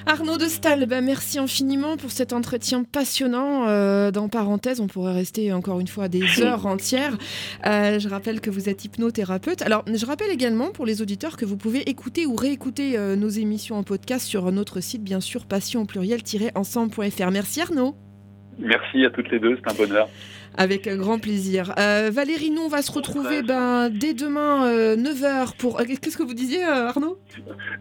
Arnaud 0.06 0.36
de 0.36 0.46
Stahl, 0.46 0.86
bah, 0.86 1.00
merci 1.00 1.38
infiniment 1.38 1.96
pour 1.96 2.10
cet 2.10 2.32
entretien 2.32 2.84
passionnant. 2.84 3.68
Euh, 3.68 4.10
dans 4.10 4.28
parenthèse, 4.28 4.80
on 4.80 4.88
pourrait 4.88 5.12
rester 5.12 5.52
encore 5.52 5.80
une 5.80 5.86
fois 5.86 6.08
des 6.08 6.22
heures 6.42 6.66
entières. 6.66 7.16
Euh, 7.66 7.98
je 7.98 8.08
rappelle 8.08 8.40
que 8.40 8.50
vous 8.50 8.68
êtes 8.68 8.84
hypnothérapeute. 8.84 9.62
Alors, 9.62 9.84
je 9.86 10.04
rappelle 10.04 10.30
également 10.30 10.70
pour 10.70 10.86
les 10.86 11.02
auditeurs 11.02 11.36
que 11.36 11.44
vous 11.44 11.56
pouvez 11.56 11.88
écouter 11.88 12.26
ou 12.26 12.34
réécouter 12.34 12.98
euh, 12.98 13.14
nos 13.14 13.28
émissions 13.28 13.76
en 13.76 13.84
podcast 13.84 14.26
sur 14.26 14.50
notre 14.50 14.80
site, 14.80 15.04
bien 15.04 15.20
sûr, 15.20 15.46
passion 15.46 15.86
pluriel-ensemble.fr. 15.86 17.30
Merci 17.30 17.60
Arnaud. 17.60 17.94
Merci 18.58 19.04
à 19.04 19.10
toutes 19.10 19.30
les 19.30 19.38
deux, 19.38 19.56
c'est 19.56 19.70
un 19.70 19.74
bonheur. 19.74 20.08
Avec 20.56 20.86
grand 20.88 21.18
plaisir. 21.18 21.72
Euh, 21.78 22.10
Valérie, 22.12 22.50
nous, 22.50 22.62
on 22.62 22.68
va 22.68 22.82
se 22.82 22.92
retrouver 22.92 23.42
ben, 23.42 23.88
dès 23.88 24.12
demain, 24.12 24.66
9h, 24.96 25.24
euh, 25.24 25.44
pour... 25.58 25.80
Euh, 25.80 25.84
qu'est-ce 25.84 26.16
que 26.16 26.22
vous 26.22 26.34
disiez, 26.34 26.62
Arnaud? 26.62 27.18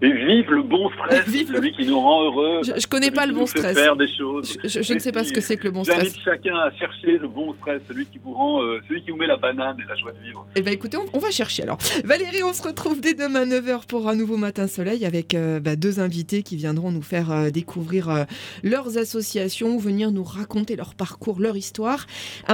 Et 0.01 0.11
vive 0.11 0.49
le 0.51 0.63
bon 0.63 0.89
stress, 0.89 1.27
vive 1.27 1.47
celui 1.53 1.73
qui 1.73 1.85
nous 1.85 1.99
rend 1.99 2.23
heureux. 2.23 2.61
Je, 2.63 2.71
ne 2.71 2.87
connais 2.87 3.11
pas 3.11 3.25
le 3.25 3.33
bon 3.33 3.45
stress. 3.45 3.77
faire 3.77 3.95
des 3.95 4.07
choses. 4.07 4.57
Je, 4.63 4.93
ne 4.93 4.99
sais 4.99 5.11
pas 5.11 5.23
ce 5.23 5.33
que 5.33 5.41
c'est 5.41 5.57
que 5.57 5.65
le 5.65 5.71
bon 5.71 5.83
stress. 5.83 5.99
J'invite 5.99 6.21
chacun 6.23 6.55
à 6.55 6.71
chercher 6.71 7.17
le 7.17 7.27
bon 7.27 7.53
stress, 7.55 7.81
celui 7.87 8.05
qui 8.05 8.19
vous 8.23 8.33
rend, 8.33 8.61
celui 8.87 9.03
qui 9.03 9.11
vous 9.11 9.17
met 9.17 9.27
la 9.27 9.37
banane 9.37 9.77
et 9.79 9.87
la 9.87 9.95
joie 9.95 10.13
de 10.13 10.25
vivre. 10.25 10.45
Eh 10.55 10.61
bien, 10.61 10.71
écoutez, 10.71 10.97
on, 11.13 11.19
va 11.19 11.31
chercher 11.31 11.63
alors. 11.63 11.77
Valérie, 12.05 12.43
on 12.43 12.53
se 12.53 12.63
retrouve 12.63 13.01
dès 13.01 13.13
demain, 13.13 13.45
9h, 13.45 13.85
pour 13.85 14.07
un 14.07 14.15
nouveau 14.15 14.37
Matin 14.37 14.67
Soleil 14.67 15.05
avec 15.05 15.35
bah, 15.61 15.75
deux 15.75 15.99
invités 15.99 16.41
qui 16.43 16.55
viendront 16.55 16.91
nous 16.91 17.01
faire 17.01 17.51
découvrir 17.51 18.25
leurs 18.63 18.97
associations, 18.97 19.77
venir 19.77 20.11
nous 20.11 20.23
raconter 20.23 20.75
leur 20.77 20.95
parcours, 20.95 21.39
leur 21.41 21.57
histoire. 21.57 22.07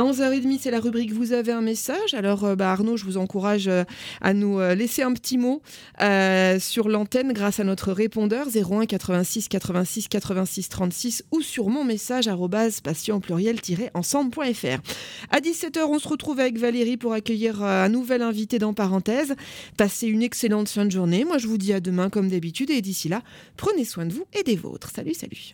11h30, 0.08 0.60
c'est 0.62 0.72
la 0.72 0.80
rubrique 0.80 1.12
Vous 1.12 1.34
avez 1.34 1.52
un 1.52 1.60
message. 1.60 2.13
Alors, 2.13 2.46
euh, 2.46 2.56
bah, 2.56 2.72
Arnaud, 2.72 2.96
je 2.96 3.04
vous 3.04 3.17
encourage 3.17 3.67
euh, 3.67 3.84
à 4.22 4.34
nous 4.34 4.58
euh, 4.60 4.74
laisser 4.74 5.02
un 5.02 5.12
petit 5.12 5.38
mot 5.38 5.62
sur 6.60 6.88
l'antenne 6.88 7.34
grâce 7.34 7.60
à 7.60 7.63
notre 7.63 7.91
répondeur 7.91 8.48
01 8.48 8.86
86 8.86 9.50
86 9.50 10.08
86 10.08 10.70
36 10.70 11.24
ou 11.32 11.41
sur 11.41 11.67
mon 11.70 11.84
message 11.84 12.30
patient 12.84 13.20
pluriel-ensemble.fr. 13.20 14.80
À 15.32 15.39
17h, 15.39 15.80
on 15.89 16.00
se 16.00 16.08
retrouve 16.08 16.39
avec 16.39 16.58
Valérie 16.58 16.98
pour 16.98 17.13
accueillir 17.13 17.63
un 17.63 17.89
nouvel 17.89 18.22
invité 18.22 18.60
dans 18.60 18.74
parenthèse. 18.74 19.36
Passez 19.78 20.08
une 20.08 20.22
excellente 20.22 20.70
fin 20.70 20.86
de 20.86 20.91
journée. 20.91 21.26
Moi, 21.26 21.38
je 21.38 21.48
vous 21.48 21.58
dis 21.58 21.74
à 21.74 21.80
demain 21.80 22.10
comme 22.10 22.30
d'habitude 22.30 22.70
et 22.70 22.82
d'ici 22.82 23.10
là, 23.10 23.24
prenez 23.58 23.84
soin 23.84 24.06
de 24.06 24.13
vous 24.13 24.26
et 24.34 24.43
des 24.43 24.56
vôtres. 24.56 24.91
Salut, 24.96 25.13
salut. 25.13 25.54